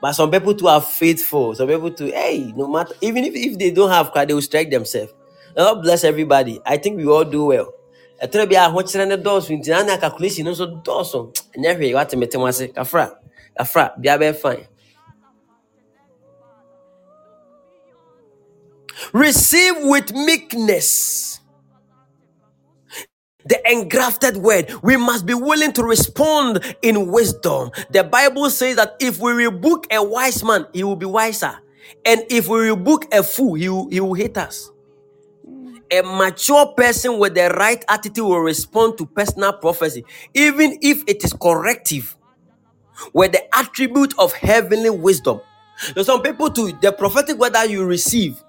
[0.00, 1.54] But some people too are faithful.
[1.54, 4.42] Some people too, hey, no matter, even if, if they don't have car, they will
[4.42, 5.12] strike themselves.
[5.56, 6.60] God bless everybody.
[6.66, 7.72] I think we all do well.
[8.22, 11.94] ɛtɔrɔ bi a ahokyerɛ ne dɔɔso nti na na calculation no nso dɔɔso ɛnyɛ hwee
[11.94, 13.10] wate mete mu ase kafra
[13.58, 14.66] kafra bia bɛyɛ fine
[19.12, 21.40] receive with meekness
[23.46, 24.72] the engrafted word.
[24.82, 27.70] We must be willing to respond in wisdom.
[27.90, 31.54] The Bible says that if we rebuke a wise man, he will be wiser.
[32.06, 34.70] And if we rebuke a fool, he will, he will hate us.
[35.92, 40.04] A mature person with the right attitude will respond to personal prophecy,
[40.34, 42.16] even if it is corrective,
[43.14, 45.40] with the attribute of heavenly wisdom.
[45.94, 48.42] There's some people too, the prophetic word that you receive,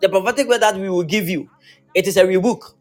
[0.00, 1.48] the prophetic word that we will give you,
[1.94, 2.76] it is a rebuke.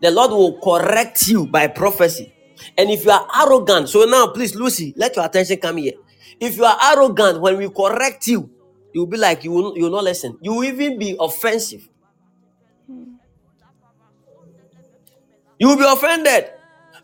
[0.00, 2.32] The Lord will correct you by prophecy.
[2.78, 5.94] And if you are arrogant, so now please, Lucy, let your attention come here.
[6.40, 8.50] If you are arrogant, when we correct you,
[8.94, 10.38] you'll be like you will, you will not listen.
[10.42, 11.88] You will even be offensive.
[15.58, 16.50] You will be offended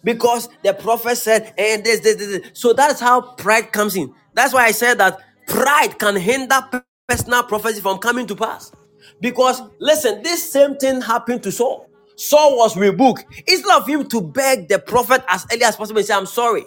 [0.05, 2.51] because the prophet said, and this, this, this, this.
[2.55, 4.15] So that's how pride comes in.
[4.35, 6.61] That's why I said that pride can hinder
[7.09, 8.73] personal prophecy from coming to pass.
[9.21, 11.89] Because listen, this same thing happened to Saul.
[12.17, 13.25] Saul was rebuked.
[13.47, 16.65] Instead of him to beg the prophet as early as possible and say, I'm sorry,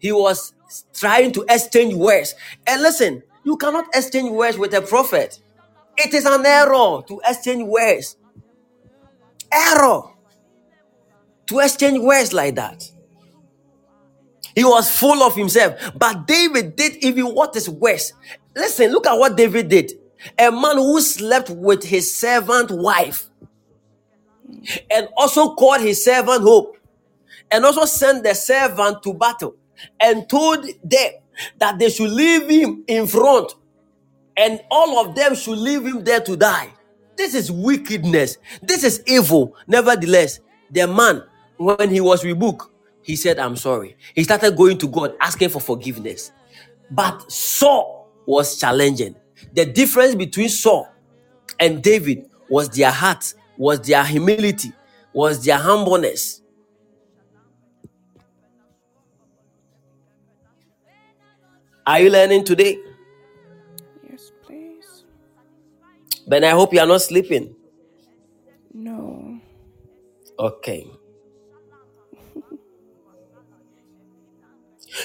[0.00, 0.52] he was
[0.92, 2.34] trying to exchange words.
[2.66, 5.40] And listen, you cannot exchange words with a prophet.
[5.96, 8.16] It is an error to exchange words.
[9.52, 10.02] Error
[11.46, 12.90] to exchange words like that.
[14.54, 15.74] He was full of himself.
[15.96, 18.12] But David did even what is worse.
[18.56, 19.92] Listen, look at what David did.
[20.38, 23.28] A man who slept with his servant wife
[24.90, 26.76] and also called his servant Hope
[27.50, 29.54] and also sent the servant to battle
[30.00, 31.12] and told them
[31.58, 33.54] that they should leave him in front
[34.36, 36.72] and all of them should leave him there to die.
[37.16, 38.38] This is wickedness.
[38.62, 39.56] This is evil.
[39.66, 40.40] Nevertheless,
[40.70, 41.24] the man,
[41.56, 42.68] when he was rebuked,
[43.02, 43.96] he said, I'm sorry.
[44.14, 46.30] He started going to God asking for forgiveness.
[46.90, 49.16] But Saul was challenging.
[49.54, 50.88] The difference between Saul
[51.58, 54.72] and David was their heart, was their humility,
[55.12, 56.42] was their humbleness.
[61.86, 62.78] Are you learning today?
[64.10, 65.04] Yes, please.
[66.26, 67.54] But I hope you are not sleeping.
[68.74, 69.40] No.
[70.38, 70.86] Okay.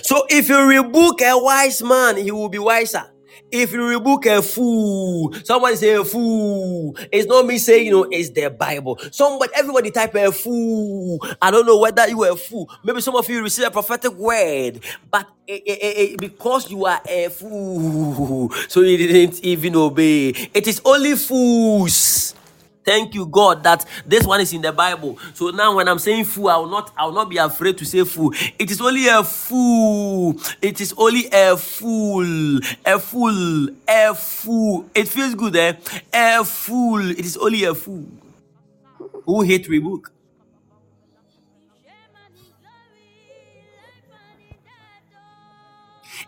[0.01, 3.12] So if you rebuke a wise man, he will be wiser.
[3.51, 6.97] If you rebuke a fool, somebody say a fool.
[7.11, 8.99] It's not me saying, you know, it's the Bible.
[9.11, 11.19] Somebody, everybody type a fool.
[11.41, 12.69] I don't know whether you are a fool.
[12.83, 14.79] Maybe some of you receive a prophetic word,
[15.11, 20.29] but eh, eh, eh, because you are a fool, so you didn't even obey.
[20.53, 22.35] It is only fools
[22.85, 25.17] Thank you, God, that this one is in the Bible.
[25.33, 27.85] So now when I'm saying fool, I will not I will not be afraid to
[27.85, 28.33] say fool.
[28.59, 30.35] It is only a fool.
[30.61, 32.59] It is only a fool.
[32.85, 33.69] A fool.
[33.87, 34.89] A fool.
[34.95, 35.73] It feels good, eh?
[36.13, 37.11] A fool.
[37.11, 38.05] It is only a fool.
[39.25, 40.11] Who hate rebuke?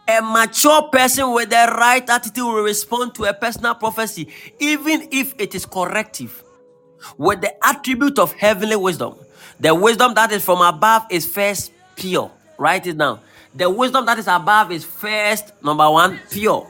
[0.08, 4.30] A mature person with the right attitude will respond to a personal prophecy,
[4.60, 6.45] even if it is corrective,
[7.18, 9.16] with the attribute of heavenly wisdom.
[9.60, 12.32] The wisdom that is from above is first pure.
[12.58, 13.20] Write it down.
[13.54, 16.70] The wisdom that is above is first, number one, pure.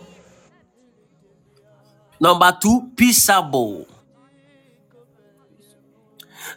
[2.20, 3.88] Number two, peaceable.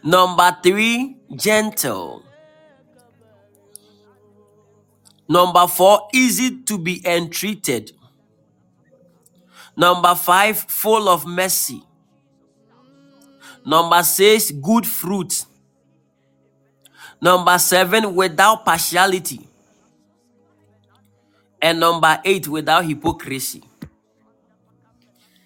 [0.03, 2.23] Number three, gentle.
[5.29, 7.93] Number four, easy to be entreated.
[9.77, 11.83] Number five, full of mercy.
[13.69, 15.45] Number six, good fruit.
[17.21, 19.45] Number seven, without partiality.
[21.61, 23.63] And number eight, without hypocrisy.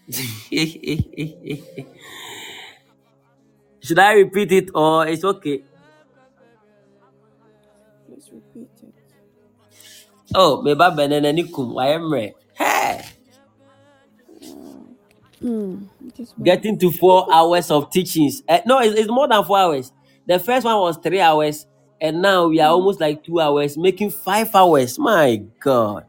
[3.83, 5.63] Should I repeat it or it's okay?
[8.07, 8.95] Please repeat it.
[10.33, 11.75] Oh, me ba benene ni kum
[15.43, 16.45] Mm, it is well.
[16.45, 18.43] getting to four hours of teachings.
[18.49, 19.93] Eh, no, it's, it's more than four hours.
[20.27, 21.67] The first one was three hours,
[22.01, 24.99] and now we are almost like two hours, making five hours.
[24.99, 26.07] My God,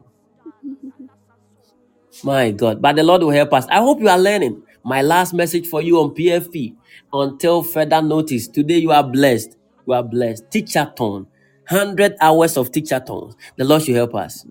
[2.24, 2.82] my God.
[2.82, 3.66] But the Lord will help us.
[3.68, 4.62] I hope you are learning.
[4.84, 6.74] My last message for you on PFP
[7.12, 8.48] until further notice.
[8.48, 9.56] Today you are blessed.
[9.86, 10.50] You are blessed.
[10.50, 11.26] Teacher tone.
[11.70, 13.36] 100 hours of teacher tones.
[13.56, 14.46] The Lord should help us.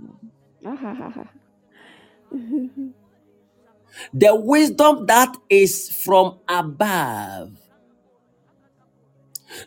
[0.66, 1.26] Ah, ha, ha, ha.
[4.14, 7.58] The wisdom that is from above.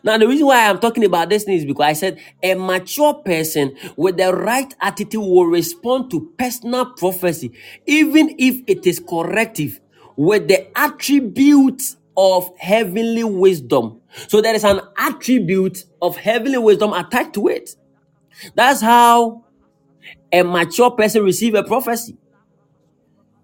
[0.04, 3.14] Now, the reason why I'm talking about this thing is because I said a mature
[3.14, 7.52] person with the right attitude will respond to personal prophecy,
[7.86, 9.80] even if it is corrective,
[10.16, 14.00] with the attributes of heavenly wisdom.
[14.28, 17.70] So, there is an attribute of heavenly wisdom attached to it.
[18.54, 19.44] That's how
[20.32, 22.16] a mature person receive a prophecy.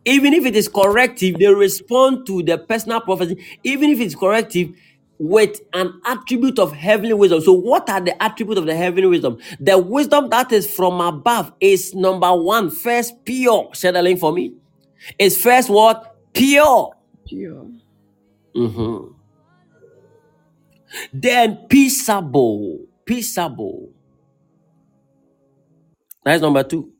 [0.04, 4.70] Even if it is corrective, they respond to the personal prophecy, even if it's corrective,
[5.18, 7.40] with an attribute of heavenly wisdom.
[7.42, 9.38] So, what are the attributes of the heavenly wisdom?
[9.60, 13.70] The wisdom that is from above is number one, first pure.
[13.74, 14.54] Share the link for me.
[15.18, 16.16] It's first what?
[16.34, 16.92] Pure.
[17.26, 17.68] Pure.
[18.56, 19.14] Mhm.
[21.12, 22.86] Then peaceable.
[23.06, 23.90] Peaceable.
[26.24, 26.91] That's number two.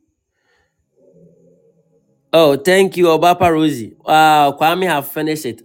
[2.33, 3.95] Oh, thank you, Obapa Rosie.
[4.05, 5.61] Wow, Kwame have finished it.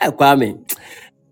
[0.00, 0.58] Eh, Kwame.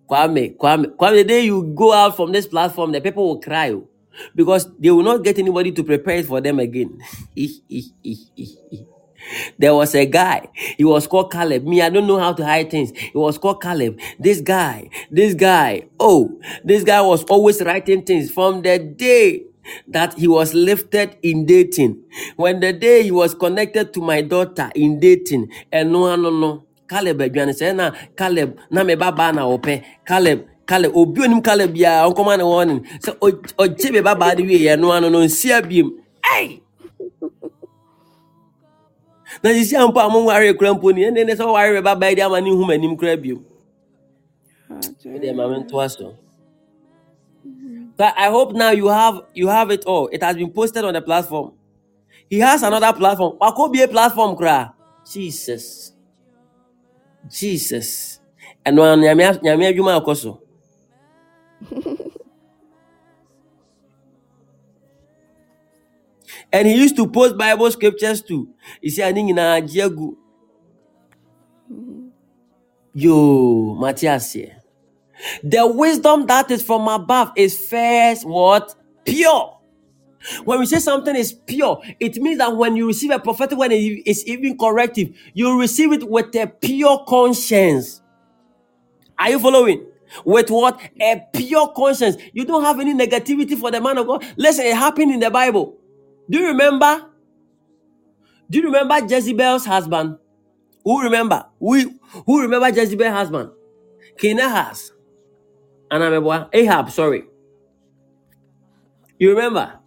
[0.08, 3.70] Kwame, Kwame, Kwame, the day you go out from this platform, the people will cry
[3.72, 3.88] oh,
[4.36, 7.00] because they will not get anybody to prepare it for them again.
[9.58, 10.46] there was a guy,
[10.76, 11.64] he was called Caleb.
[11.64, 12.92] Me, I don't know how to hide things.
[12.96, 13.98] He was called Caleb.
[14.20, 19.42] This guy, this guy, oh, this guy was always writing things from the day
[19.88, 22.02] that he was lifted in dating.
[22.36, 26.64] When the day he was connected to my daughter in dating, and no, no, no.
[26.90, 29.74] Caleb aduane sɛ na Caleb na me babaa na wɔpɛ
[30.06, 34.44] Caleb Caleb obi onim Caleb biara ɔnkɔma ne ne sɛ ɔ- ɔgye me babaa de
[34.44, 35.90] wie yɛ no ano no nsia biem
[36.24, 36.62] ɛy
[39.43, 42.10] na sisi a mpo a mo nware kura mpo ni ɛnɛ sɛ ɔware me babaa
[42.10, 43.40] yi de ama ne hu m'anim kura biem
[44.70, 46.16] Ah, ɛdeɛ ma me ntoa so
[47.98, 50.09] so I hope now you have you have it all.
[50.09, 51.52] It has been posted on the platform.
[52.31, 53.39] He has another platform.
[53.40, 54.73] Wakɔ bie platform koraa
[55.10, 55.93] Jesus.
[57.31, 58.20] Jesus.
[58.66, 60.40] Ɛno ano nyame nyame adwuma akɔ so.
[66.52, 68.48] And he used to post Bible scriptures too.
[68.81, 70.16] He said, "Ani nyinaa gye agu."
[72.94, 74.62] Yo, Matthias here.
[75.43, 78.74] The wisdom that is from above is first what?
[79.05, 79.52] Pure.
[80.44, 83.72] When we say something is pure, it means that when you receive a prophetic word,
[83.72, 85.10] it is even corrective.
[85.34, 88.02] You receive it with a pure conscience.
[89.18, 89.86] Are you following?
[90.24, 90.80] With what?
[91.01, 92.16] A pure conscience.
[92.32, 94.24] You don't have any negativity for the man of God.
[94.36, 95.76] Listen, it happened in the Bible.
[96.28, 97.06] Do you remember?
[98.51, 100.18] Do you remember Jezebel's husband?
[100.84, 101.47] Who remember?
[101.59, 103.51] Who, who remember Jezebel's husband?
[104.18, 104.38] King
[105.90, 106.48] Amebwa.
[106.54, 107.24] Ahab, sorry.
[109.18, 109.78] You remember?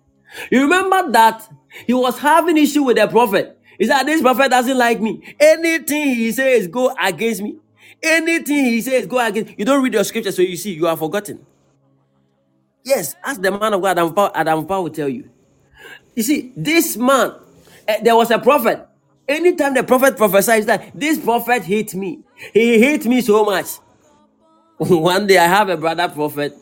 [0.52, 1.48] You remember that
[1.88, 3.60] he was having issue with the prophet.
[3.80, 5.36] He said, This prophet doesn't like me.
[5.40, 7.58] Anything he says go against me.
[8.02, 9.58] Anything he says, go against.
[9.60, 11.46] You don't read your scripture, so you see, you are forgotten.
[12.84, 15.30] Yes, as the man of God, Adam Paul, Adam Paul will tell you.
[16.16, 17.34] You see, this man,
[17.88, 18.88] eh, there was a prophet.
[19.28, 22.22] Anytime the prophet prophesies that this prophet hate me,
[22.54, 23.68] he hate me so much.
[24.88, 26.56] One day I have a brother prophet,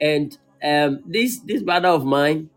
[0.00, 2.50] and um, this this brother of mine,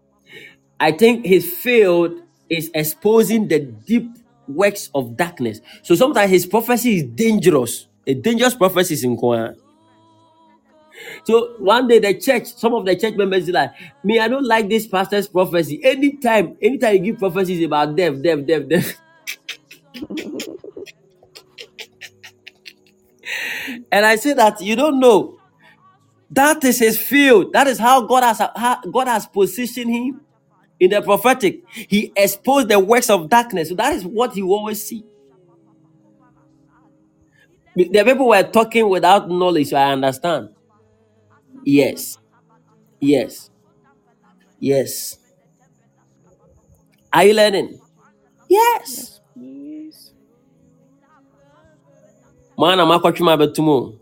[0.80, 4.10] I think his field is exposing the deep
[4.48, 5.62] works of darkness.
[5.84, 7.88] So sometimes his prophecy is dangerous.
[8.08, 9.56] A dangerous prophecy is in Quran.
[11.26, 13.72] So one day the church, some of the church members like,
[14.04, 15.82] me, I don't like this pastor's prophecy.
[15.84, 19.02] Anytime, anytime you give prophecies about death, death, death, death.
[23.92, 25.40] And I say that you don't know.
[26.32, 27.54] That is his field.
[27.54, 30.22] That is how God has how God has positioned him
[30.80, 31.64] in the prophetic.
[31.74, 33.70] He exposed the works of darkness.
[33.70, 35.06] So that is what you always see.
[37.76, 40.50] The people were talking without knowledge, so I understand.
[41.66, 42.18] Yes,
[43.00, 43.50] yes,
[44.60, 45.20] yes.
[47.14, 47.80] Are you learning?
[48.50, 49.19] Yes.
[52.60, 53.96] Man, I'm a tomorrow.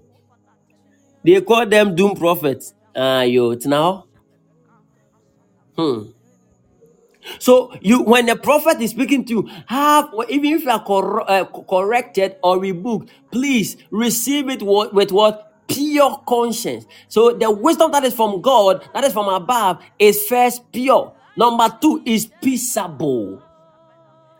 [1.23, 2.73] They call them doom prophets.
[2.95, 4.07] Ah, yo, it's now.
[5.77, 6.11] Hmm.
[7.39, 11.29] So you, when the prophet is speaking to you, have even if you are cor-
[11.29, 16.85] uh, corrected or rebuked, please receive it with, with what pure conscience.
[17.09, 21.13] So the wisdom that is from God, that is from above, is first pure.
[21.37, 23.43] Number two is peaceable.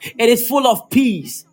[0.03, 1.45] It is full of peace.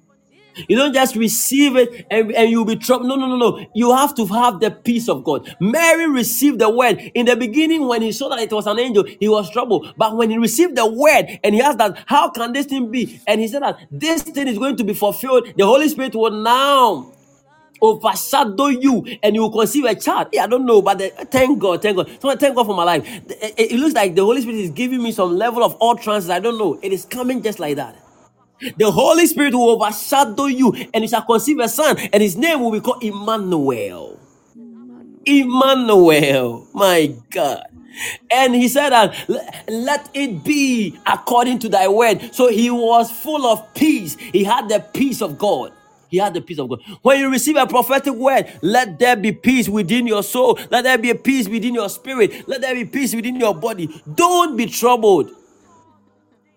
[0.68, 3.08] You don't just receive it and, and you'll be troubled.
[3.08, 3.66] No, no, no, no.
[3.74, 5.54] You have to have the peace of God.
[5.60, 6.98] Mary received the word.
[7.14, 9.94] In the beginning, when he saw that it was an angel, he was troubled.
[9.96, 13.20] But when he received the word and he asked that, how can this thing be?
[13.26, 15.48] And he said that this thing is going to be fulfilled.
[15.56, 17.12] The Holy Spirit will now
[17.82, 20.28] overshadow you and you will conceive a child.
[20.32, 22.10] Yeah, I don't know, but the, thank God, thank God.
[22.20, 23.06] So thank God for my life.
[23.06, 25.96] It, it- it looks like the Holy Spirit is giving me some level of all
[25.96, 26.30] trances.
[26.30, 26.78] I don't know.
[26.82, 27.96] It is coming just like that.
[28.76, 32.60] The Holy Spirit will overshadow you, and you shall conceive a son, and his name
[32.60, 34.18] will be called Emmanuel.
[35.26, 37.66] Emmanuel, my God.
[38.30, 39.14] And he said that
[39.68, 42.34] let it be according to thy word.
[42.34, 44.16] So he was full of peace.
[44.16, 45.72] He had the peace of God.
[46.10, 46.80] He had the peace of God.
[47.02, 50.58] When you receive a prophetic word, let there be peace within your soul.
[50.70, 52.48] Let there be peace within your spirit.
[52.48, 54.02] Let there be peace within your body.
[54.14, 55.30] Don't be troubled.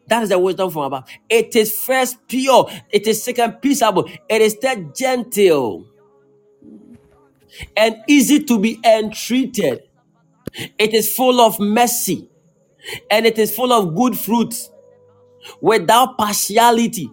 [0.08, 1.10] That is the wisdom from above.
[1.30, 2.70] It is first pure.
[2.92, 4.10] It is second peaceable.
[4.30, 5.86] It is third gentle
[7.76, 9.84] and easy to be entreated.
[10.78, 12.30] It is full of mercy
[13.12, 14.72] and it is full of good fruits
[15.62, 17.12] without partiality.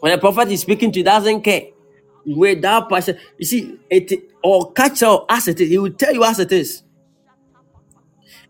[0.00, 1.64] When a prophet is speaking to you, he doesn't care.
[2.26, 4.12] Without partial, you see, it
[4.42, 5.68] or catch you as it is.
[5.70, 6.82] He will tell you as it is.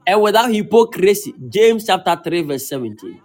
[0.06, 1.34] And without hypocrisy.
[1.48, 3.20] James chapter 3, verse 17.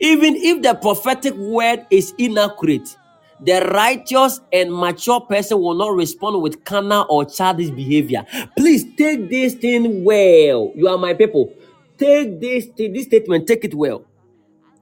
[0.00, 2.96] Even if the prophetic word is inaccurate,
[3.40, 8.24] the righteous and mature person will not respond with carnal or childish behavior.
[8.58, 10.72] Please take this thing well.
[10.74, 11.52] You are my people.
[11.98, 14.04] Take this, this statement, take it well.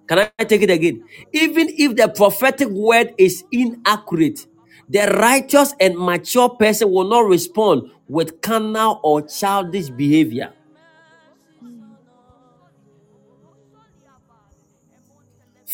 [0.08, 1.04] Can I take it again?
[1.32, 4.46] Even if the prophetic word is inaccurate,
[4.88, 10.52] the righteous and mature person will not respond with carnal or childish behavior.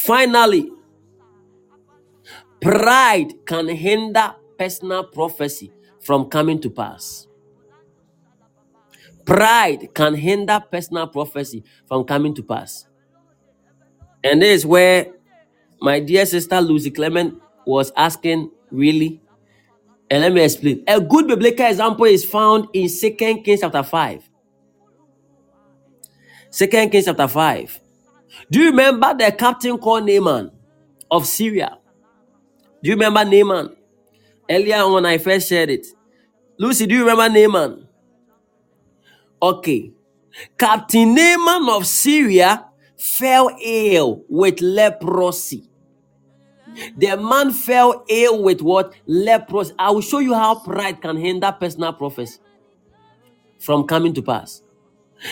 [0.09, 0.73] Finally,
[2.63, 5.71] pride can hinder personal prophecy
[6.01, 7.27] from coming to pass.
[9.27, 12.87] Pride can hinder personal prophecy from coming to pass.
[14.25, 15.13] And this is where
[15.83, 19.21] my dear sister Lucy Clement was asking, really?
[20.11, 20.85] And let me explain.
[20.89, 24.27] A good biblical example is found in 2 Kings chapter 5.
[26.51, 27.81] 2 Kings chapter 5.
[28.51, 30.51] Do you remember the captain called Naaman
[31.11, 31.79] of Syria?
[32.83, 33.77] Do you remember Naaman?
[34.51, 35.87] Earlier on when I first shared it.
[36.59, 37.89] Lucy, do you remember Naaman?
[39.41, 39.93] Okay.
[40.59, 45.69] Captain Naaman of Syria fell ill with leprosy.
[46.97, 48.95] The man fell ill with what?
[49.07, 49.75] Leprosy.
[49.79, 52.39] I will show you how pride can hinder personal prophecy
[53.59, 54.63] from coming to pass.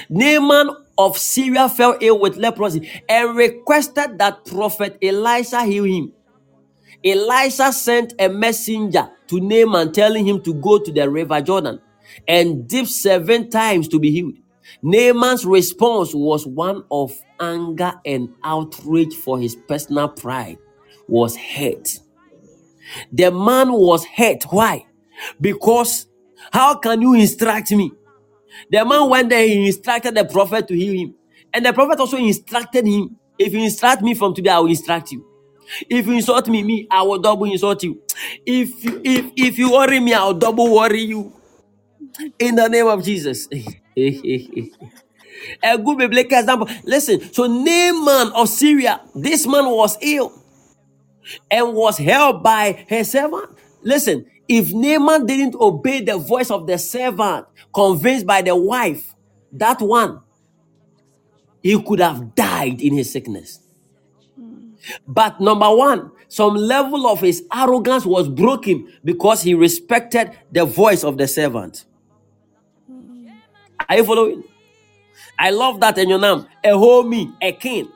[0.08, 6.12] Naaman of Syria fell ill with leprosy and requested that prophet Elisha heal him.
[7.04, 11.80] Elisha sent a messenger to Naaman telling him to go to the river Jordan
[12.26, 14.34] and dip seven times to be healed.
[14.82, 20.58] Naaman's response was one of anger and outrage for his personal pride
[21.08, 22.00] was hurt.
[23.12, 24.44] The man was hurt.
[24.50, 24.86] Why?
[25.40, 26.06] Because
[26.52, 27.92] how can you instruct me?
[28.70, 31.14] The man went there, he instructed the prophet to heal him.
[31.54, 35.12] And the prophet also instructed him if you instruct me from today, I will instruct
[35.12, 35.26] you.
[35.90, 38.02] If you insult me, me, I will double insult you.
[38.46, 41.32] If you, if if you worry me, I'll double worry you.
[42.38, 43.48] In the name of Jesus.
[45.62, 46.68] A good biblical example.
[46.84, 50.32] Listen, so Naaman of Syria, this man was ill
[51.50, 53.50] and was held by her servant.
[53.82, 59.14] Listen, if Naaman didn't obey the voice of the servant, convinced by the wife,
[59.52, 60.20] that one,
[61.62, 63.60] he could have died in his sickness.
[65.06, 71.04] But number one, some level of his arrogance was broken because he respected the voice
[71.04, 71.84] of the servant.
[73.88, 74.44] Are you following?
[75.38, 76.46] I love that in your name.
[76.64, 77.88] A homie, a king,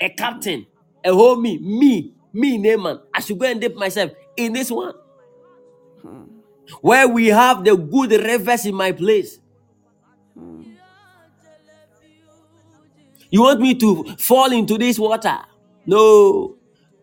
[0.00, 0.66] a captain,
[1.04, 3.00] a homie, me, me, Naaman.
[3.14, 4.94] I should go and dip myself in this one.
[6.82, 9.38] Where we have the good rivers in my place.
[13.30, 15.38] You want me to fall into this water?
[15.86, 16.56] No.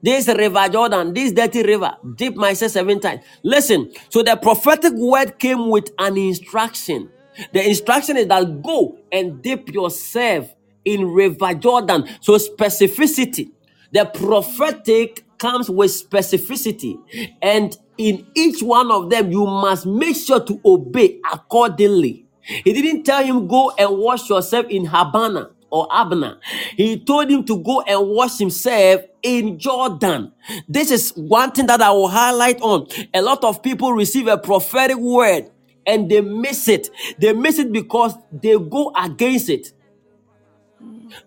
[0.04, 3.22] This river Jordan, this dirty river, dip myself seven times.
[3.44, 7.10] Listen, so the prophetic word came with an instruction.
[7.54, 10.54] The instruction is that go and dip yourself
[10.86, 12.08] in river Jordan.
[12.22, 13.52] So specificity.
[13.94, 16.98] The prophetic comes with specificity.
[17.42, 22.26] And in each one of them, you must make sure to obey accordingly.
[22.42, 26.40] He didn't tell him, go and wash yourself in Abana or Abner.
[26.78, 30.32] He told him to go and wash himself in Jordan.
[30.68, 32.88] This is one thing that I will highlight on.
[33.14, 35.50] A lot of people receive a prophetic word
[35.86, 36.90] and they miss it.
[37.20, 39.74] They miss it because they go against it.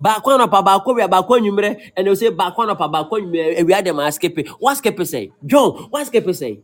[0.02, 3.84] Baako anɔpa baako wia baako anwummerɛ and they will say baako anɔpa baako anwummerɛ awia
[3.84, 4.48] dem a skip it.
[4.60, 5.32] What it say?
[5.46, 6.60] John, what it say?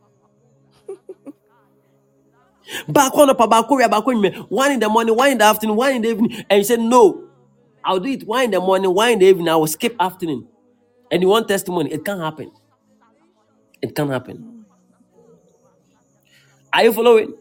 [2.89, 5.95] Baako anɔpa baako wia baako anwummerɛ one in the morning, one in the afternoon, one
[5.95, 7.24] in the evening and you say no.
[7.85, 9.49] I'll do it one in the morning, one in the evening.
[9.49, 10.49] I will skip afternoon.
[11.11, 11.93] And you want testimony?
[11.93, 12.51] It can't happen.
[13.82, 14.65] It can't happen.
[16.73, 17.35] Are you following?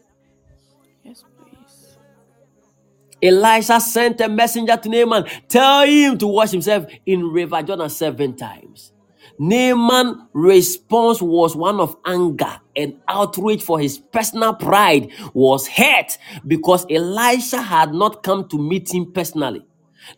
[3.24, 8.36] Elisha sent a messenger to Naaman, tell him to wash himself in River Jordan seven
[8.36, 8.92] times.
[9.38, 16.86] Naaman's response was one of anger and outrage for his personal pride was hurt because
[16.90, 19.64] Elisha had not come to meet him personally.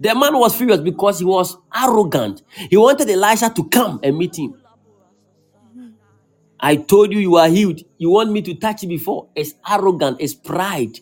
[0.00, 2.42] The man was furious because he was arrogant.
[2.68, 4.54] He wanted Elisha to come and meet him.
[6.60, 7.80] I told you you are healed.
[7.98, 9.28] You want me to touch you before?
[9.34, 10.98] It's arrogant, it's pride.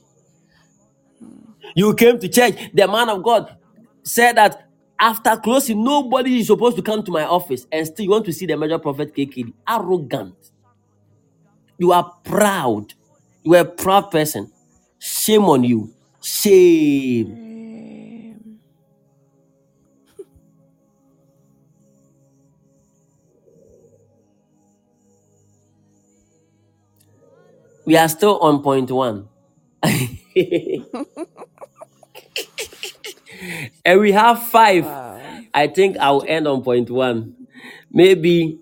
[1.74, 2.55] You came to church.
[2.74, 3.56] The man of God
[4.05, 4.68] said that
[5.01, 8.32] after closing, nobody is supposed to come to my office, and still you want to
[8.34, 9.55] see the major prophet KKD.
[9.68, 10.36] Arrogant.
[11.78, 12.94] You are proud.
[13.44, 14.52] You are a proud person.
[15.01, 15.94] Shame on you.
[16.22, 17.38] Shame.
[18.36, 18.60] Um,
[27.86, 29.28] We are still on point one.
[33.84, 34.84] and we have five.
[34.84, 35.20] wow.
[35.54, 37.36] I think I'll end on point one.
[37.90, 38.58] Maybe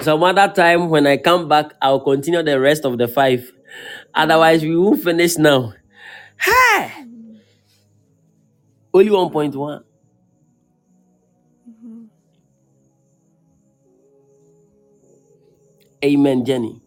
[0.00, 3.50] some other time when I come back, I'll continue the rest of the five.
[4.14, 5.72] Otherwise, we won't finish now.
[6.38, 6.92] Hey!
[8.94, 9.84] Only 1.1.
[11.68, 12.04] Mm-hmm.
[16.04, 16.81] Amen, Jenny.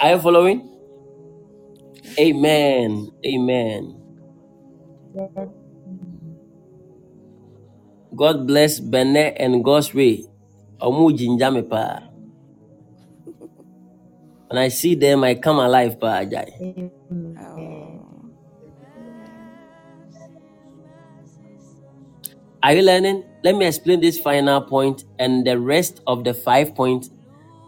[0.00, 0.62] Are you following?
[2.18, 3.10] Amen.
[3.26, 3.96] Amen.
[8.16, 10.24] God bless Benne and God's way.
[11.52, 12.02] Me pa.
[14.48, 16.52] When I see them, I come alive pa ajay.
[22.62, 23.24] Are you learning?
[23.44, 27.10] Let me explain this final point and the rest of the five points.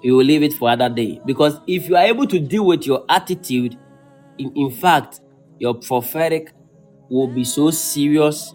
[0.03, 1.20] You will leave it for other day.
[1.27, 3.77] Because if you are able to deal with your attitude,
[4.39, 5.20] in, in fact,
[5.59, 6.53] your prophetic
[7.11, 8.55] will be so serious.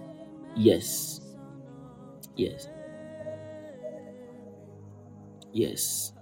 [0.56, 1.20] Yes.
[2.36, 2.68] Yes.
[5.52, 6.14] Yes.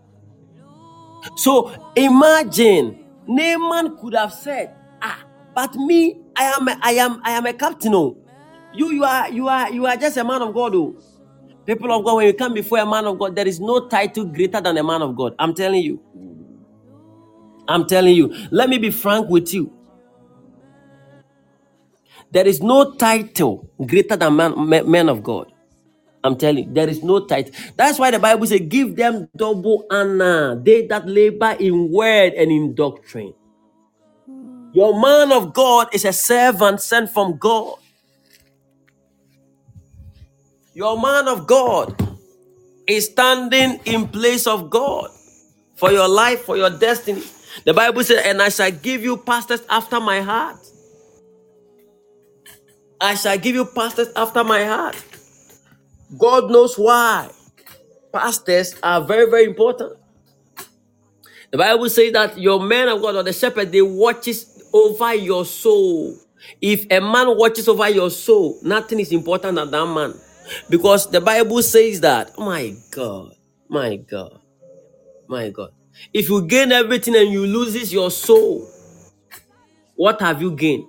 [1.35, 5.23] So imagine Naaman could have said, Ah,
[5.55, 7.93] but me, I am a, I am I am a captain.
[7.95, 8.17] Oh.
[8.73, 10.75] You you are you are you are just a man of God.
[10.75, 10.95] Oh.
[11.71, 14.25] People of God, when you come before a man of God, there is no title
[14.25, 15.35] greater than a man of God.
[15.39, 16.01] I'm telling you.
[17.67, 18.33] I'm telling you.
[18.51, 19.73] Let me be frank with you.
[22.31, 25.47] There is no title greater than man, ma- man of God.
[26.23, 27.53] I'm telling you, there is no title.
[27.77, 32.51] That's why the Bible says, Give them double honor, they that labor in word and
[32.51, 33.33] in doctrine.
[34.73, 37.75] Your man of God is a servant sent from God.
[40.73, 41.95] Your man of God
[42.87, 45.09] is standing in place of God
[45.75, 47.23] for your life, for your destiny.
[47.65, 50.57] The Bible says, And I shall give you pastors after my heart.
[53.01, 55.03] I shall give you pastors after my heart.
[56.17, 57.29] God knows why.
[58.13, 59.97] Pastors are very, very important.
[61.51, 65.45] The Bible says that your man of God or the shepherd, they watches over your
[65.45, 66.17] soul.
[66.61, 70.13] If a man watches over your soul, nothing is important than that man.
[70.69, 73.35] Because the Bible says that, my God,
[73.69, 74.39] my God,
[75.27, 75.71] my God.
[76.13, 78.69] If you gain everything and you loses your soul,
[79.95, 80.85] what have you gained?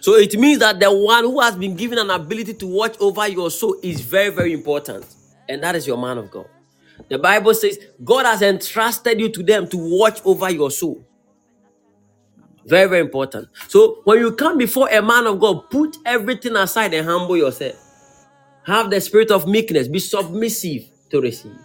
[0.00, 3.28] So it means that the one who has been given an ability to watch over
[3.28, 5.06] your soul is very, very important.
[5.48, 6.46] And that is your man of God.
[7.08, 11.04] The Bible says God has entrusted you to them to watch over your soul.
[12.66, 13.48] Very, very important.
[13.68, 17.76] So when you come before a man of God, put everything aside and humble yourself.
[18.66, 19.88] Have the spirit of meekness.
[19.88, 21.58] Be submissive to receive.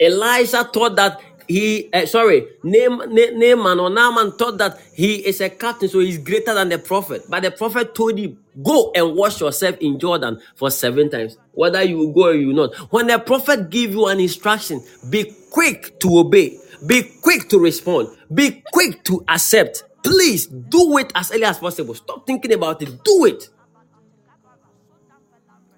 [0.00, 5.40] Elisha thought that he, uh, sorry, Naaman, Na- Naaman or Naaman thought that he is
[5.40, 7.22] a captain, so he's greater than the prophet.
[7.30, 11.82] But the prophet told him, Go and wash yourself in Jordan for seven times, whether
[11.82, 12.74] you go or you not.
[12.92, 18.08] When the prophet give you an instruction, be quick to obey, be quick to respond,
[18.32, 19.84] be quick to accept.
[20.02, 21.94] Please do it as early as possible.
[21.94, 23.04] Stop thinking about it.
[23.04, 23.48] Do it.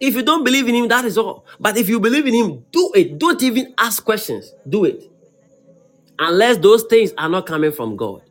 [0.01, 1.47] If you don't believe in him, that is all.
[1.61, 3.19] But if you believe in him, do it.
[3.19, 4.53] Don't even ask questions.
[4.69, 5.11] Do it.
[6.19, 8.23] Unless those things are not coming from God.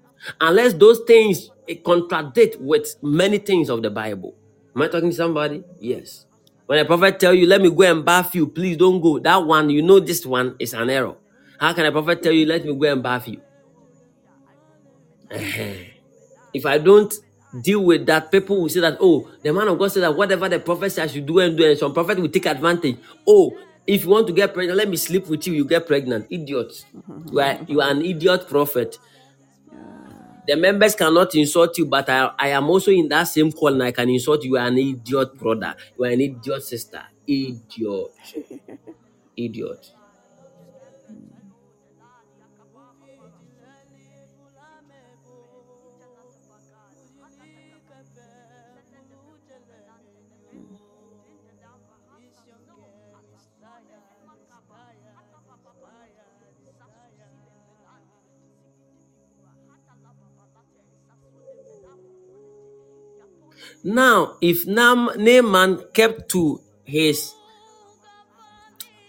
[0.41, 4.35] Unless those things eh, contradict with many things of the Bible.
[4.75, 5.63] Am I talking to somebody?
[5.79, 6.25] Yes.
[6.67, 9.19] When a prophet tell you, let me go and bath you, please don't go.
[9.19, 11.15] That one, you know this one is an error.
[11.64, 13.40] How can a prophet tell you, let me go and bath you?
[16.53, 17.14] if I don't
[17.64, 20.49] deal with that, people will say that, oh, the man of God said that whatever
[20.49, 22.98] the prophet says I should do and do, and some prophet will take advantage.
[23.26, 23.57] Oh,
[23.88, 26.27] if you want to get pregnant, let me sleep with you, you get pregnant.
[26.30, 26.73] Idiot.
[27.31, 28.98] You are, you are an idiot prophet.
[30.45, 33.84] The members cannot insult you, but I, I am also in that same call and
[33.84, 34.52] I can insult you.
[34.52, 35.76] You are an idiot brother.
[35.98, 37.03] You are an idiot sister.
[37.26, 38.11] Idiot.
[39.38, 39.93] Idiot.
[63.84, 67.34] Now, if Nam, Naaman kept to his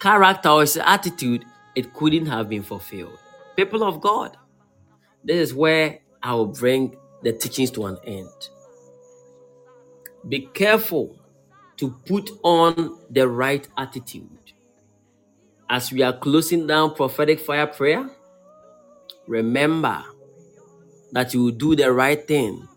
[0.01, 1.45] character or his attitude,
[1.77, 3.19] it couldn't have been fulfilled.
[3.57, 4.37] People of God,
[5.23, 8.29] this is where I will bring the teachings to an end.
[10.29, 11.19] Be careful
[11.77, 14.53] to put on the right attitude.
[15.71, 18.09] As we are closing down prophetic fire prayer,
[19.27, 20.03] remember
[21.13, 22.69] that you will do the right thing.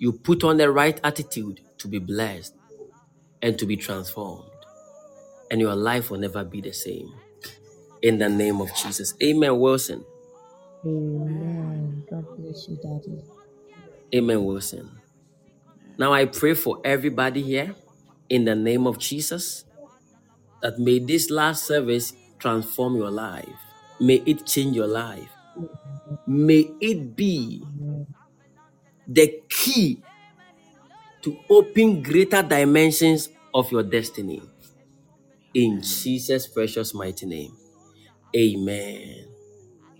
[0.00, 2.54] You put on the right attitude to be blessed
[3.42, 4.50] and to be transformed,
[5.50, 7.12] and your life will never be the same.
[8.02, 9.14] In the name of Jesus.
[9.22, 10.04] Amen, Wilson.
[10.86, 12.04] Amen.
[12.10, 13.22] God bless you, Daddy.
[14.14, 14.90] Amen, Wilson.
[15.98, 17.74] Now I pray for everybody here
[18.30, 19.64] in the name of Jesus
[20.62, 23.48] that may this last service transform your life.
[24.00, 25.30] May it change your life.
[26.26, 27.64] May it be
[29.10, 30.02] the key
[31.22, 34.40] to open greater dimensions of your destiny.
[35.52, 37.56] In Jesus' precious mighty name.
[38.36, 39.26] Amen.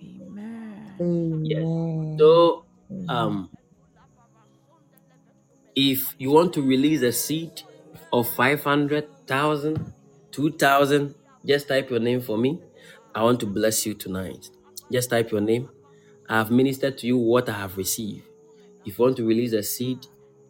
[0.03, 1.41] Amen.
[1.43, 1.61] Yes.
[1.61, 2.19] Amen.
[2.19, 2.67] So,
[3.09, 3.51] um,
[5.75, 7.63] if you want to release a seed
[8.13, 9.93] of 500,000,
[10.31, 11.15] 2,000,
[11.45, 12.61] just type your name for me.
[13.15, 14.51] I want to bless you tonight.
[14.93, 15.69] Just type your name.
[16.29, 18.25] I have ministered to you what I have received.
[18.85, 20.07] If you want to release a seed,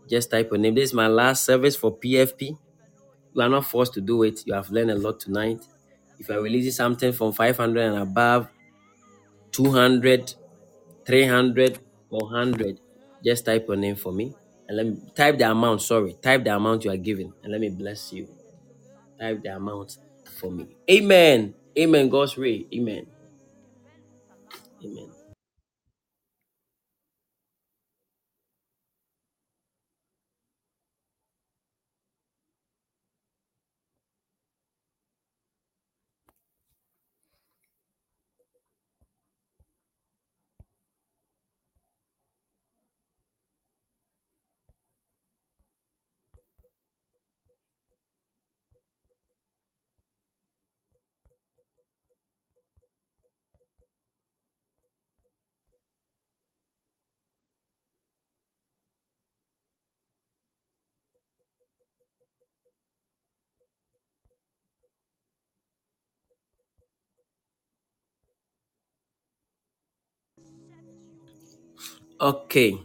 [0.08, 0.74] just type your name.
[0.74, 2.56] This is my last service for PFP.
[3.34, 4.40] You are not forced to do it.
[4.46, 5.64] You have learned a lot tonight.
[6.18, 8.48] If you're releasing something from 500 and above,
[9.52, 10.34] 200,
[11.06, 11.78] 300,
[12.10, 12.80] 400,
[13.24, 14.34] just type your name for me.
[14.68, 15.82] And let me type the amount.
[15.82, 17.32] Sorry, type the amount you are giving.
[17.42, 18.28] And let me bless you.
[19.18, 19.98] Type the amount
[20.38, 20.68] for me.
[20.90, 21.54] Amen.
[21.78, 22.08] Amen.
[22.08, 22.66] God's way.
[22.74, 23.06] Amen.
[24.84, 25.10] Amen.
[72.20, 72.78] Okay.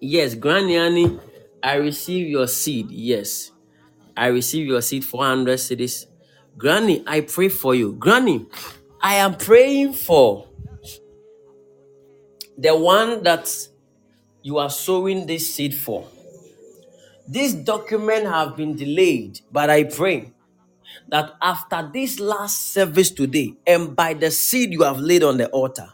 [0.00, 1.18] Yes, Granny
[1.62, 2.90] I receive your seed.
[2.90, 3.50] Yes.
[4.16, 6.06] I receive your seed 400 cedis.
[6.56, 7.94] Granny, I pray for you.
[7.94, 8.46] Granny,
[9.02, 10.46] I am praying for
[12.56, 13.50] the one that
[14.42, 16.06] you are sowing this seed for.
[17.26, 20.32] This document have been delayed, but I pray
[21.08, 25.48] that after this last service today and by the seed you have laid on the
[25.48, 25.88] altar,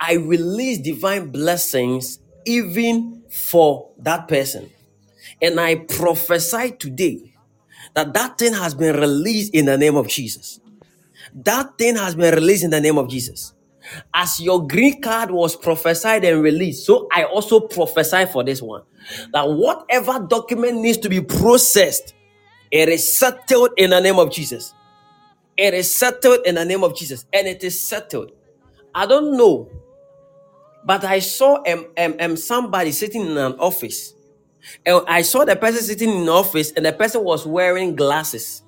[0.00, 4.70] I release divine blessings even for that person.
[5.42, 7.34] And I prophesy today
[7.94, 10.60] that that thing has been released in the name of Jesus.
[11.34, 13.54] That thing has been released in the name of Jesus.
[14.14, 18.82] As your green card was prophesied and released, so I also prophesy for this one
[19.32, 22.14] that whatever document needs to be processed,
[22.70, 24.74] it is settled in the name of Jesus.
[25.56, 28.32] It is settled in the name of Jesus, and it is settled.
[28.94, 29.70] I don't know,
[30.84, 34.14] but I saw um, um, um, somebody sitting in an office,
[34.86, 38.62] and I saw the person sitting in the office, and the person was wearing glasses.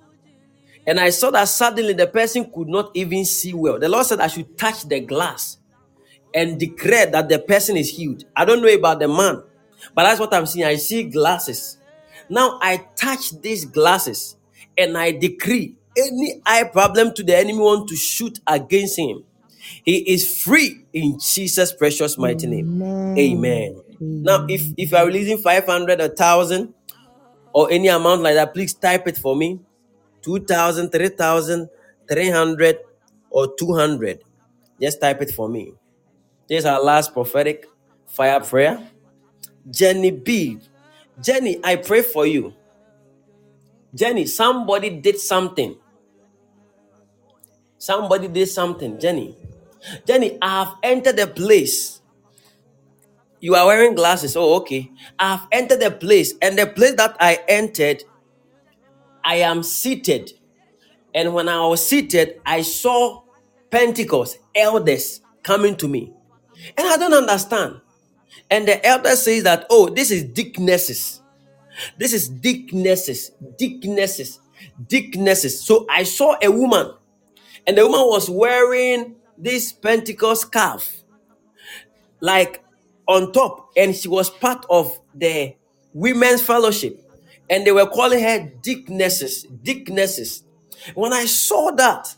[0.86, 3.78] And I saw that suddenly the person could not even see well.
[3.78, 5.58] The Lord said I should touch the glass
[6.34, 8.24] and declare that the person is healed.
[8.36, 9.42] I don't know about the man,
[9.94, 10.66] but that's what I'm seeing.
[10.66, 11.78] I see glasses.
[12.28, 14.36] Now I touch these glasses
[14.76, 19.24] and I decree any eye problem to the enemy want to shoot against him.
[19.84, 22.82] He is free in Jesus' precious mighty name.
[23.18, 23.18] Amen.
[23.18, 23.82] Amen.
[24.00, 26.74] Now, if if you are releasing 500, a thousand,
[27.52, 29.60] or any amount like that, please type it for me.
[30.22, 31.68] 2,000, 3,000,
[32.08, 32.78] 300,
[33.30, 34.20] or 200.
[34.80, 35.74] Just type it for me.
[36.48, 37.66] This is our last prophetic
[38.06, 38.88] fire prayer.
[39.70, 40.58] Jenny B.
[41.20, 42.54] Jenny, I pray for you.
[43.94, 45.76] Jenny, somebody did something.
[47.78, 48.98] Somebody did something.
[48.98, 49.36] Jenny.
[50.06, 52.00] Jenny, I have entered the place.
[53.40, 54.36] You are wearing glasses.
[54.36, 54.90] Oh, okay.
[55.18, 58.04] I have entered the place, and the place that I entered,
[59.24, 60.32] I am seated.
[61.14, 63.22] And when I was seated, I saw
[63.70, 66.12] Pentecost elders coming to me.
[66.76, 67.80] And I don't understand.
[68.50, 71.20] And the elder says that, oh, this is deaconesses.
[71.98, 74.40] This is deaconesses, deaconesses,
[74.86, 75.64] deaconesses.
[75.64, 76.92] So I saw a woman,
[77.66, 81.02] and the woman was wearing this Pentecost scarf,
[82.20, 82.62] like
[83.08, 85.54] on top, and she was part of the
[85.92, 86.98] women's fellowship,
[87.50, 90.44] and they were calling her deaconesses, deaconesses.
[90.94, 92.14] When I saw that,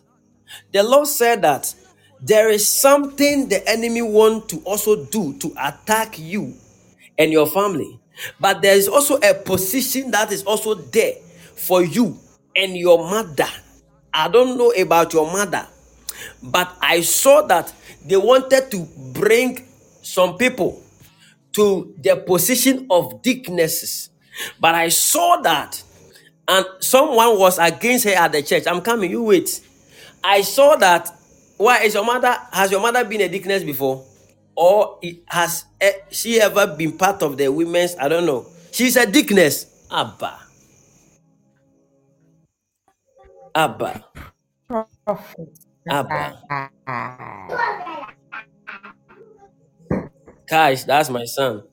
[0.73, 1.75] the Lord said that
[2.21, 6.55] there is something the enemy want to also do to attack you
[7.19, 7.99] and your family.
[8.39, 11.15] But there is also a position that is also there
[11.57, 12.19] for you
[12.55, 13.49] and your mother.
[14.13, 15.67] I don't know about your mother,
[16.43, 17.73] but I saw that
[18.05, 19.67] they wanted to bring
[20.03, 20.83] some people
[21.55, 24.11] to the position of deaconesses.
[24.61, 25.83] But I saw that,
[26.49, 28.65] and someone was against her at the church.
[28.67, 29.61] I'm coming, you wait.
[30.25, 31.11] I saw that.
[31.59, 32.37] Why is your mother?
[32.53, 34.05] Has your mother been a deaconess before,
[34.57, 37.97] or has eh, she ever been part of the women's?
[37.97, 38.47] I don't know.
[38.73, 39.67] She's a deaconess.
[39.91, 40.39] Abba,
[43.55, 44.05] Abba,
[45.91, 46.41] Abba.
[50.49, 51.65] Guys, that's my son.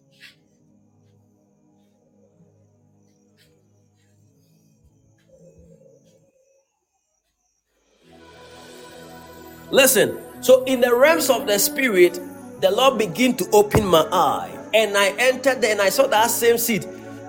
[9.72, 12.20] Listen, so in the realms of the spirit,
[12.62, 16.32] the Lord began to open my eye, and I entered there and I saw that
[16.32, 16.88] same seat.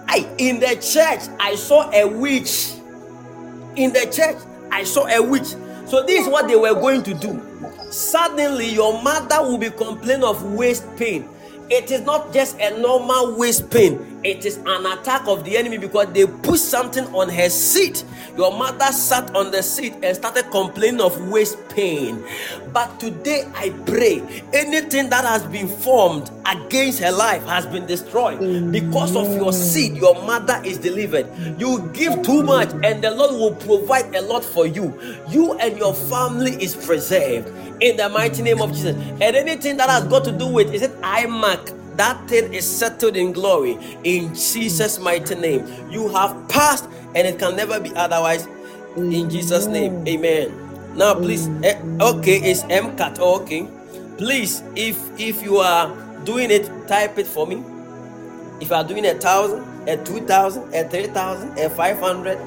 [0.09, 2.75] I in the church, I saw a witch.
[3.77, 4.37] In the church,
[4.73, 5.55] I saw a witch.
[5.93, 7.39] So this is what they were going to do.
[7.91, 11.29] Suddenly, your mother will be complaining of waist pain.
[11.69, 15.79] It is not just a normal waist pain, it is an attack of the enemy
[15.79, 18.05] because they put something on her seat.
[18.37, 22.25] Your mother sat on the seat and started complaining of waist pain.
[22.73, 24.23] But today I pray
[24.53, 29.97] anything that has been formed against her life has been destroyed because of your seed.
[29.97, 31.29] Your mother is delivered.
[31.59, 34.99] You give too much, and the Lord will provide a lot for you.
[35.29, 37.49] You and your family is preserved
[37.83, 38.97] in the mighty name of Jesus.
[38.97, 41.82] And anything that has got to do with is it iMac?
[41.97, 45.67] That thing is settled in glory in Jesus' mighty name.
[45.91, 48.49] You have passed, and it can never be otherwise.
[48.97, 50.53] In Jesus' name, Amen.
[50.97, 53.19] Now, please, eh, okay, it's MCAT.
[53.21, 53.67] Oh, okay,
[54.19, 55.89] please, if if you are
[56.25, 57.63] doing it, type it for me.
[58.61, 62.39] If you are doing a thousand, a two thousand, a three thousand, a five hundred,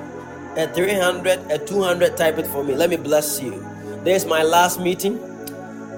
[0.58, 2.76] a three hundred, a two hundred, type it for me.
[2.76, 3.66] Let me bless you.
[4.04, 5.20] This is my last meeting,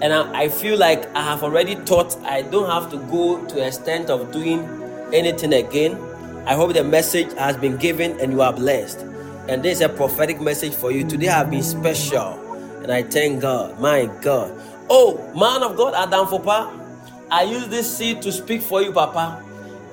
[0.02, 2.16] and I, I feel like I have already taught.
[2.24, 4.62] I don't have to go to the extent of doing
[5.14, 5.98] anything again.
[6.46, 9.00] I hope the message has been given and you are blessed.
[9.50, 11.06] And this is a prophetic message for you.
[11.06, 12.34] Today I've been special,
[12.84, 13.80] and I thank God.
[13.80, 14.54] My God.
[14.90, 16.72] Oh, man of God, Adam Fopa,
[17.32, 19.44] I use this seed to speak for you, Papa.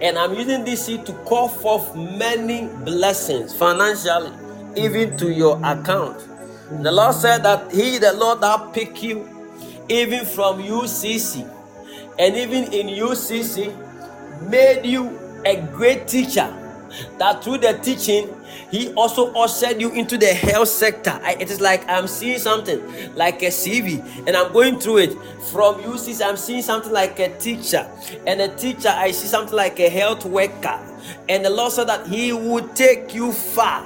[0.00, 4.32] And I'm using this seed to call forth many blessings financially,
[4.76, 6.28] even to your account.
[6.82, 9.28] The Lord said that He, the Lord, that pick you,
[9.88, 11.46] even from UCC,
[12.18, 13.72] and even in UCC,
[14.48, 16.52] made you a great teacher.
[17.18, 18.28] That through the teaching,
[18.70, 21.20] He also ushered you into the health sector.
[21.22, 22.80] I- it is like I'm seeing something
[23.14, 25.12] like a CV, and I'm going through it.
[25.52, 27.86] From UCC, I'm seeing something like a teacher,
[28.26, 30.78] and a teacher, I see something like a health worker.
[31.28, 33.82] And the Lord said that He would take you far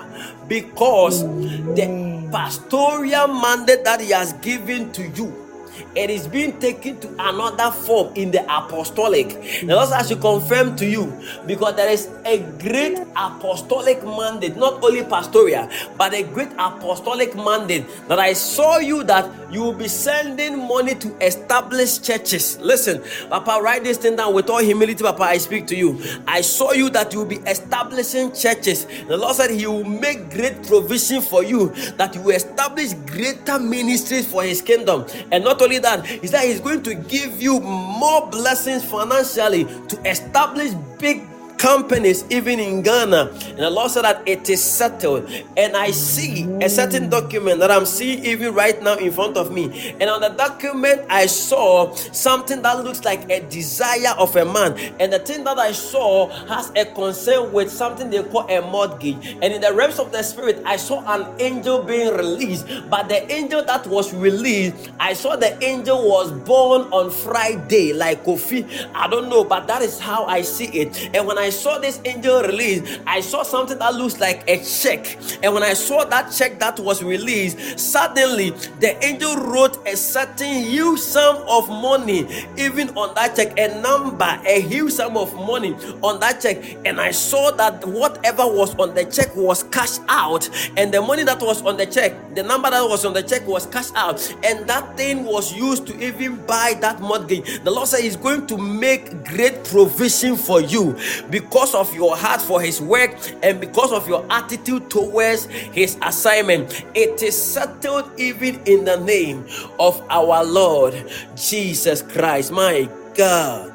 [0.48, 5.47] because the pastoral mandate that He has given to you
[5.94, 9.28] it is being taken to another form in the apostolic.
[9.60, 11.12] The Lord has to confirm to you
[11.46, 17.86] because there is a great apostolic mandate, not only pastoral, but a great apostolic mandate
[18.08, 22.58] that I saw you that you will be sending money to establish churches.
[22.60, 25.22] Listen, Papa, write this thing down with all humility, Papa.
[25.22, 26.00] I speak to you.
[26.26, 28.86] I saw you that you will be establishing churches.
[29.06, 33.58] The Lord said He will make great provision for you, that you will establish greater
[33.58, 35.06] ministries for His kingdom.
[35.30, 40.10] And not only that, He said He's going to give you more blessings financially to
[40.10, 41.26] establish big
[41.58, 43.30] companies even in Ghana.
[43.48, 45.28] And the Lord said that it is settled.
[45.56, 49.52] And I see a certain document that I'm seeing even right now in front of
[49.52, 49.94] me.
[50.00, 54.78] And on the document, I saw something that looks like a desire of a man.
[55.00, 59.36] And the thing that I saw has a concern with something they call a mortgage.
[59.42, 62.66] And in the realms of the spirit, I saw an angel being released.
[62.88, 68.24] But the angel that was released, I saw the angel was born on Friday, like
[68.24, 68.66] Kofi.
[68.94, 71.10] I don't know, but that is how I see it.
[71.14, 75.16] And when I saw this angel released, I saw something that looks like a check.
[75.42, 78.50] And when I saw that check that was released, suddenly
[78.80, 82.26] the angel wrote a certain huge sum of money,
[82.56, 86.76] even on that check, a number, a huge sum of money on that check.
[86.84, 91.22] And I saw that whatever was on the check was cashed out, and the money
[91.24, 94.18] that was on the check, the number that was on the check was cashed out,
[94.44, 97.62] and that thing was used to even buy that mortgage.
[97.62, 100.96] The Lord said He's going to make great provision for you
[101.28, 103.12] because of your heart for His work
[103.42, 106.84] and because of your attitude towards His assignment.
[106.94, 109.46] It is settled even in the name
[109.78, 110.94] of our Lord
[111.36, 112.52] Jesus Christ.
[112.52, 113.72] My God,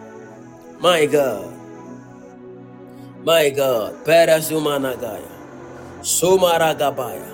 [0.79, 1.53] my God,
[3.23, 4.05] my God.
[4.05, 5.29] Perasumanagaya,
[6.01, 7.31] Sumaragabaya.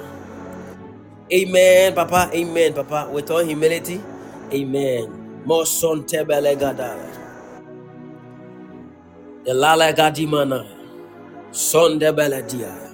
[1.33, 2.29] Amen, Papa.
[2.33, 3.09] Amen, Papa.
[3.11, 4.01] With all humility,
[4.53, 5.43] Amen.
[5.45, 7.08] Moson tebelegadaya.
[9.45, 10.67] The lala gadimana.
[11.51, 12.87] Son debeledia.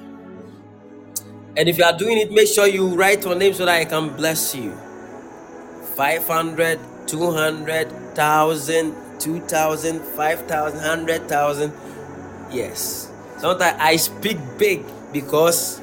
[1.57, 3.85] And if you are doing it, make sure you write your name so that I
[3.85, 4.73] can bless you.
[5.95, 11.73] 500, 200, 1,000, 2,000, 5,000, 100,000.
[12.51, 13.11] Yes.
[13.37, 15.81] Sometimes I speak big because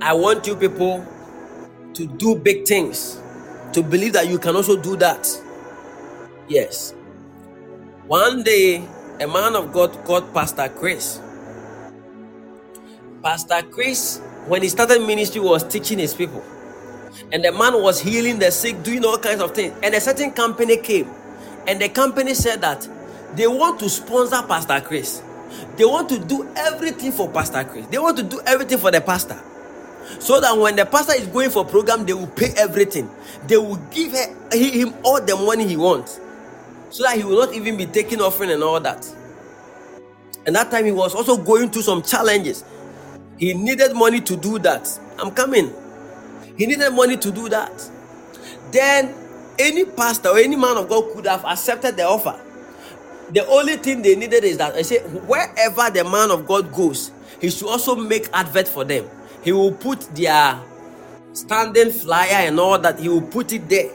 [0.00, 1.04] I want you people
[1.94, 3.20] to do big things,
[3.72, 5.28] to believe that you can also do that.
[6.48, 6.94] Yes.
[8.06, 8.86] One day,
[9.20, 11.20] a man of God called Pastor Chris.
[13.22, 16.44] Pastor Chris, when he started ministry, was teaching his people.
[17.32, 19.74] And the man was healing the sick, doing all kinds of things.
[19.82, 21.08] And a certain company came.
[21.66, 22.86] And the company said that
[23.34, 25.22] they want to sponsor Pastor Chris.
[25.76, 27.86] They want to do everything for Pastor Chris.
[27.86, 29.40] They want to do everything for the pastor.
[30.20, 33.10] So that when the pastor is going for program, they will pay everything.
[33.46, 36.20] They will give her, him all the money he wants.
[36.90, 39.06] So that he will not even be taking offering and all that.
[40.46, 42.64] And that time he was also going through some challenges.
[43.38, 44.88] He needed money to do that.
[45.18, 45.72] I'm coming.
[46.56, 47.90] He needed money to do that.
[48.70, 49.14] Then
[49.58, 52.40] any pastor or any man of God could have accepted the offer.
[53.30, 57.10] The only thing they needed is that I say wherever the man of God goes,
[57.40, 59.04] he should also make advert for them.
[59.42, 60.60] He will put their
[61.32, 63.00] standing flyer and all that.
[63.00, 63.90] He will put it there,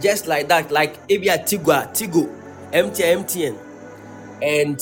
[0.00, 2.28] just like that, like maybe a Tigo, Tigo,
[2.72, 3.58] MTN, MTN,
[4.42, 4.78] and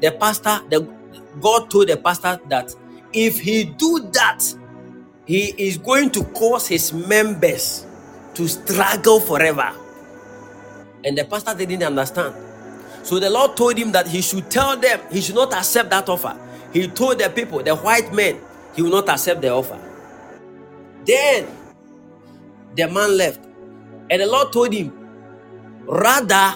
[0.00, 0.80] the pastor, the
[1.40, 2.74] God told the pastor that
[3.12, 4.42] if he do that,
[5.26, 7.86] he is going to cause his members
[8.34, 9.72] to struggle forever.
[11.04, 12.34] And the pastor didn't understand.
[13.02, 16.08] So the Lord told him that he should tell them he should not accept that
[16.08, 16.36] offer.
[16.72, 18.38] He told the people, the white men,
[18.74, 19.78] he will not accept the offer.
[21.04, 21.46] Then
[22.76, 23.47] the man left.
[24.10, 24.92] And the Lord told him,
[25.84, 26.54] rather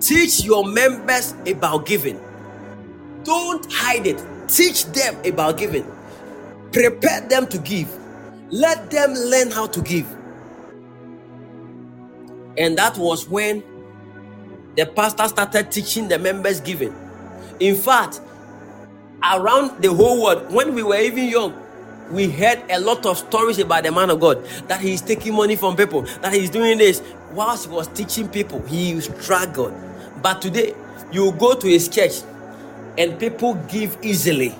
[0.00, 2.20] teach your members about giving.
[3.24, 4.24] Don't hide it.
[4.48, 5.86] Teach them about giving.
[6.72, 7.88] Prepare them to give.
[8.50, 10.06] Let them learn how to give.
[12.58, 13.62] And that was when
[14.76, 16.94] the pastor started teaching the members giving.
[17.60, 18.20] In fact,
[19.22, 21.65] around the whole world, when we were even young,
[22.10, 25.56] we heard a lot of stories about the man of God that he's taking money
[25.56, 27.02] from people, that he's doing this.
[27.32, 29.74] Whilst he was teaching people, he struggled.
[30.22, 30.74] But today,
[31.12, 32.22] you go to his church
[32.98, 34.54] and people give easily.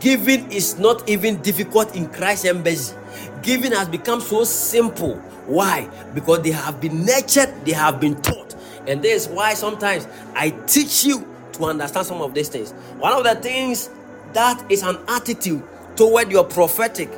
[0.00, 2.96] Giving is not even difficult in Christ embassy.
[3.42, 5.16] Giving has become so simple.
[5.46, 5.88] Why?
[6.14, 8.54] Because they have been nurtured, they have been taught.
[8.86, 12.72] And this is why sometimes I teach you to understand some of these things.
[12.98, 13.90] One of the things
[14.32, 15.62] that is an attitude
[15.96, 17.10] toward your prophetic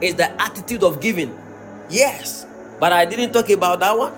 [0.00, 1.36] is the attitude of giving.
[1.90, 2.46] Yes,
[2.80, 4.12] but I didn't talk about that one.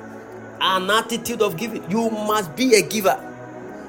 [0.60, 1.88] An attitude of giving.
[1.90, 3.18] You must be a giver.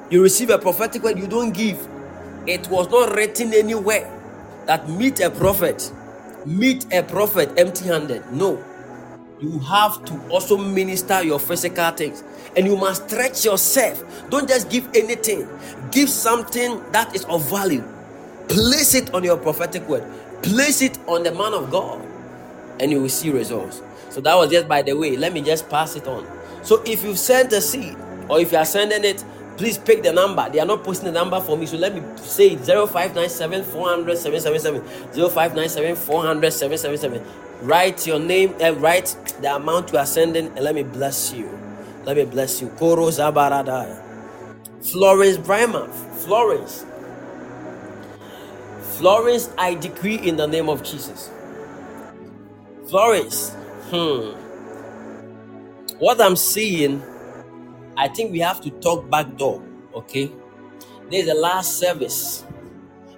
[0.09, 1.87] You receive a prophetic word, you don't give
[2.47, 4.11] it was not written anywhere
[4.67, 5.91] that meet a prophet,
[6.45, 8.23] meet a prophet empty handed.
[8.31, 8.63] No.
[9.41, 12.23] You have to also minister your physical things
[12.55, 14.03] and you must stretch yourself.
[14.29, 15.47] Don't just give anything,
[15.91, 17.83] give something that is of value.
[18.49, 20.03] Place it on your prophetic word,
[20.43, 22.05] place it on the man of God,
[22.79, 23.81] and you will see results.
[24.09, 25.17] So, that was just by the way.
[25.17, 26.27] Let me just pass it on.
[26.63, 27.97] So, if you've sent a seed
[28.29, 29.23] or if you are sending it,
[29.57, 30.49] please pick the number.
[30.49, 31.65] They are not posting the number for me.
[31.65, 34.81] So let me say it 0597 400 777.
[35.29, 37.23] 0597 400 777.
[37.67, 41.33] Write your name and uh, write the amount you are sending and let me bless
[41.33, 41.49] you.
[42.05, 42.69] Let me bless you.
[42.69, 44.01] Koro Zabarada.
[44.81, 45.89] Florence Brima.
[46.25, 46.85] Florence.
[48.97, 51.29] Florence, I decree in the name of Jesus.
[52.87, 53.51] Florence.
[53.89, 54.31] Hmm.
[55.99, 57.01] What I'm seeing
[57.97, 59.61] I think we have to talk back door.
[59.93, 60.31] Okay.
[61.09, 62.43] This is the last service.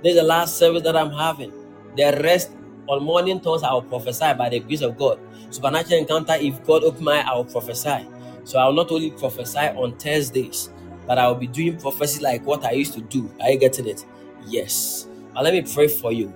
[0.04, 1.52] This is the last service that I'm having.
[1.96, 2.52] The rest
[2.88, 5.20] on morning thoughts I will prophesy by the grace of God.
[5.50, 8.08] Supernatural encounter, if God open my I will prophesy.
[8.44, 10.70] So I will not only prophesy on Thursdays,
[11.08, 13.32] but I will be doing prophecy like what I used to do.
[13.42, 14.06] Are you getting it?
[14.46, 15.08] Yes.
[15.38, 16.34] But let me pray for you,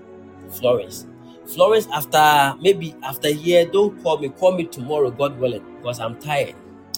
[0.52, 1.08] Florence.
[1.48, 4.30] Florence, after maybe after a year, don't call me.
[4.30, 6.54] Call me tomorrow, God willing, because I'm tired.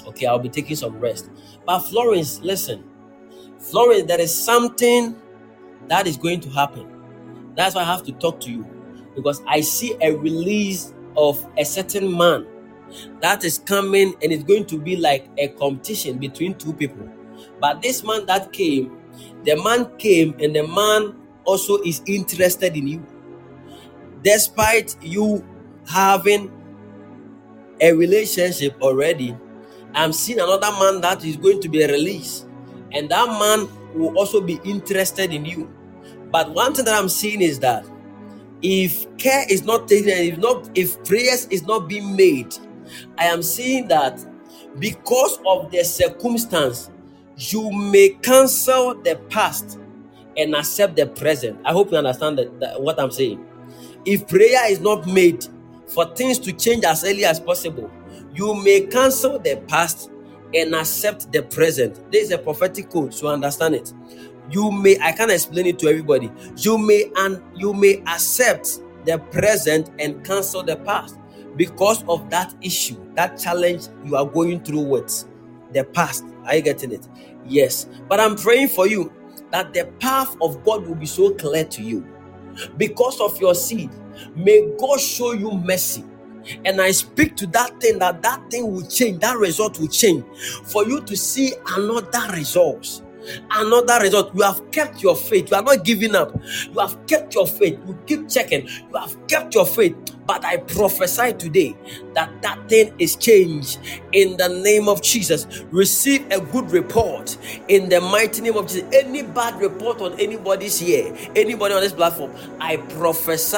[0.08, 1.30] Okay, I'll be taking some rest.
[1.66, 2.84] But Florence, listen.
[3.58, 5.16] Florence, there is something
[5.88, 6.92] that is going to happen.
[7.56, 8.68] That's why I have to talk to you.
[9.16, 12.46] Because I see a release of a certain man
[13.22, 17.10] that is coming and it's going to be like a competition between two people.
[17.62, 18.98] But this man that came,
[19.46, 23.08] the man came and the man also is interested in you.
[24.24, 25.46] Despite you
[25.88, 26.52] having
[27.82, 29.36] a relationship already,
[29.94, 32.48] I'm seeing another man that is going to be released,
[32.92, 35.72] and that man will also be interested in you.
[36.32, 37.86] But one thing that I'm seeing is that
[38.62, 42.56] if care is not taken, if not, if prayers is not being made,
[43.18, 44.26] I am seeing that
[44.80, 46.90] because of the circumstance,
[47.38, 49.80] you may cancel the past
[50.38, 51.60] and accept the present.
[51.66, 53.46] I hope you understand that, that what I'm saying.
[54.06, 55.46] If prayer is not made
[55.88, 57.90] for things to change as early as possible,
[58.34, 60.12] you may cancel the past
[60.54, 62.12] and accept the present.
[62.12, 63.94] This is a prophetic code, so understand it.
[64.52, 66.32] You may I can't explain it to everybody.
[66.58, 71.18] You may and you may accept the present and cancel the past
[71.56, 75.26] because of that issue, that challenge you are going through with
[75.72, 76.26] the past.
[76.46, 77.08] Are you getting it?
[77.46, 77.88] Yes.
[78.08, 79.12] But I'm praying for you
[79.54, 82.06] that the path of God will be so clear to you.
[82.78, 83.92] because of your seed.
[84.36, 86.06] May God show you mercy.
[86.66, 90.26] And I speak to that thing that that thing will change, that result will change
[90.66, 93.04] for you to see another result.
[93.52, 94.36] Another result.
[94.36, 95.52] You have kept your faith.
[95.52, 96.36] You are not giving up.
[96.74, 97.80] You have kept your faith.
[97.88, 98.68] You keep checking.
[98.68, 99.96] You have kept your faith.
[100.26, 101.76] But I prophesy today
[102.14, 103.80] that that thing is changed
[104.14, 105.64] in the name of Jesus.
[105.72, 107.38] Receive a good report
[107.68, 108.86] in the mighty name of Jesus.
[108.94, 113.58] Any bad report on anybody's here, anybody on this platform, I prophesy.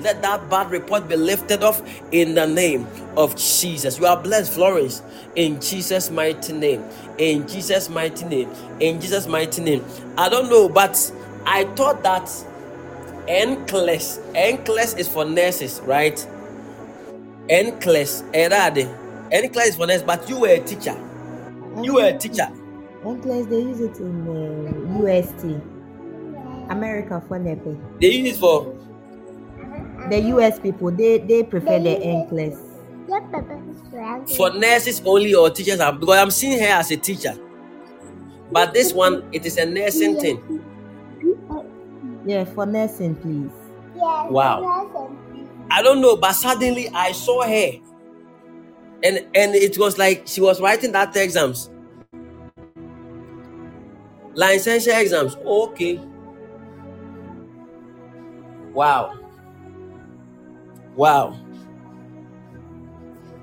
[0.00, 2.86] Let that bad report be lifted off in the name
[3.16, 3.98] of Jesus.
[3.98, 5.02] You are blessed, Florence,
[5.36, 6.84] in Jesus' mighty name.
[7.18, 8.50] In Jesus' mighty name.
[8.80, 9.84] In Jesus' mighty name.
[10.18, 11.12] I don't know, but
[11.46, 12.30] I thought that
[13.26, 14.18] NCLEX.
[14.34, 16.16] NCLEX is for nurses, right?
[17.48, 18.22] NCLEX.
[18.32, 18.88] Erade.
[19.30, 20.96] NCLEX is for nurses, but you were a teacher.
[21.82, 22.48] You were a teacher.
[23.02, 25.44] NCLEX, they use it in uh, UST,
[26.70, 27.78] America for Nepe.
[28.00, 28.74] They use it for
[30.10, 32.58] The US people, they, they prefer the NCLEX.
[34.36, 37.34] for nurses only or teachers are because I'm seeing her as a teacher.
[38.50, 40.64] But this one, it is a nursing thing.
[42.24, 43.52] Yeah, for nursing, please.
[43.96, 44.28] Yeah.
[44.28, 44.68] Wow.
[45.70, 47.72] I don't know, but suddenly I saw her,
[49.02, 51.70] and and it was like she was writing that exams,
[54.34, 55.36] licensure exams.
[55.36, 56.00] Okay.
[58.72, 59.18] Wow.
[60.96, 61.38] Wow.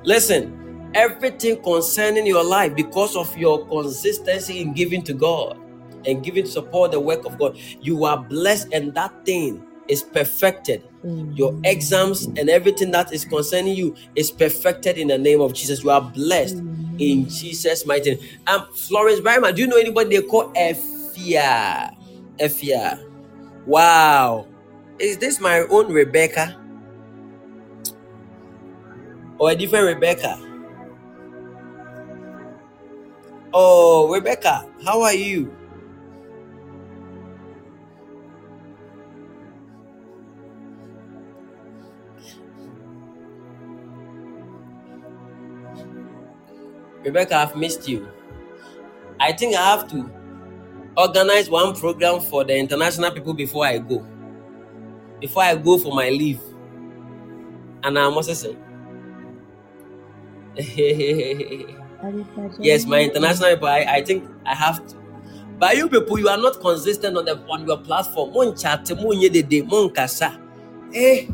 [0.03, 5.60] Listen, everything concerning your life because of your consistency in giving to God
[6.06, 10.04] and giving to support the work of God, you are blessed, and that thing is
[10.04, 10.84] perfected.
[11.36, 15.84] Your exams and everything that is concerning you is perfected in the name of Jesus.
[15.84, 16.58] You are blessed
[17.00, 18.24] in Jesus' mighty name.
[18.48, 21.96] Um, Florence Barima, do you know anybody they call Ephia?
[22.40, 23.04] Ephia.
[23.66, 24.48] Wow.
[25.00, 26.58] Is this my own Rebecca?
[29.40, 30.40] Or a different Rebecca?
[33.54, 35.54] Oh, Rebecca, how are you?
[47.04, 48.08] Rebecca, I've missed you.
[49.20, 50.10] I think I have to
[50.98, 54.06] organize one program for the international people before I go.
[55.20, 56.40] Before I go for my leave.
[57.84, 58.56] And I must say,
[62.60, 64.96] yes, my international people, I, I think I have to.
[65.58, 68.34] But you people, you are not consistent on the on your platform.
[68.34, 69.14] Mon chat, mon.
[70.94, 71.28] Eh,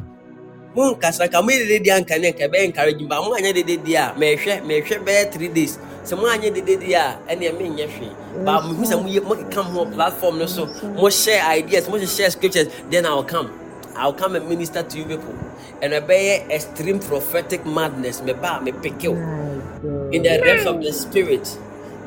[0.78, 3.66] mon kasa ka mo de de anka ne ka be encourage ba mo anya de
[3.66, 4.14] de dia.
[4.14, 5.82] Me hwɛ, me hwɛ be 3 days.
[6.06, 8.10] Sɛ mo anya de de dia, ɛne me nyɛ hwɛ.
[8.46, 11.90] But mo hu sɛ mo ye mo come on platform no so, mo share ideas,
[11.90, 13.50] mo share scriptures, then I'll come.
[13.98, 15.34] I'll come and minister to you people.
[15.82, 18.22] And I bear extreme prophetic madness.
[18.22, 19.18] Me ba me pick you
[20.14, 21.58] in the realms of the spirit.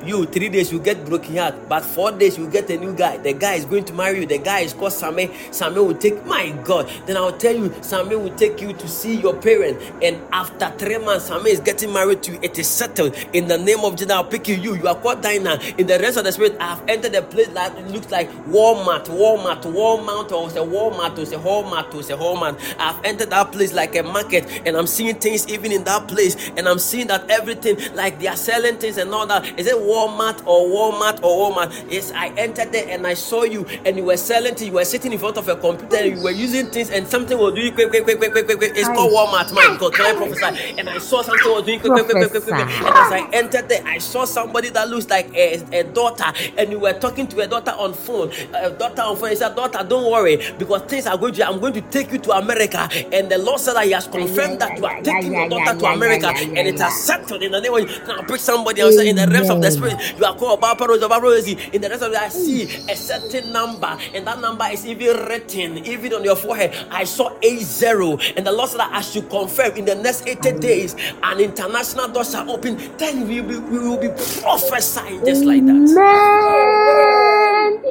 [0.05, 3.19] You three days you get broken heart, but four days you get a new guy.
[3.19, 4.27] The guy is going to marry you.
[4.27, 5.31] The guy is called Same.
[5.53, 6.91] Same will take my God.
[7.07, 10.99] Then I'll tell you, Same will take you to see your parents And after three
[10.99, 12.39] months, Same is getting married to you.
[12.43, 14.13] It is settled in the name of Jesus.
[14.13, 14.57] I'll pick you.
[14.57, 15.61] You, you are called Dinah.
[15.79, 19.63] In the rest of the spirit, I've entered a place that looks like Walmart, Walmart,
[19.63, 22.59] Walmart, or say Walmart, or say Walmart, or say Walmart.
[22.79, 26.51] I've entered that place like a market, and I'm seeing things even in that place,
[26.57, 29.59] and I'm seeing that everything like they are selling things and all that.
[29.59, 31.71] Is it Walmart or Walmart or Walmart?
[31.91, 34.69] Yes, I entered there and I saw you, and you were selling things.
[34.69, 37.37] You were sitting in front of a computer, and you were using things, and something
[37.39, 38.73] was doing quick, quick, quick, quick, quick, quick, quick.
[38.77, 39.53] It's called Walmart.
[39.53, 40.75] My God, can I prophesy?
[40.79, 42.69] And I saw something was doing quick, quick, quick, quick, quick, quick, quick.
[42.87, 46.71] And as I entered there, I saw somebody that looks like a, a daughter, and
[46.71, 48.31] you were talking to a daughter on phone.
[48.55, 49.31] A daughter on phone.
[49.31, 51.47] He said, "Daughter, don't worry, because things are going to.
[51.49, 54.61] I'm going to take you to America." And the Lord said that He has confirmed
[54.61, 57.75] that you are taking your daughter to America, and it has settled in the name
[57.75, 57.81] of.
[58.07, 60.19] Now, pick somebody else in the realms of the spirit.
[60.19, 61.49] You are called Baba Rose, Baba Rose.
[61.49, 65.17] In the rest of it, I see a certain number, and that number is even
[65.27, 66.75] written, even on your forehead.
[66.91, 70.27] I saw a zero, and the Lord said that I should confirm in the next
[70.29, 72.77] 80 days, an international door shall open.
[72.99, 74.09] Then we will be, we will be
[74.43, 75.83] prophesying just like that.
[76.11, 77.83] Amen.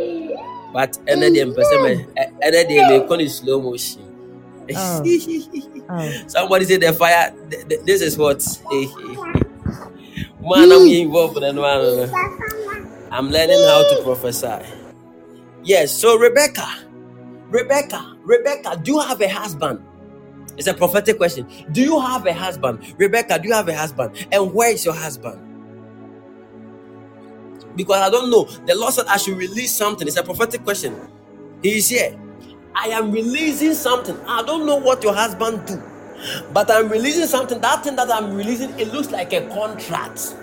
[0.74, 1.56] But energy and
[2.42, 4.04] energy may call it slow motion.
[4.76, 5.10] Oh.
[5.90, 6.20] Oh.
[6.28, 7.34] Somebody say the fire.
[7.50, 8.42] th- th- This is what.
[10.42, 12.16] Man, I'm involved in one.
[13.12, 14.66] I'm learning how to prophesy.
[15.64, 15.94] Yes.
[16.00, 16.68] So Rebecca,
[17.50, 19.82] Rebecca, Rebecca, do you have a husband?
[20.58, 21.48] It's a prophetic question.
[21.72, 22.96] Do you have a husband?
[22.98, 24.28] Rebecca, do you have a husband?
[24.32, 25.42] And where is your husband?
[27.76, 28.46] Because I don't know.
[28.66, 30.08] The Lord said I should release something.
[30.08, 30.96] It's a prophetic question.
[31.64, 32.18] He is here.
[32.76, 34.18] I am releasing something.
[34.28, 35.82] I don't know what your husband do,
[36.54, 37.60] but I'm releasing something.
[37.62, 40.36] That thing that I'm releasing, it looks like a contract.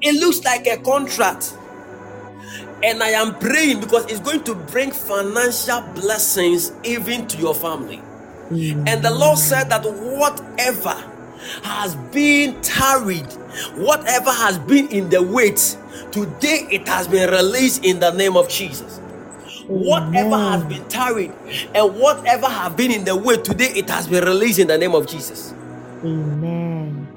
[0.00, 1.56] It looks like a contract.
[2.82, 8.02] And I am praying because it's going to bring financial blessings even to your family.
[8.50, 10.94] And the Lord said that whatever
[11.62, 13.32] has been tarried,
[13.76, 15.78] whatever has been in the wait,
[16.10, 19.00] today it has been released in the name of Jesus.
[19.68, 21.32] Whatever has been tarried
[21.74, 24.94] and whatever has been in the way today, it has been released in the name
[24.94, 25.54] of Jesus.
[26.04, 27.08] Amen.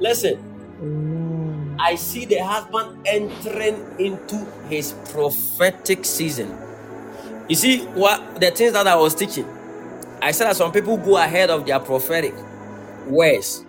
[0.00, 0.40] Listen,
[0.80, 1.76] Amen.
[1.80, 6.56] I see the husband entering into his prophetic season.
[7.48, 9.46] You see what the things that I was teaching.
[10.22, 12.34] I said that some people go ahead of their prophetic
[13.06, 13.64] words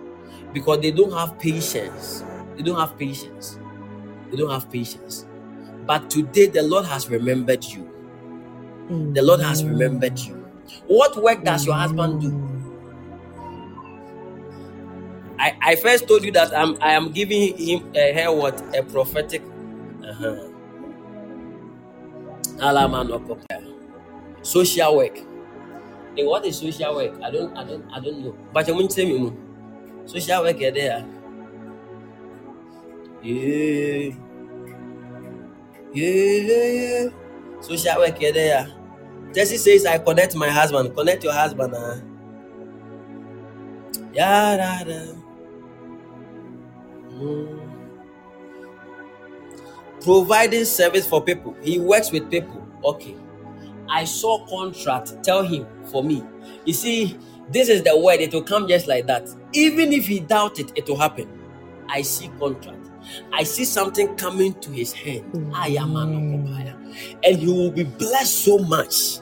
[0.52, 2.24] because they don't have patience.
[2.56, 3.58] They don't have patience.
[4.30, 5.26] They don't have patience.
[5.86, 7.87] But today the Lord has remembered you.
[8.88, 10.34] The Lord has remembered you.
[10.86, 12.30] What work does your husband do?
[15.38, 18.82] I, I first told you that I'm I am giving him uh, her what a
[18.82, 19.42] prophetic.
[20.02, 20.48] Uh-huh.
[24.42, 25.18] Social work.
[26.16, 27.14] Hey, what is social work?
[27.22, 28.36] I don't I don't I don't know.
[28.52, 29.34] But you tell me more.
[30.06, 31.04] Social work are there.
[33.22, 34.14] Yeah.
[35.92, 37.08] Yeah, yeah.
[37.60, 38.77] Social work are there.
[39.38, 40.96] Jesse says I connect my husband.
[40.96, 41.72] Connect your husband.
[41.72, 41.98] Uh.
[44.12, 45.14] Yeah, da, da.
[47.12, 47.60] Mm.
[50.00, 51.54] Providing service for people.
[51.62, 52.66] He works with people.
[52.82, 53.14] Okay.
[53.88, 55.22] I saw contract.
[55.22, 56.24] Tell him for me.
[56.64, 57.16] You see,
[57.48, 58.18] this is the word.
[58.18, 59.28] It will come just like that.
[59.52, 61.28] Even if he doubt it, it will happen.
[61.88, 62.90] I see contract.
[63.32, 65.52] I see something coming to his hand.
[65.54, 66.76] I am an occupier.
[67.22, 69.20] And he will be blessed so much.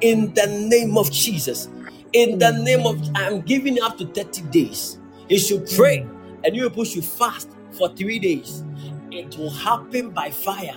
[0.00, 1.68] In the name of Jesus.
[2.12, 4.98] In the name of I'm giving you up to 30 days.
[5.28, 6.06] You should pray
[6.44, 8.62] and you people should fast for three days.
[9.10, 10.76] It will happen by fire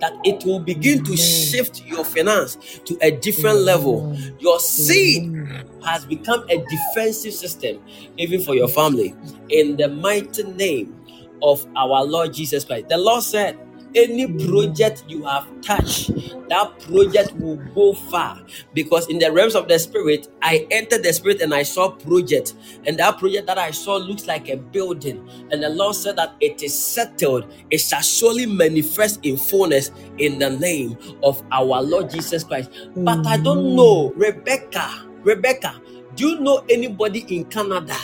[0.00, 4.16] that it will begin to shift your finance to a different level.
[4.38, 5.32] Your seed
[5.84, 7.80] has become a defensive system,
[8.16, 9.14] even for your family.
[9.50, 10.96] In the mighty name
[11.42, 12.88] of our Lord Jesus Christ.
[12.88, 13.58] The Lord said,
[13.94, 16.10] any project you have touched,
[16.48, 18.40] that project will go far.
[18.72, 22.54] Because in the realms of the spirit, I entered the spirit and I saw project.
[22.86, 25.28] And that project that I saw looks like a building.
[25.50, 27.52] And the Lord said that it is settled.
[27.70, 32.70] It shall surely manifest in fullness in the name of our Lord Jesus Christ.
[32.96, 35.80] But I don't know, Rebecca, Rebecca,
[36.14, 37.96] do you know anybody in Canada?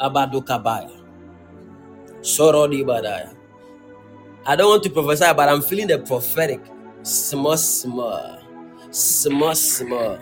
[0.00, 0.90] Abadukabaya.
[2.20, 3.34] Sorodi Badaya.
[4.46, 6.60] I don't want to prophesy, but I'm feeling the prophetic.
[7.02, 8.38] Small, small,
[8.90, 10.18] small, small.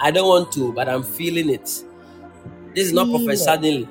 [0.00, 1.64] I don't want to, but I'm feeling it.
[2.74, 3.88] This is not prophet suddenly.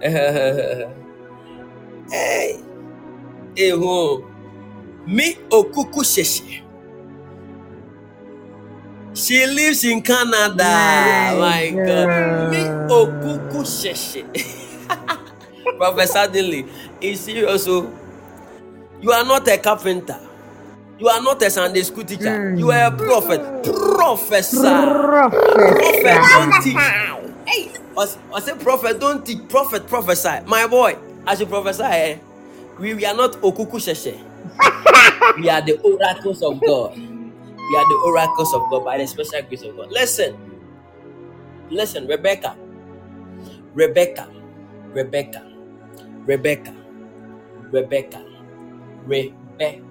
[0.00, 0.86] hey,
[3.56, 4.24] hey, who?
[5.06, 6.62] Me Okuku Sheshe.
[9.14, 11.36] She lives in Canada.
[11.38, 12.50] My God.
[12.50, 14.24] Me Okuku Sheshe.
[15.78, 16.66] Prophet suddenly.
[17.00, 17.66] Is serious.
[17.68, 17.92] oh.
[19.00, 20.18] You are not a carpenter.
[20.98, 22.40] You are not a Sunday school teacher.
[22.56, 23.64] You are a prophet.
[23.64, 24.88] Professor.
[25.68, 26.76] Prophet, don't teach.
[27.46, 27.72] Hey,
[28.34, 29.48] I say prophet, don't teach.
[29.48, 30.40] Prophet, prophesy.
[30.46, 32.18] My boy, as you prophesy, eh,
[32.78, 34.18] we, we are not okuku sheshe.
[35.36, 36.94] We are the oracles of God.
[36.96, 39.90] We are the oracles of God by the special grace of God.
[39.92, 40.36] Listen,
[41.70, 42.56] listen, Rebecca,
[43.74, 44.28] Rebecca,
[44.92, 45.42] Rebecca,
[46.26, 46.74] Rebecca,
[47.70, 48.24] Rebecca,
[49.06, 49.82] Rebecca,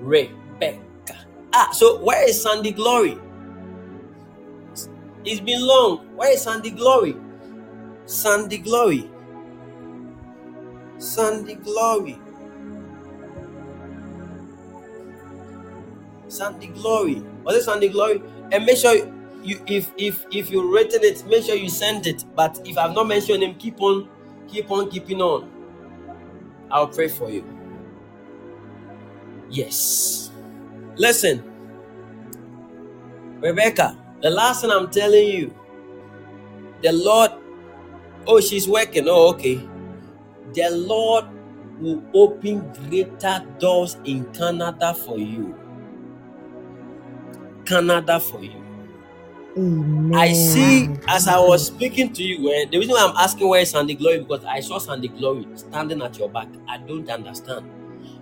[0.00, 1.16] Rebecca.
[1.54, 3.18] Ah, so where is Sandy Glory?
[5.24, 6.06] It's been long.
[6.16, 7.16] Where is Sandy Glory?
[8.06, 9.10] Sandy Glory.
[10.98, 12.18] Sandy Glory.
[16.28, 17.22] Sandy Glory.
[17.44, 18.22] Was it Sandy Glory?
[18.52, 18.94] And make sure
[19.42, 22.24] you if if if you written it, make sure you send it.
[22.34, 24.08] But if I've not mentioned him, keep on,
[24.48, 25.50] keep on keeping on.
[26.70, 27.44] I'll pray for you.
[29.50, 30.30] Yes.
[30.96, 31.42] Listen,
[33.40, 35.54] Rebecca, the last thing I'm telling you,
[36.82, 37.30] the Lord,
[38.26, 39.08] oh, she's working.
[39.08, 39.56] Oh, okay.
[40.54, 41.26] The Lord
[41.80, 45.54] will open greater doors in Canada for you.
[47.64, 48.67] Canada for you.
[49.56, 50.12] Amen.
[50.14, 53.60] I see as I was speaking to you, eh, the reason why I'm asking where
[53.60, 56.48] is Sandy Glory because I saw Sandy Glory standing at your back.
[56.68, 57.66] I don't understand,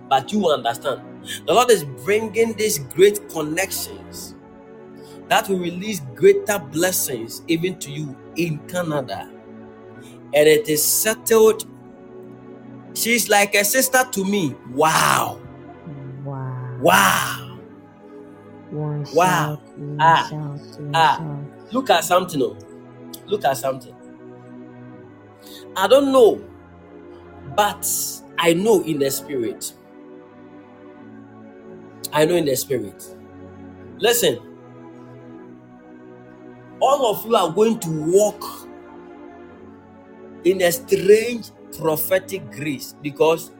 [0.09, 1.01] but you understand.
[1.47, 4.35] The Lord is bringing these great connections
[5.29, 9.29] that will release greater blessings even to you in Canada,
[10.33, 11.65] and it is settled.
[12.95, 14.55] She's like a sister to me.
[14.71, 15.41] Wow,
[16.23, 16.79] Wow.
[16.81, 17.59] wow.
[19.11, 19.61] Wow.
[19.99, 20.35] Ah.
[20.93, 21.25] Ah.
[21.71, 22.41] Look at something.
[22.43, 22.57] Oh.
[23.27, 23.95] Look at something.
[25.75, 26.41] I don't know,
[27.55, 27.87] but
[28.39, 29.73] I know in the spirit.
[32.13, 33.03] I know in the spirit.
[33.99, 34.39] Listen,
[36.81, 38.43] all of you are going to walk
[40.45, 43.51] in a strange prophetic grace because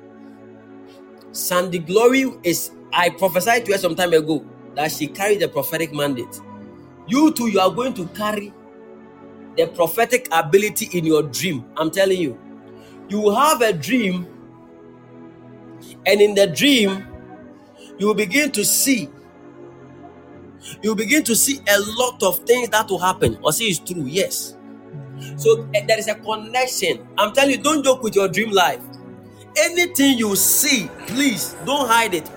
[1.31, 2.71] Sandy Glory is.
[2.93, 4.45] I prophesied to her some time ago
[4.77, 6.41] that she carried the prophetic mandate.
[7.07, 8.53] You too, you are going to carry
[9.57, 11.65] the prophetic ability in your dream.
[11.77, 12.39] I'm telling you.
[13.09, 14.27] You have a dream,
[16.05, 17.07] and in the dream,
[17.99, 19.09] you begin to see.
[20.83, 23.39] You begin to see a lot of things that will happen.
[23.43, 24.57] Or see it's true, yes.
[25.37, 27.07] So eh, there is a connection.
[27.17, 28.81] I'm telling you, don't joke with your dream life.
[29.57, 32.29] Anything you see, please don't hide it.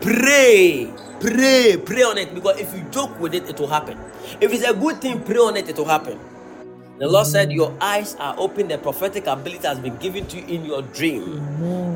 [0.00, 3.98] Pray, pray, pray on it because if you joke with it, it will happen.
[4.40, 6.18] If it's a good thing, pray on it, it will happen.
[6.98, 10.46] The Lord said, Your eyes are open, the prophetic ability has been given to you
[10.46, 11.38] in your dream,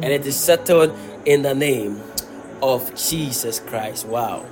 [0.02, 0.96] and it is settled
[1.26, 2.00] in the name
[2.62, 4.06] of Jesus Christ.
[4.06, 4.46] Wow.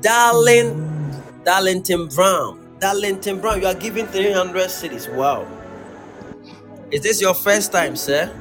[0.00, 5.14] Darling, Darlington Brown, Darlington Brown, you are giving 300 cedis.
[5.14, 5.46] Wow.
[6.90, 8.34] Is this your first time, sir?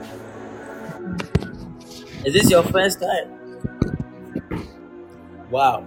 [2.26, 3.43] Is this your first time?
[5.53, 5.85] Wow.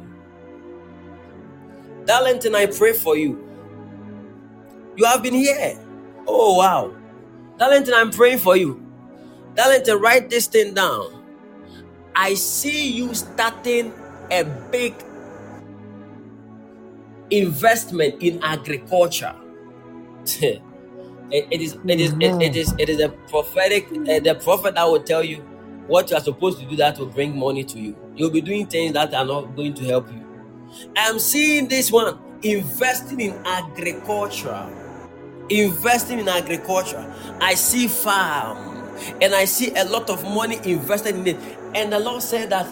[2.08, 3.44] and I pray for you.
[4.94, 5.76] You have been here.
[6.24, 6.94] Oh, wow.
[7.58, 8.80] Darlington, I'm praying for you.
[9.56, 11.24] Darlington, write this thing down.
[12.14, 13.92] I see you starting
[14.30, 14.94] a big
[17.30, 19.34] investment in agriculture.
[20.42, 20.62] it,
[21.30, 24.84] it is it is it, it is it is a prophetic uh, the prophet that
[24.84, 25.45] will tell you
[25.86, 27.96] what you are supposed to do that will bring money to you.
[28.16, 30.22] You'll be doing things that are not going to help you.
[30.96, 34.68] I'm seeing this one investing in agriculture.
[35.48, 37.14] Investing in agriculture.
[37.40, 38.76] I see farm
[39.20, 41.36] and I see a lot of money invested in it.
[41.74, 42.66] And the Lord said that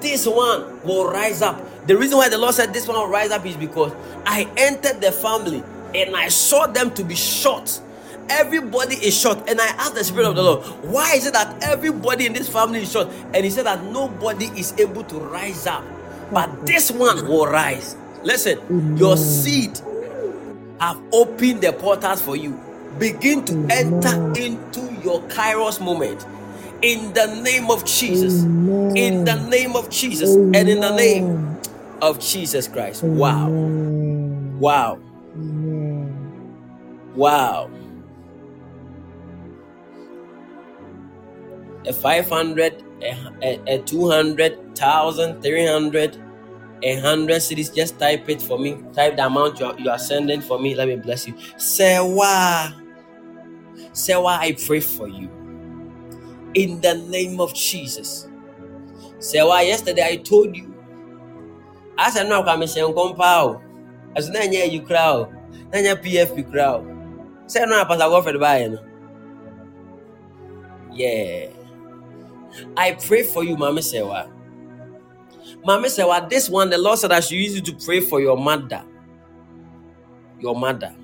[0.00, 1.60] this one will rise up.
[1.86, 3.92] The reason why the Lord said this one will rise up is because
[4.24, 5.62] I entered the family
[5.94, 7.80] and I saw them to be short.
[8.28, 11.62] Everybody is short, and I asked the Spirit of the Lord, why is it that
[11.62, 13.08] everybody in this family is short?
[13.32, 15.84] And He said that nobody is able to rise up,
[16.32, 17.96] but this one will rise.
[18.22, 19.78] Listen, your seed
[20.80, 22.58] have opened the portals for you.
[22.98, 26.24] Begin to enter into your Kairos moment
[26.80, 28.42] in the name of Jesus.
[28.44, 31.58] In the name of Jesus, and in the name
[32.00, 33.02] of Jesus Christ.
[33.02, 33.48] Wow.
[34.58, 34.98] Wow.
[37.14, 37.70] Wow.
[41.86, 46.16] A 500, a, a, a 200,000, 300,
[46.82, 47.74] a 100 cedis.
[47.74, 48.82] Just type it for me.
[48.92, 50.74] Type the amount you are, you are sending for me.
[50.74, 51.34] Let me bless you.
[51.56, 52.80] Sewa.
[53.92, 55.30] Sewa, I pray for you.
[56.54, 58.28] In the name of Jesus.
[59.18, 60.74] Sewa, yesterday I told you.
[61.96, 63.62] I said, no, I'm saying, compound.
[64.16, 65.32] I said, no, you crowd.
[65.72, 66.94] No, PFP crowd.
[67.46, 68.78] Say no, Pastor Godfrey buy no.
[70.92, 71.53] Yeah.
[72.76, 74.30] I pray for you, Mama Sewa.
[75.64, 78.36] Mama Sewa, this one, the Lord said I should use you to pray for your
[78.36, 78.84] mother.
[80.40, 80.94] Your mother.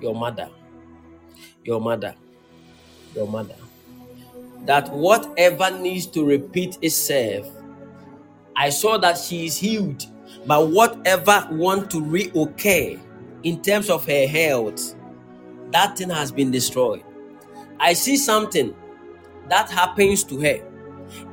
[0.00, 0.48] Your mother.
[1.64, 2.14] Your mother.
[3.14, 3.56] Your mother.
[4.64, 7.48] That whatever needs to repeat itself,
[8.56, 10.04] I saw that she is healed.
[10.46, 13.00] But whatever want to reoccur
[13.42, 14.94] in terms of her health,
[15.72, 17.02] that thing has been destroyed.
[17.78, 18.74] I see something
[19.50, 20.66] that happens to her.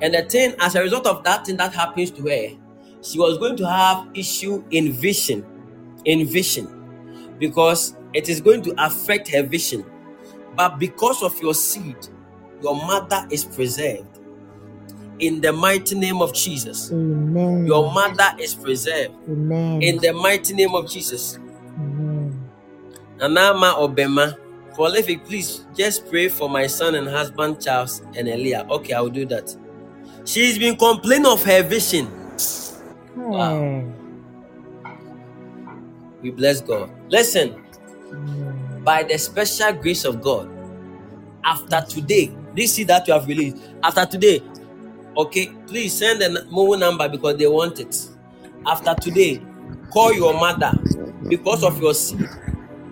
[0.02, 2.58] And the thing, as a result of that thing that happens to her,
[3.02, 5.46] she was going to have issue in vision.
[6.06, 7.36] In vision.
[7.40, 9.86] Because it is going to affect her vision.
[10.56, 11.96] But because of your seed,
[12.62, 14.20] your mother is preserved.
[15.20, 16.92] In the mighty name of Jesus.
[16.92, 17.66] Amen.
[17.66, 19.14] Your mother is preserved.
[19.30, 19.82] Amen.
[19.82, 21.38] In the mighty name of Jesus.
[21.78, 22.50] Amen.
[23.20, 24.38] Anama Obema.
[24.78, 28.64] Prolific, please just pray for my son and husband Charles and Elia.
[28.70, 29.56] Okay, I will do that.
[30.24, 32.06] She's been complaining of her vision.
[32.06, 33.24] Hmm.
[33.24, 33.84] Wow.
[36.22, 36.92] We bless God.
[37.10, 37.60] Listen,
[38.12, 38.84] Amen.
[38.84, 40.48] by the special grace of God,
[41.44, 44.44] after today, this seed that you have released, after today,
[45.18, 48.10] okay, please send a mobile number because they want it.
[48.64, 49.42] After today,
[49.92, 50.72] call your mother
[51.28, 52.30] because of your seed.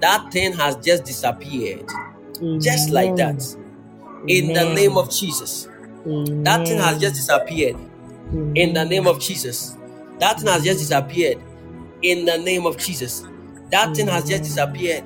[0.02, 1.90] That thing has just disappeared,
[2.60, 3.44] just like that.
[4.28, 5.68] In the name of Jesus,
[6.44, 7.78] that thing has just disappeared.
[8.56, 9.78] In the name of Jesus,
[10.20, 11.40] that thing has just disappeared.
[12.02, 13.24] In the name of Jesus,
[13.72, 15.06] that thing has just disappeared.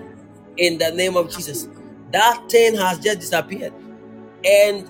[0.58, 1.68] In the name of Jesus,
[2.12, 3.74] that thing has just disappeared.
[4.44, 4.90] And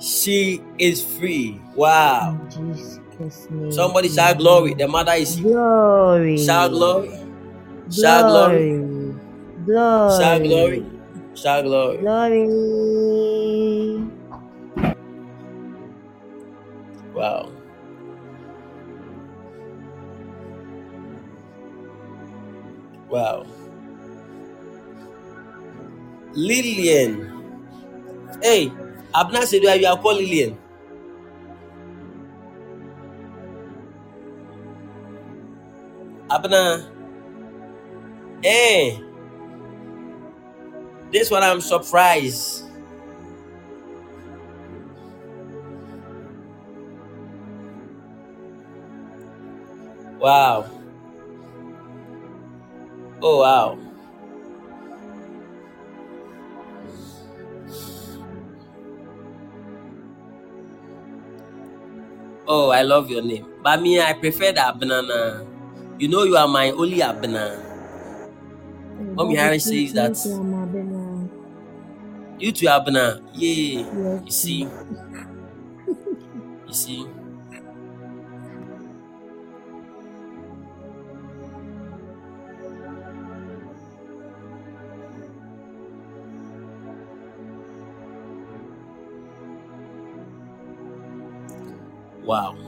[0.00, 1.60] she is free.
[1.74, 2.38] Wow.
[2.40, 3.72] In Jesus' name.
[3.72, 4.74] Somebody shout glory.
[4.74, 5.36] The mother is.
[5.36, 6.36] Glory.
[6.38, 7.10] Shout glory.
[7.90, 8.72] Shout glory.
[9.68, 10.24] Glory.
[10.24, 10.86] Shout glory.
[11.34, 11.98] Shout glory.
[11.98, 12.46] Glory.
[17.14, 17.52] Wow.
[23.08, 23.46] Wow.
[26.34, 27.32] Lillian.
[28.42, 28.72] Hey,
[29.14, 30.58] Abna said you are called Lillian.
[36.30, 36.86] Abna.
[38.42, 39.02] Hey.
[41.12, 42.64] This one I'm surprised.
[50.18, 50.66] Wow.
[53.22, 53.78] Oh wow.
[62.48, 63.46] Oh, I love your name.
[63.62, 65.44] But me, I prefer the Abnana.
[65.98, 67.67] You know you are my only Abna.
[68.98, 70.16] Mommy Harry says that
[72.38, 73.20] you two Abna.
[73.32, 74.20] Yeah.
[74.24, 74.68] You see.
[76.66, 77.06] You see.
[92.22, 92.67] Wow.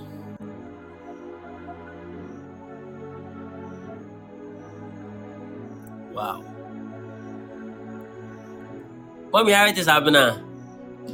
[9.32, 10.46] Mommy, how it is happening?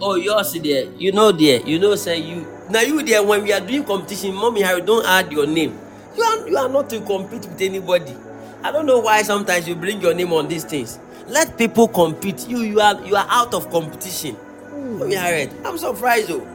[0.00, 0.84] Oh, yours there.
[0.96, 1.60] You know there.
[1.60, 2.46] You know, say you.
[2.70, 5.78] Now you there when we are doing competition, mommy Harry, don't add your name.
[6.16, 8.14] You are you are not to compete with anybody.
[8.62, 10.98] I don't know why sometimes you bring your name on these things.
[11.28, 12.48] Let people compete.
[12.48, 14.36] You you are you are out of competition.
[14.98, 16.46] Mommy Harriet, I'm surprised though.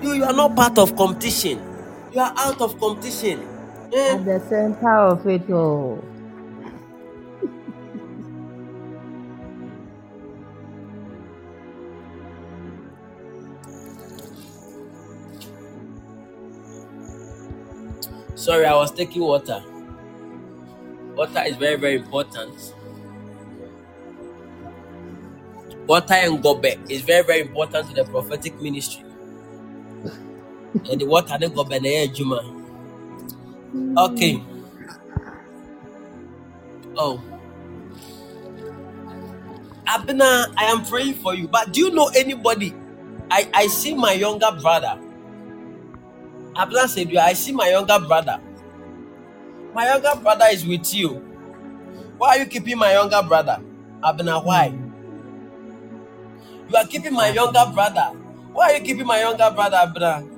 [0.00, 1.60] You you are not part of competition.
[2.12, 3.40] You are out of competition.
[3.92, 4.14] Eh?
[4.14, 6.02] At the center of it all.
[18.38, 19.60] Sorry, I was taking water.
[21.16, 22.54] Water is very, very important.
[25.88, 29.02] Water and gobe is very, very important to the prophetic ministry.
[30.88, 32.38] and the water and gobe na adwuma.
[34.06, 34.40] Okay.
[36.96, 37.20] Oh.
[39.84, 41.48] Abena, I am praying for you.
[41.48, 42.72] But do you know anybody?
[43.32, 44.96] I, I see my younger brother.
[46.58, 48.40] Abena said, I see my younger brother.
[49.72, 51.22] My younger brother is with you.
[52.18, 53.62] Why are you keeping my younger brother?
[54.02, 54.74] Abena, why?
[56.68, 58.10] You are keeping my younger brother.
[58.52, 60.28] Why are you keeping my younger brother, Abena?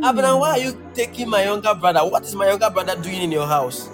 [0.00, 2.00] Abena, why are you taking my younger brother?
[2.00, 3.90] What is my younger brother doing in your house?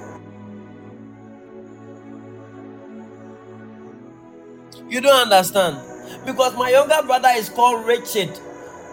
[4.89, 5.79] You don't understand.
[6.25, 8.31] Because my younger brother is called Richard.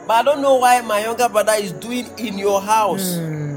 [0.08, 3.16] But I don't know why my younger brother is doing in your house.
[3.18, 3.54] Hmm.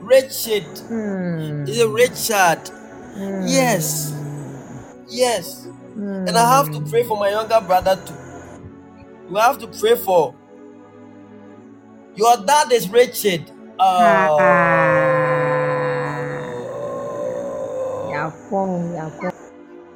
[0.00, 0.64] Richard.
[0.88, 1.64] Hmm.
[1.68, 2.68] Is it Richard?
[3.14, 3.42] Hmm.
[3.46, 4.12] Yes.
[5.08, 5.64] Yes.
[5.64, 6.26] Hmm.
[6.28, 8.14] And I have to pray for my younger brother too.
[9.30, 10.34] You have to pray for
[12.14, 13.50] your dad is Richard.
[13.78, 14.36] Oh.
[18.12, 19.32] Yapon, yapon.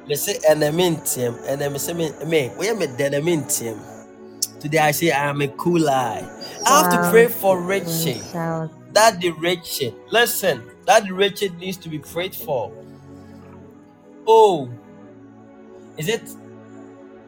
[0.07, 3.96] Me say enemintium, and me say me where denemintium.
[4.59, 6.27] Today I say I am a cool eye.
[6.65, 8.17] I have to pray for Richard.
[8.31, 8.71] Shout.
[8.93, 9.93] Daddy Richard.
[10.09, 12.71] Listen, Daddy Richard needs to be prayed for.
[14.27, 14.69] Oh,
[15.97, 16.23] is it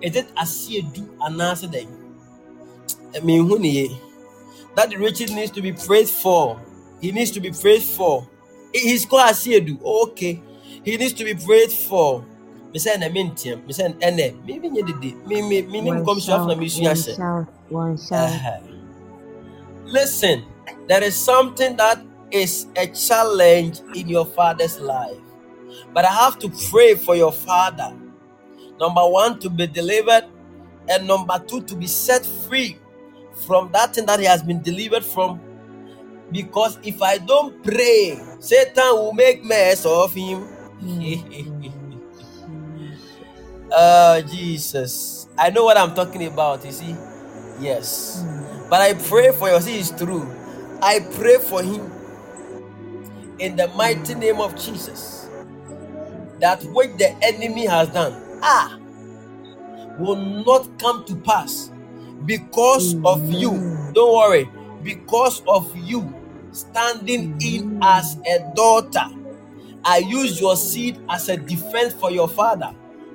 [0.02, 1.88] is it Asiedu Anasade?
[3.16, 3.58] I mean, who?
[4.76, 6.60] Daddy Richard needs to be prayed for.
[7.02, 8.28] He needs to be prayed for.
[8.74, 9.82] He's called Asiedu.
[9.84, 10.42] Okay,
[10.84, 12.26] he needs to be prayed for.
[12.74, 13.66] Me say na mintiam.
[13.66, 14.36] Me say ene.
[14.46, 14.60] Me
[15.64, 16.02] me nye
[17.70, 18.30] one shout.
[18.30, 18.60] Uh-huh.
[19.86, 20.46] Listen,
[20.88, 25.18] there is something that is a challenge in your father's life.
[25.94, 27.96] But I have to pray for your father.
[28.80, 30.26] Number one, to be delivered,
[30.88, 32.78] and number two, to be set free
[33.48, 35.40] from that thing that he has been delivered from.
[36.32, 40.48] Because if I don't pray, Satan will make mess of him.
[43.72, 45.28] Oh, Jesus.
[45.38, 46.96] I know what I'm talking about, you see.
[47.60, 48.24] Yes.
[48.70, 49.60] But I pray for you.
[49.62, 50.28] See, it's true.
[50.82, 51.92] I pray for him
[53.40, 55.30] in the mighty name of Jesus
[56.40, 58.80] that what the enemy has done ah
[60.00, 61.72] will not come to pass
[62.26, 63.52] because of you
[63.94, 64.50] don't worry
[64.84, 66.14] because of you
[66.52, 69.06] standing in as a daughter
[69.86, 72.74] i use your seed as a defense for your father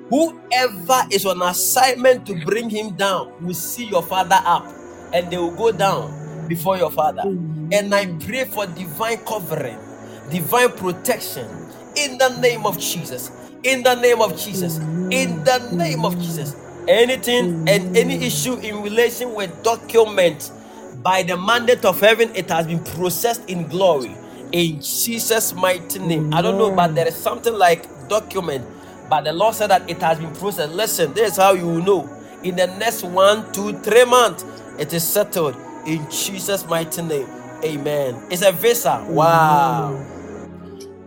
[0.09, 4.65] whoever is on assignment to bring him down will see your father up
[5.13, 6.13] and they will go down
[6.47, 7.23] before your father
[7.71, 9.77] and i pray for divine covering
[10.29, 11.47] divine protection
[11.95, 13.31] in the name of Jesus.
[13.63, 14.77] In the name of Jesus.
[15.11, 16.55] In the name of Jesus.
[16.87, 20.51] Anything and any issue in relation with document
[21.03, 24.15] by the mandate of heaven, it has been processed in glory.
[24.51, 26.33] In Jesus' mighty name.
[26.33, 28.65] I don't know, but there is something like document.
[29.09, 30.73] But the Lord said that it has been processed.
[30.73, 32.09] Listen, this is how you will know.
[32.43, 34.45] In the next one, two, three months,
[34.79, 35.55] it is settled
[35.87, 37.27] in Jesus' mighty name.
[37.63, 38.27] Amen.
[38.31, 39.05] It's a visa.
[39.09, 40.05] Wow.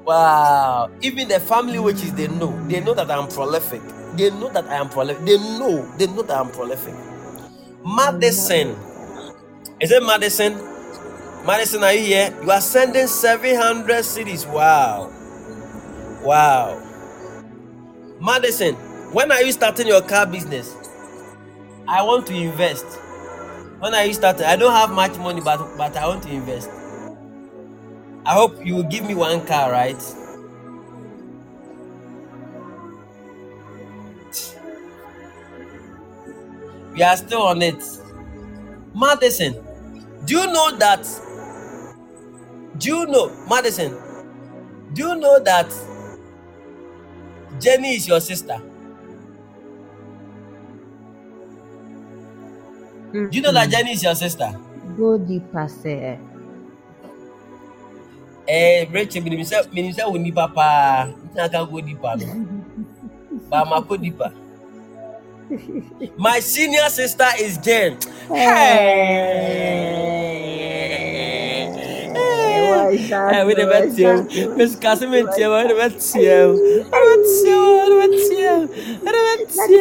[0.05, 0.91] Wow.
[1.03, 2.53] Even the family witches, they know.
[2.69, 3.83] They know that I'm prolific.
[4.17, 5.25] They know that I am prolific.
[5.27, 5.91] They know.
[5.99, 6.95] They know that I'm prolific.
[7.85, 8.77] Madison.
[9.81, 10.55] Is it Madison?
[11.47, 12.39] Madison, are you here?
[12.43, 14.51] You are sending 700 cedis.
[14.53, 15.13] Wow.
[16.23, 16.83] Wow.
[18.21, 18.75] Madison,
[19.13, 20.75] when are you starting your car business?
[21.87, 22.85] I want to invest.
[23.79, 24.45] When are you starting?
[24.45, 26.69] I don't have much money, but but I want to invest.
[28.27, 29.97] I hope you will give me one car, right?
[36.93, 37.83] We are still on it.
[38.95, 39.55] Madison,
[40.25, 41.07] do you know that?
[42.79, 43.97] Do you know, Madison?
[44.95, 45.71] Do you know that
[47.61, 48.61] Jenny is your sister?
[53.13, 54.53] Do you know that Jenny is your sister?
[54.97, 56.19] Go deeper, sir.
[58.49, 62.27] Eh, Rachel, minim sɛ minim sɛ wo nipa paa ntina ka go deeper no
[63.51, 64.33] but ma go deeper.
[66.17, 67.97] My senior sister is Jen.
[68.29, 70.18] Hey.
[73.55, 74.55] Never tell you.
[74.57, 76.87] We never tell you.
[79.05, 79.75] We never tell you.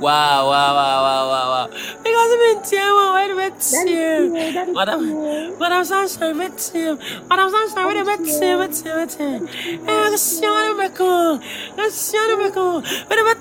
[0.00, 1.66] Wow, wow, wow, wow, wow, wow.
[2.04, 5.56] Because telling wait a minute, true, that is Madam, true.
[5.58, 6.98] Madam Sunshine, wait too.
[7.30, 9.48] Madam Sunshine, wait a minute, too, wait too, wait too.
[9.88, 11.40] Eh, let's see what I'm cool.
[11.78, 12.82] Let's see what I'm cool.
[12.82, 13.36] Wait a minute.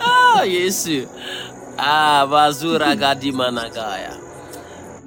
[0.00, 1.08] Ah, Yesu.
[1.78, 4.16] Ah, Bazura Gadima Nagaya.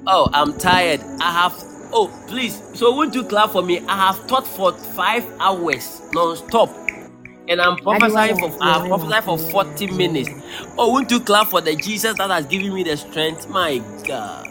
[0.06, 1.00] Oh, I'm tired.
[1.20, 1.71] I have.
[1.92, 2.62] Oh, please.
[2.74, 3.80] So, won't you clap for me?
[3.88, 6.70] I have taught for five hours non-stop,
[7.48, 8.56] and I'm prophesying for.
[8.60, 10.30] I have prophesied for forty minutes.
[10.78, 13.48] Oh, won't you clap for the Jesus that has given me the strength?
[13.48, 14.48] My God.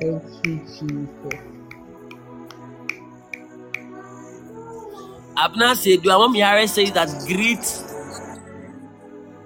[0.00, 1.40] Thank you, Jesus.
[5.36, 7.64] Abner said, Mom Yare says that greet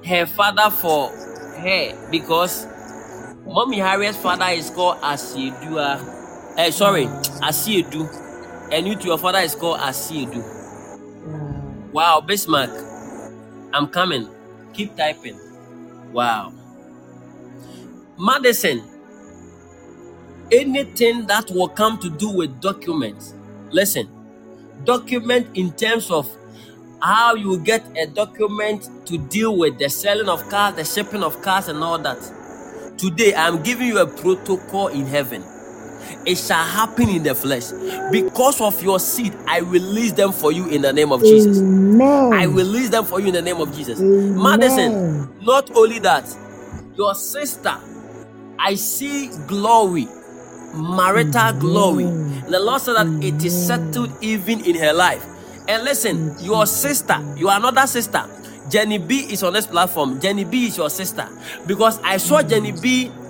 [0.05, 2.66] her father for her because
[3.46, 6.15] Mommy Harriet's father is called Asiedua.
[6.57, 7.07] Eh, sorry,
[7.43, 8.09] Asiedu.
[8.73, 10.43] And you to your father is called Asiedu.
[11.93, 12.70] Wow, Bismarck.
[13.75, 14.28] I'm coming.
[14.73, 15.39] Keep typing.
[16.12, 16.52] Wow.
[18.18, 18.83] Madison.
[20.51, 23.35] Anything that will come to do with documents.
[23.70, 24.09] Listen,
[24.85, 26.28] document in terms of
[27.02, 31.43] how you get a document to deal with the selling of cars, the shipping of
[31.43, 32.18] cars, and all that.
[32.97, 35.44] Today, I'm giving you a protocol in heaven.
[36.26, 37.70] It shall happen in the flesh.
[38.10, 41.58] Because of your seed, I release them for you in the name of Jesus.
[41.58, 42.32] Amen.
[42.32, 44.00] I release them for you in the name of Jesus.
[44.00, 46.24] Madison, not only that,
[46.96, 47.76] your sister,
[48.58, 50.08] I see glory,
[50.74, 52.05] marital glory.
[52.48, 55.24] The Lord said that it is settled even in her life.
[55.68, 58.24] And listen, your sister, your another sister,
[58.68, 60.20] Jenny B is on this platform.
[60.20, 61.28] Jenny B is your sister
[61.66, 63.10] because I saw Jenny B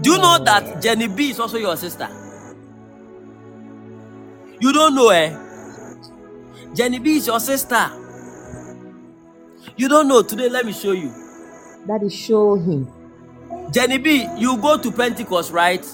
[0.00, 2.08] Do you know that Jenny B is also your sister?
[4.60, 5.36] You don't know, eh?
[6.74, 7.90] Jenny B is your sister.
[9.76, 10.22] You don't know.
[10.22, 11.12] Today, let me show you.
[11.86, 12.88] Daddy, show him.
[13.70, 15.84] Jenny B, you go to Pentecost, right?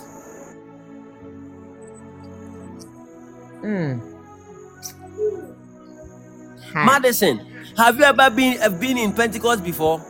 [3.62, 4.00] Mm.
[6.74, 7.39] Madison,
[7.76, 10.00] have you ever been uh, been in Pentecost before?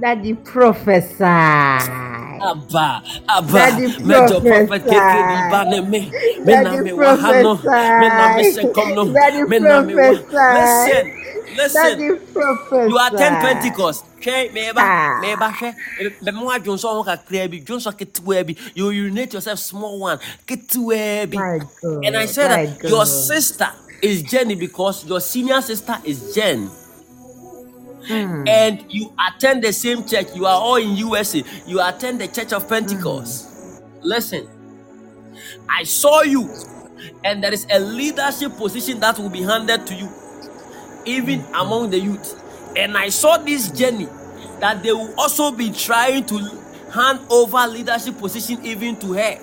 [0.00, 2.09] Daddy, prophesy.
[2.40, 6.14] Abba, Abba, let prophet get the banner me.
[6.44, 7.60] Me na me wahano,
[7.96, 9.94] me na me sekomno, me na me
[10.48, 11.12] Listen,
[11.56, 12.04] listen.
[12.86, 14.06] You attend Pentecost.
[14.20, 14.84] Hwɛ mɛɛba
[15.20, 15.76] mɛɛba hwɛ
[16.22, 16.88] mɛ mu adwonso
[18.74, 20.18] you unite yourself small one.
[20.46, 21.46] Ketewa bi.
[22.02, 23.68] And I said that your sister
[24.02, 26.70] is Jenny because your senior sister is Jen.
[28.08, 28.48] Mm.
[28.48, 32.52] and you attend the same church you are all in USA you attend the church
[32.52, 33.48] of Pentecost
[34.02, 34.48] listen
[35.68, 36.48] I saw you
[37.24, 40.08] and there is a leadership position that will be handed to you
[41.04, 42.42] even among the youth.
[42.76, 44.08] And I saw this journey
[44.60, 46.38] that they will also be trying to
[46.92, 49.38] hand over leadership position even to her.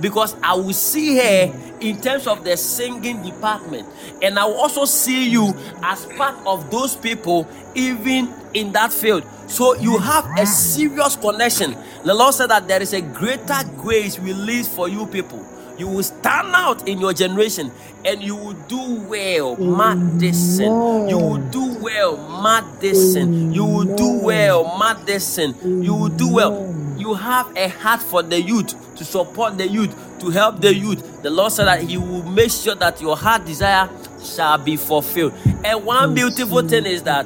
[0.00, 3.86] Because I will see her in terms of the singing department,
[4.22, 9.24] and I will also see you as part of those people, even in that field.
[9.46, 11.76] So you have a serious connection.
[12.04, 15.44] The Lord said that there is a greater grace released for you people.
[15.78, 17.70] You will stand out in your generation
[18.04, 21.08] and you will do well, Madison.
[21.08, 23.52] You will do well, Madison.
[23.52, 25.82] You will do well, Madison.
[25.82, 26.74] You will do well.
[27.06, 31.22] You have a heart for the youth to support the youth, to help the youth.
[31.22, 33.88] The Lord said that He will make sure that your heart desire
[34.20, 35.32] shall be fulfilled.
[35.64, 37.22] And one beautiful thing is that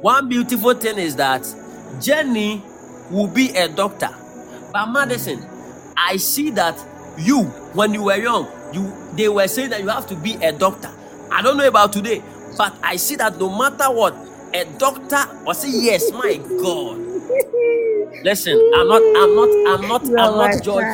[0.00, 1.46] one beautiful thing is that
[2.00, 2.60] Jenny
[3.12, 4.10] will be a doctor.
[4.72, 5.46] But Madison,
[5.96, 6.76] I see that
[7.18, 10.50] you, when you were young, you they were saying that you have to be a
[10.50, 10.90] doctor.
[11.30, 12.24] I don't know about today,
[12.58, 14.16] but I see that no matter what,
[14.52, 17.11] a doctor or say yes, my God.
[18.24, 20.90] Listen, I'm not, I'm not, I'm not, I'm not judged.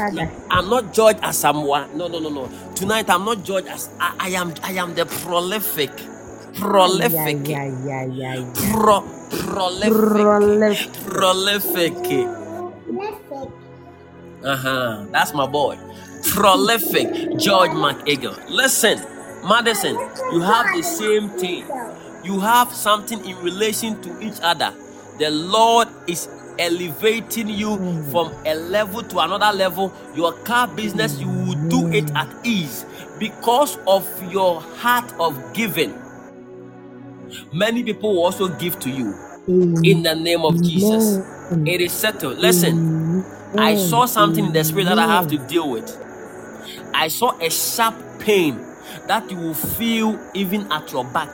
[0.50, 1.96] I'm not judged as someone.
[1.96, 2.50] No, no, no, no.
[2.74, 4.54] Tonight I'm not judged as I, I am.
[4.62, 5.90] I am the prolific,
[6.54, 8.70] prolific, Yeah, yeah, yeah, yeah, yeah.
[8.72, 10.92] pro, prolific, Prolific.
[11.06, 11.94] prolific.
[14.44, 15.06] Uh huh.
[15.12, 15.78] That's my boy.
[16.32, 18.38] Prolific George McEagle.
[18.50, 18.98] Listen,
[19.46, 19.96] Madison,
[20.32, 21.66] you have the same thing.
[22.24, 24.74] You have something in relation to each other.
[25.18, 28.10] The Lord is elevating you hmm.
[28.10, 29.92] from a level to another level.
[30.14, 31.92] Your car business, you will do hmm.
[31.94, 32.84] it at ease
[33.18, 35.96] because of your heart of giving.
[37.52, 39.84] Many people will also give to you hmm.
[39.84, 41.24] in the name of Jesus.
[41.66, 42.38] It is settled.
[42.38, 43.24] Listen,
[43.56, 46.04] I saw something in the spirit that I have to deal with.
[46.92, 48.56] I saw a sharp pain
[49.06, 51.30] that you will feel even at your back.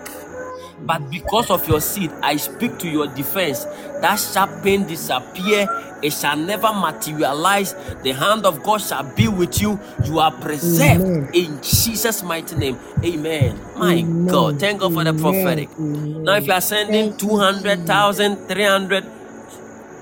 [0.87, 3.65] But because of your seed, I speak to your defense.
[4.01, 5.67] That sharp pain disappear.
[6.03, 7.75] It shall never materialize.
[8.03, 9.81] The hand of God shall be with you.
[10.03, 11.31] You are preserved Amen.
[11.33, 12.79] in Jesus' mighty name.
[13.05, 13.59] Amen.
[13.77, 14.27] My Amen.
[14.27, 14.61] God.
[14.61, 15.71] Thank God for the prophetic.
[15.79, 16.25] Amen.
[16.25, 19.05] Now, if you are sending Thank you, 200,000, 300,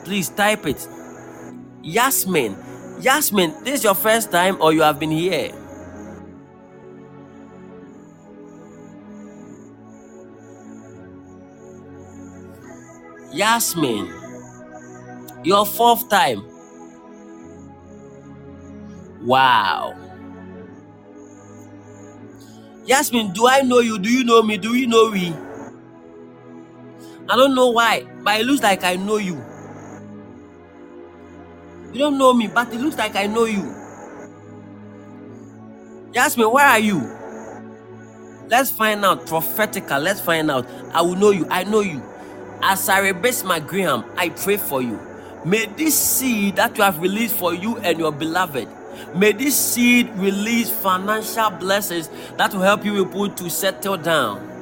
[0.04, 0.88] please type it.
[1.82, 2.56] Yasmin.
[3.00, 5.52] Yasmin, this is your first time or you have been here?
[13.32, 14.12] Yasmin,
[15.44, 16.44] your fourth time.
[19.22, 19.96] Wow.
[22.84, 23.98] Yasmin, do I know you?
[23.98, 24.58] Do you know me?
[24.58, 25.32] Do you know we?
[27.28, 29.42] I don't know why, but it looks like I know you.
[31.92, 33.74] You don't know me, but it looks like I know you.
[36.14, 37.00] Yasmin, where are you?
[38.48, 39.26] Let's find out.
[39.26, 40.66] Prophetical, let's find out.
[40.92, 41.46] I will know you.
[41.50, 42.02] I know you.
[42.64, 45.00] As I rebase my Graham, I pray for you.
[45.44, 48.68] May this seed that you have released for you and your beloved,
[49.16, 54.52] may this seed release financial blessings that will help you people to settle down.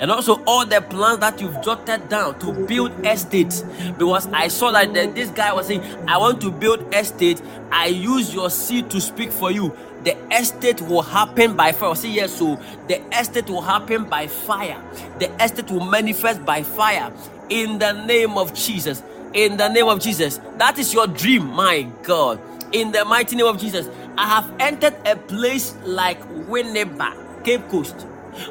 [0.00, 3.62] and also all the plans that you've jotted down to build estates.
[3.98, 7.42] Because I saw that this guy was saying, I want to build estate.
[7.70, 9.76] I use your seed to speak for you.
[10.04, 11.94] The estate will happen by fire.
[11.94, 14.82] See, yes, so the estate will happen by fire.
[15.18, 17.12] The estate will manifest by fire
[17.50, 19.02] in the name of Jesus.
[19.34, 20.40] In the name of Jesus.
[20.58, 22.40] That is your dream, my God.
[22.72, 23.88] In the mighty name of Jesus.
[24.18, 28.02] I have entered a place like Winneba, Cape Coast.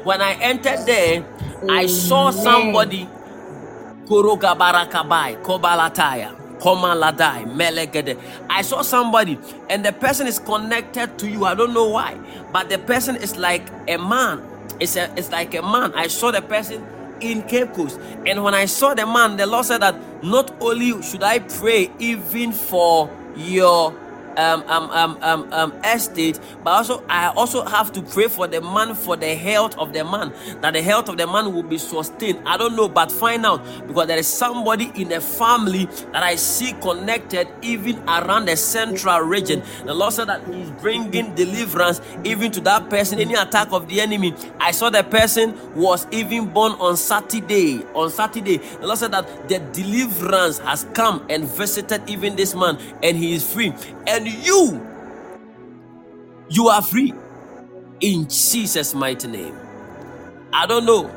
[0.04, 1.24] When I entered there,
[1.68, 2.32] I saw Amen.
[2.32, 3.08] somebody
[4.06, 8.18] Korogabarakabai, Kobalataya, Komaladai, Melegede.
[8.50, 9.38] I saw somebody,
[9.70, 11.44] and the person is connected to you.
[11.44, 12.16] I don't know why,
[12.52, 14.42] but the person is like a man.
[14.80, 15.92] It's a, it's like a man.
[15.94, 16.84] I saw the person
[17.20, 21.02] in Cape Coast, and when I saw the man, the Lord said that not only
[21.02, 23.94] should I pray even for your
[24.36, 28.60] um, um, um, um, um, estate, but also I also have to pray for the
[28.60, 31.78] man for the health of the man, that the health of the man will be
[31.78, 32.40] sustained.
[32.46, 36.36] I don't know, but find out because there is somebody in the family that I
[36.36, 39.62] see connected even around the central region.
[39.84, 43.18] The Lord said that He's bringing deliverance even to that person.
[43.20, 47.84] Any attack of the enemy, I saw the person was even born on Saturday.
[47.94, 52.78] On Saturday, the Lord said that the deliverance has come and visited even this man,
[53.02, 53.72] and he is free.
[54.06, 54.86] And you,
[56.50, 57.14] you are free
[58.00, 59.56] in Jesus' mighty name.
[60.52, 61.10] I don't know.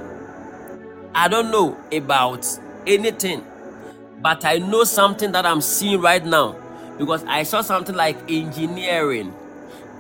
[1.16, 2.48] I don't know about
[2.88, 3.46] anything,
[4.22, 6.56] but I know something that I'm seeing right now
[6.98, 9.34] because I saw something like engineering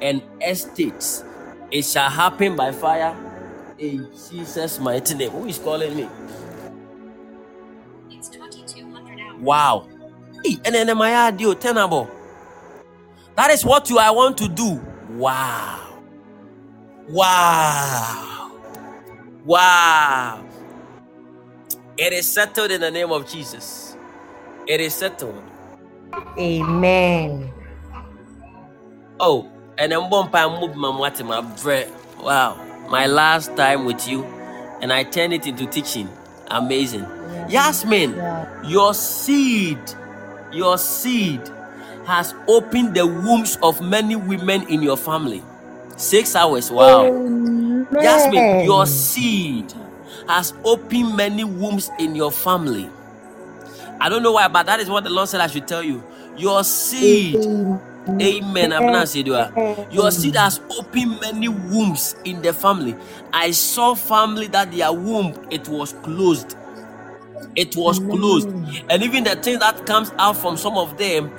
[0.01, 1.23] and estates.
[1.71, 3.15] It shall happen by fire
[3.79, 5.31] in Jesus' mighty name.
[5.31, 6.09] Who is calling me?
[8.11, 9.41] It's 2200 hours.
[9.41, 9.88] Wow.
[10.43, 12.09] Hey, and then my idea, tenable.
[13.40, 14.82] That is what you I want to do.
[15.11, 16.01] Wow.
[17.08, 18.51] Wow.
[19.45, 20.45] Wow.
[21.98, 23.95] It is settled in the name of Jesus.
[24.68, 25.42] It is settled.
[26.38, 27.50] Amen.
[29.22, 30.92] Oh, and then one time move my
[31.24, 31.93] my bread.
[32.22, 32.58] Wow.
[32.90, 34.26] My last time with you,
[34.82, 36.09] and I turned it into teaching.
[36.51, 37.08] Amazing.
[37.48, 38.64] Yasmin, Yeah.
[38.68, 39.80] your seed,
[40.51, 41.50] your seed
[42.09, 45.43] has opened the wombs of many women in your family.
[45.95, 46.71] Six hours.
[46.71, 47.03] Wow.
[48.01, 49.73] Yasmin, your seed
[50.27, 52.89] has opened many wombs in your family.
[54.01, 56.03] I don't know why, but that is what the Lord said I should tell you.
[56.38, 57.35] Your seed,
[58.07, 58.73] amen.
[58.73, 59.27] I'm not saying
[59.91, 62.95] Your seed has opened many wombs in the family.
[63.33, 66.55] I saw family that their womb it was closed.
[67.55, 68.49] It was closed,
[68.89, 71.31] and even the thing that comes out from some of them,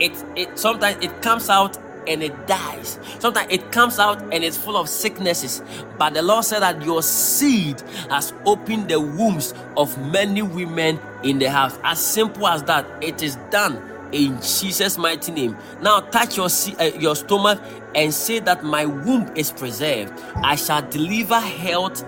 [0.00, 2.98] it it sometimes it comes out and it dies.
[3.18, 5.62] Sometimes it comes out and it's full of sicknesses.
[5.98, 11.38] But the Lord said that your seed has opened the wombs of many women in
[11.38, 11.78] the house.
[11.84, 15.56] As simple as that, it is done in Jesus' mighty name.
[15.82, 17.60] Now touch your uh, your stomach
[17.94, 20.12] and say that my womb is preserved.
[20.36, 22.02] I shall deliver health,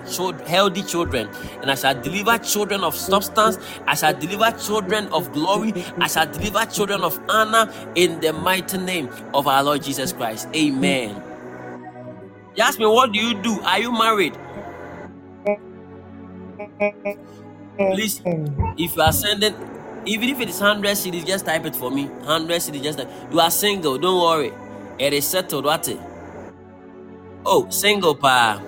[0.47, 1.28] healthy children,
[1.61, 3.59] and I shall deliver children of substance.
[3.86, 5.73] I shall deliver children of glory.
[6.01, 10.49] I shall deliver children of honor in the mighty name of our Lord Jesus Christ.
[10.55, 11.23] Amen.
[12.57, 13.61] You ask me, what do you do?
[13.62, 14.36] Are you married?
[17.93, 18.23] Please,
[18.78, 19.55] if you are sending,
[20.07, 22.07] even if it is 100 cedis, just type it for me.
[22.07, 23.11] 100 cedis, just type.
[23.33, 24.52] You are single, don't worry.
[25.02, 25.89] Is settled, what?
[25.89, 25.98] it?
[27.44, 28.62] Oh, single pa.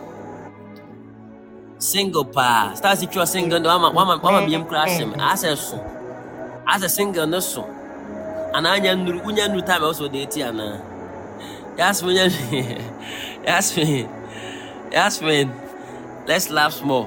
[1.78, 2.74] Single pa.
[2.74, 5.14] Start if you single, no, I'm I'm I'm being crashing.
[5.14, 5.78] As a so.
[6.66, 7.62] As a single, no so.
[8.52, 10.82] And I knew unya new time also date yana.
[11.78, 12.30] Yasmin,
[13.46, 14.08] Yasmin,
[14.90, 15.52] Yasmin.
[16.26, 17.06] Let's laugh small.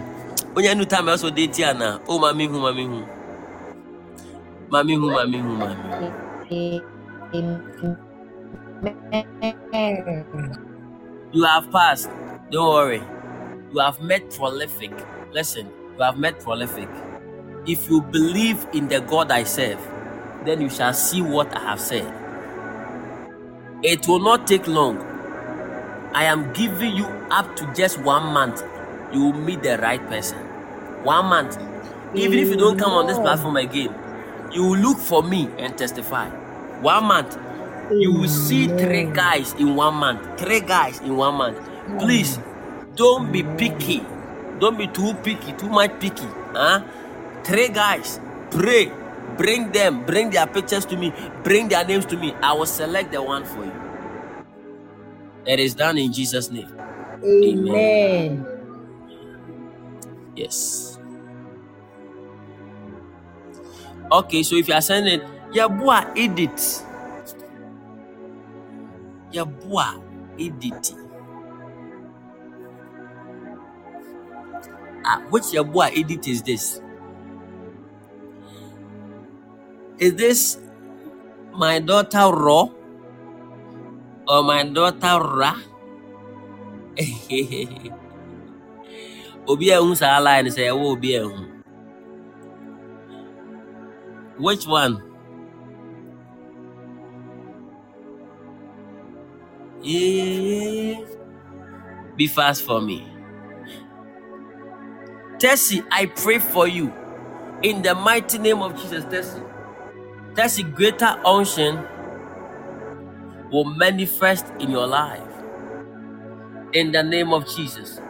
[0.56, 2.00] Unya new time also date yana.
[2.08, 3.04] Oh, mami hu, mami hu.
[4.72, 5.76] Mami hu, mami hu, mami.
[11.34, 12.10] You have passed.
[12.52, 13.02] Don't worry.
[13.74, 14.92] You have met prolific.
[15.32, 16.88] Listen, you have met prolific.
[17.66, 19.80] If you believe in the God I serve,
[20.46, 22.14] then you shall see what I have said.
[23.84, 25.02] It will not take long.
[26.14, 28.64] I am giving you up to just one month.
[29.12, 30.38] You will meet the right person.
[31.04, 31.58] One month.
[32.14, 33.94] Even if you don't come on this platform again,
[34.52, 36.30] you will look for me and testify.
[36.82, 37.38] One month.
[37.92, 40.40] You will see three guys in one month.
[40.40, 41.58] Three guys in one month.
[42.00, 42.40] Please,
[42.96, 44.04] don't be picky.
[44.60, 46.28] Don't be too picky, too much picky.
[46.52, 46.84] Huh?
[47.44, 48.20] Three guys.
[48.52, 48.92] Pray.
[49.38, 50.04] Bring them.
[50.06, 51.14] Bring their pictures to me.
[51.44, 52.34] Bring their names to me.
[52.42, 53.74] I will select the one for you.
[55.46, 56.68] It is done in Jesus' name.
[57.24, 58.46] Amen.
[60.36, 61.00] Yes.
[64.12, 65.22] Okay, so if you are sending
[65.54, 66.84] Yabua edit.
[69.34, 70.02] Yabua
[70.40, 70.94] edit.
[75.06, 76.82] Ah, which Yabua edit is this?
[80.00, 80.60] Is this
[81.54, 82.74] my daughter Ro
[84.28, 85.56] or my daughter Ra?
[89.48, 91.42] obi a ehu saa line sɛ ɛwɔ obi a ehu
[94.38, 95.02] which one
[99.88, 101.06] yeah
[102.18, 103.08] be fast for me.
[105.40, 106.92] Tessie I pray for you.
[107.62, 109.44] In the mighty name of Jesus Tessie.
[110.36, 111.84] Tessie greater unction
[113.52, 115.22] will manifest in your life.
[116.74, 118.02] In the name of Jesus.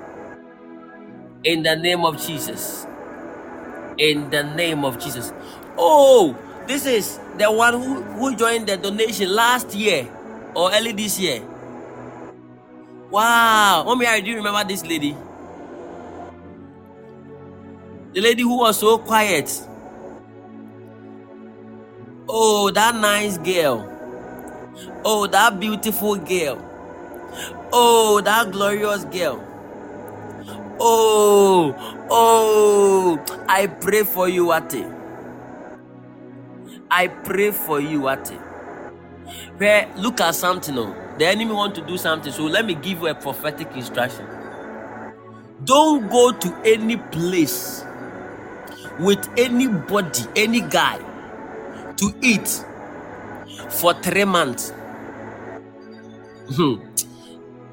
[1.43, 2.87] In the name of Jesus.
[3.97, 5.33] In the name of Jesus.
[5.77, 6.35] Oh,
[6.67, 10.07] this is the one who, who joined the donation last year
[10.55, 11.41] or early this year.
[13.09, 15.15] Wow, mommy, I do remember this lady.
[18.13, 19.49] The lady who was so quiet.
[22.27, 23.93] Oh, that nice girl.
[25.05, 26.61] Oh, that beautiful girl.
[27.71, 29.43] Oh, that glorious girl.
[30.79, 31.75] Oh,
[32.09, 34.85] oh, I pray for you, Ate.
[36.91, 38.37] I pray for you, Ate.
[39.57, 40.77] Where look at something.
[40.77, 42.31] Oh, the enemy want to do something.
[42.31, 44.25] So let me give you a prophetic instruction.
[45.63, 47.83] Don't go to any place
[48.99, 50.97] with anybody, any guy,
[51.97, 52.63] to eat
[53.69, 54.71] for three months.
[56.55, 56.75] Hmm.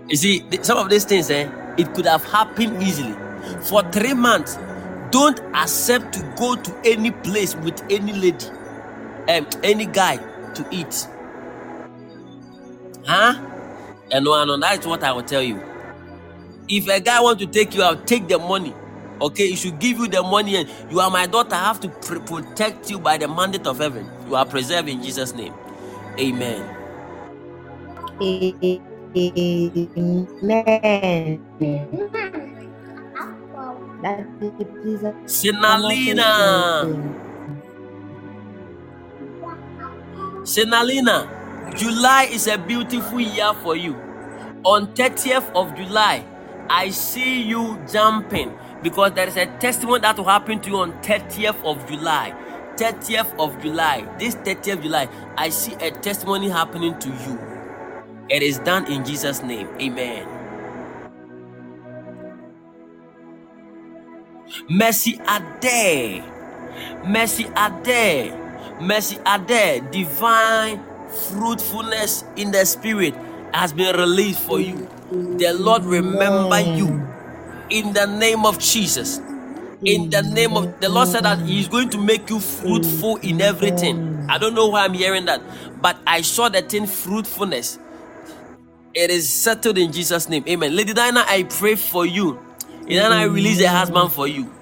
[0.08, 3.14] you see, some of these things, eh, it could have happened easily.
[3.62, 4.58] For three months,
[5.10, 8.46] don't accept to go to any place with any lady,
[9.28, 10.16] um, any guy
[10.54, 11.06] to eat.
[13.06, 13.34] Huh?
[14.12, 15.60] And no, no, that's what I will tell you.
[16.68, 18.72] If a guy want to take you out, take the money.
[19.20, 21.54] Okay, he should give you the money, and you are my daughter.
[21.54, 24.08] I have to pr- protect you by the mandate of heaven.
[24.28, 25.52] You are preserved in Jesus' name.
[26.18, 26.64] Amen.
[28.20, 28.80] Amen.
[31.58, 31.84] Please.
[40.44, 41.43] Sinalina.
[41.76, 43.94] July is a beautiful year for you.
[44.64, 46.24] On 30th of July,
[46.70, 50.92] I see you jumping because there is a testimony that will happen to you on
[51.02, 52.32] 30th of July.
[52.76, 54.08] 30th of July.
[54.18, 57.38] This 30th of July, I see a testimony happening to you.
[58.30, 59.68] It is done in Jesus' name.
[59.80, 60.28] Amen.
[64.68, 66.22] Mercy Ade.
[67.04, 68.32] Mercy Ade.
[68.80, 69.90] Mercy Ade.
[69.90, 73.14] Divine fruitfulness in the spirit
[73.52, 74.88] has been released for you.
[75.38, 77.06] The Lord remember you
[77.70, 79.20] in the name of Jesus.
[79.84, 83.16] In the name of the Lord said that He is going to make you fruitful
[83.18, 84.26] in everything.
[84.28, 85.42] I don't know why I'm hearing that,
[85.80, 87.78] but I saw the thing fruitfulness.
[88.94, 90.44] It is settled in Jesus' name.
[90.48, 90.74] Amen.
[90.74, 92.38] Lady Diana, I pray for you.
[92.82, 94.52] And then I release a husband for you.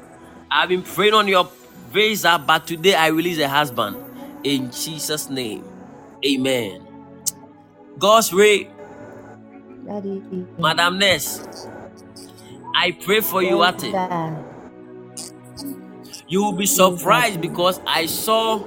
[0.50, 1.48] I've been praying on your
[1.90, 3.96] visa, but today I release a husband.
[4.44, 5.64] In Jesus' name.
[6.24, 6.86] Amen.
[7.98, 8.70] God's way,
[10.58, 11.68] Madam Ness,
[12.74, 13.92] I pray for you, Ate.
[16.28, 18.64] You will be surprised because I saw,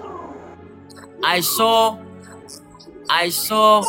[1.24, 2.00] I saw,
[3.10, 3.84] I saw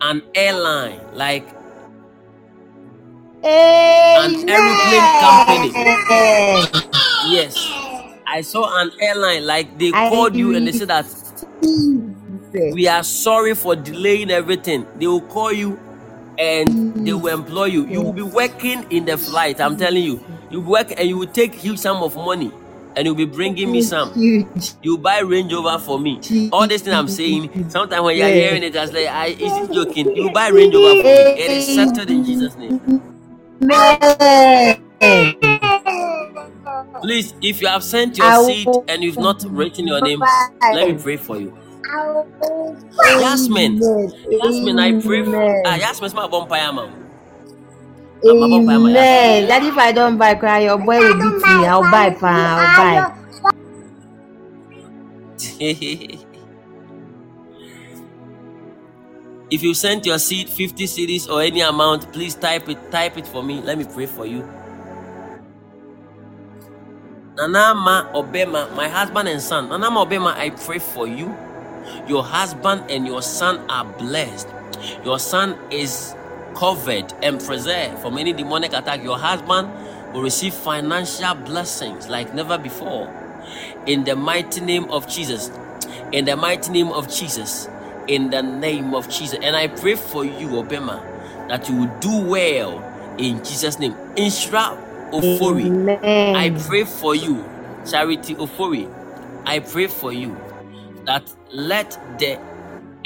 [0.00, 1.46] an airline, like
[3.42, 5.72] an aeroplane company.
[7.28, 7.56] Yes.
[8.28, 11.06] I saw an airline, like they called you and they said that
[12.56, 14.86] receive we are sorry for delaying everything.
[14.96, 15.80] They will call you
[16.38, 17.86] and they will employ you.
[17.86, 19.60] You will be working in the flight.
[19.60, 20.22] I'm telling you.
[20.50, 22.52] You work and you will take huge sum of money
[22.96, 24.14] and you'll be bringing me some.
[24.14, 24.74] Huge.
[24.82, 26.22] You buy Range Rover for me.
[26.52, 29.58] All this thing I'm saying, sometimes when you're hearing it, I was like, I, is
[29.58, 30.10] it joking?
[30.14, 31.32] You buy Range Rover for me.
[31.36, 32.76] It is settled in Jesus' name.
[37.02, 40.28] Please, if you have sent your seed and you've not written your name,
[40.70, 41.54] let me pray for you.
[43.20, 43.80] Yasmin,
[44.30, 45.22] Yasmin, I pray.
[45.66, 46.90] Ah, Yasmin, my vampire man.
[48.28, 48.96] I'm a vampire man.
[48.96, 49.48] Amen.
[49.48, 51.66] That if I don't buy cry, your boy will beat me.
[51.66, 52.56] I'll buy, pa.
[52.58, 53.16] I'll buy.
[59.48, 62.78] If you sent your seed, 50 cedis or any amount, please type it.
[62.90, 63.60] Type it for me.
[63.62, 64.42] Let me pray for you.
[67.36, 69.68] Nanama Obema, my husband and son.
[69.68, 71.36] Nanama Obema, I pray for you.
[72.08, 74.48] Your husband and your son are blessed.
[75.04, 76.14] Your son is
[76.54, 79.02] covered and preserved from any demonic attack.
[79.02, 79.68] Your husband
[80.12, 83.12] will receive financial blessings like never before.
[83.86, 85.50] In the mighty name of Jesus.
[86.12, 87.68] In the mighty name of Jesus.
[88.08, 89.38] In the name of Jesus.
[89.42, 91.02] And I pray for you, Obema,
[91.48, 92.82] that you will do well
[93.18, 93.94] in Jesus' name.
[94.16, 94.76] Inshra
[95.10, 95.70] Ofori.
[96.34, 97.44] I pray for you,
[97.88, 98.92] Charity Ofori.
[99.44, 100.36] I pray for you
[101.04, 101.22] that
[101.56, 102.38] let the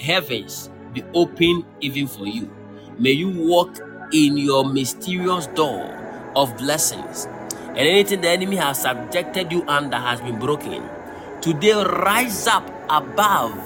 [0.00, 2.50] heavens be open even for you.
[2.98, 3.78] May you walk
[4.12, 5.86] in your mysterious door
[6.34, 7.26] of blessings.
[7.68, 10.82] And anything the enemy has subjected you under has been broken.
[11.40, 13.56] Today, rise up above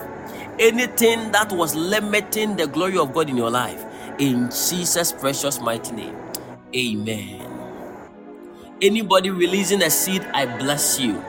[0.58, 3.84] anything that was limiting the glory of God in your life.
[4.18, 6.16] In Jesus' precious mighty name.
[6.76, 7.70] Amen.
[8.82, 11.24] Anybody releasing a seed, I bless you.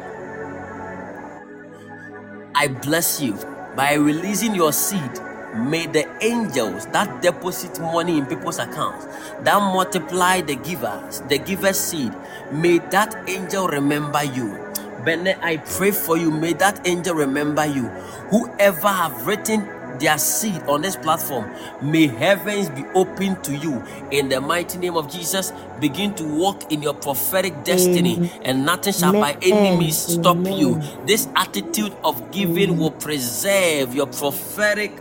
[2.58, 3.34] I bless you
[3.76, 5.12] by releasing your seed.
[5.56, 9.06] May the angels that deposit money in people's accounts,
[9.44, 12.14] that multiply the givers, the giver's seed,
[12.52, 14.58] may that angel remember you.
[15.04, 16.32] Bene, I pray for you.
[16.32, 17.84] May that angel remember you.
[18.32, 19.62] Whoever have written
[20.00, 21.50] their seed on this platform,
[21.82, 25.52] may heavens be open to you in the mighty name of Jesus.
[25.80, 30.82] Begin to walk in your prophetic destiny, and nothing shall by any means stop you.
[31.06, 34.92] This attitude of giving will preserve your prophetic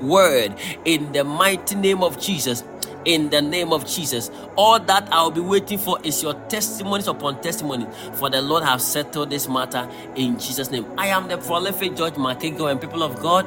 [0.00, 2.64] word in the mighty name of Jesus.
[3.04, 7.40] In the name of Jesus, all that I'll be waiting for is your testimonies upon
[7.40, 7.84] testimony.
[8.14, 10.86] For the Lord have settled this matter in Jesus' name.
[10.96, 13.44] I am the prolific George McEagle, and people of God,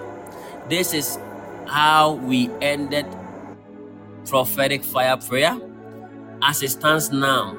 [0.69, 1.19] this is
[1.67, 3.05] how we ended
[4.27, 5.59] prophetic fire prayer
[6.43, 7.53] as it stands now.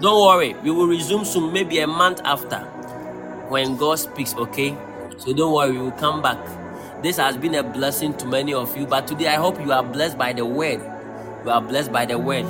[0.00, 2.58] Don't worry, we will resume soon, maybe a month after
[3.48, 4.76] when God speaks, okay?
[5.18, 6.38] So don't worry, we will come back.
[7.02, 9.82] This has been a blessing to many of you, but today I hope you are
[9.82, 10.80] blessed by the word.
[11.44, 12.46] You are blessed by the word.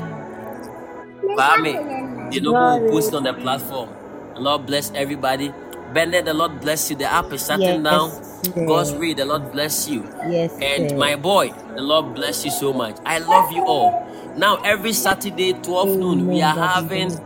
[1.22, 3.88] Kwame, you know who will post on the platform.
[4.36, 5.52] Lord bless everybody.
[5.94, 6.96] Bennett, the Lord bless you.
[6.96, 8.12] The app is shutting down.
[8.12, 8.98] Yes, God's sir.
[8.98, 10.08] way, the Lord bless you.
[10.22, 10.98] Yes, And sir.
[10.98, 12.98] my boy, the Lord bless you so much.
[13.06, 14.08] I love you all.
[14.36, 16.78] Now, every Saturday, 12 noon, we are Amen.
[16.84, 17.20] Having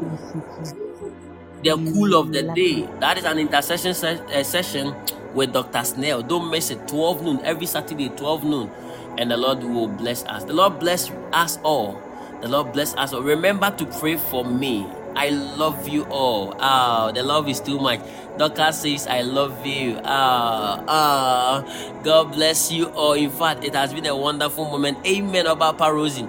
[1.63, 2.89] the cool of the day.
[3.01, 4.95] That is an intercession se- uh, session
[5.35, 5.85] with Dr.
[5.85, 6.23] Snell.
[6.23, 6.89] Don't miss it.
[6.89, 8.71] 12 noon, every Saturday, 12 noon.
[9.19, 10.45] And the Lord will bless us.
[10.45, 12.01] The Lord bless us all.
[12.43, 13.23] The Lord bless us all.
[13.23, 14.87] Remember to pray for me.
[15.17, 16.55] I love you all.
[16.61, 18.01] Ah, the love is too much.
[18.39, 19.99] Doctor says, I love you.
[20.05, 22.01] Ah, ah.
[22.05, 23.15] God bless you all.
[23.15, 24.99] In fact, it has been a wonderful moment.
[25.07, 26.29] Amen about Rosie.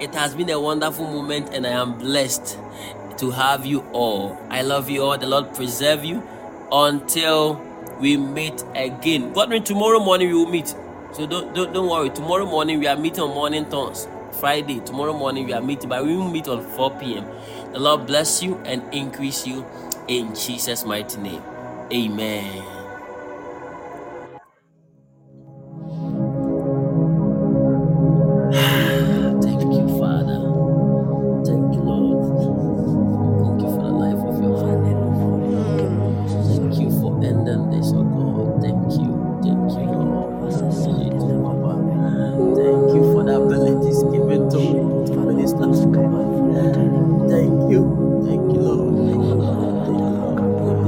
[0.00, 2.58] It has been a wonderful moment, and I am blessed
[3.18, 4.38] to have you all.
[4.50, 5.18] I love you all.
[5.18, 6.22] The Lord preserve you
[6.72, 7.60] until
[8.00, 9.32] we meet again.
[9.32, 10.68] God tomorrow morning we will meet.
[11.12, 12.10] So don't, don't don't worry.
[12.10, 14.08] Tomorrow morning we are meeting on morning tones.
[14.40, 17.26] Friday, tomorrow morning we are meeting, but we will meet on 4 p.m.
[17.72, 19.64] The Lord bless you and increase you
[20.06, 21.42] in Jesus' mighty name.
[21.90, 22.81] Amen.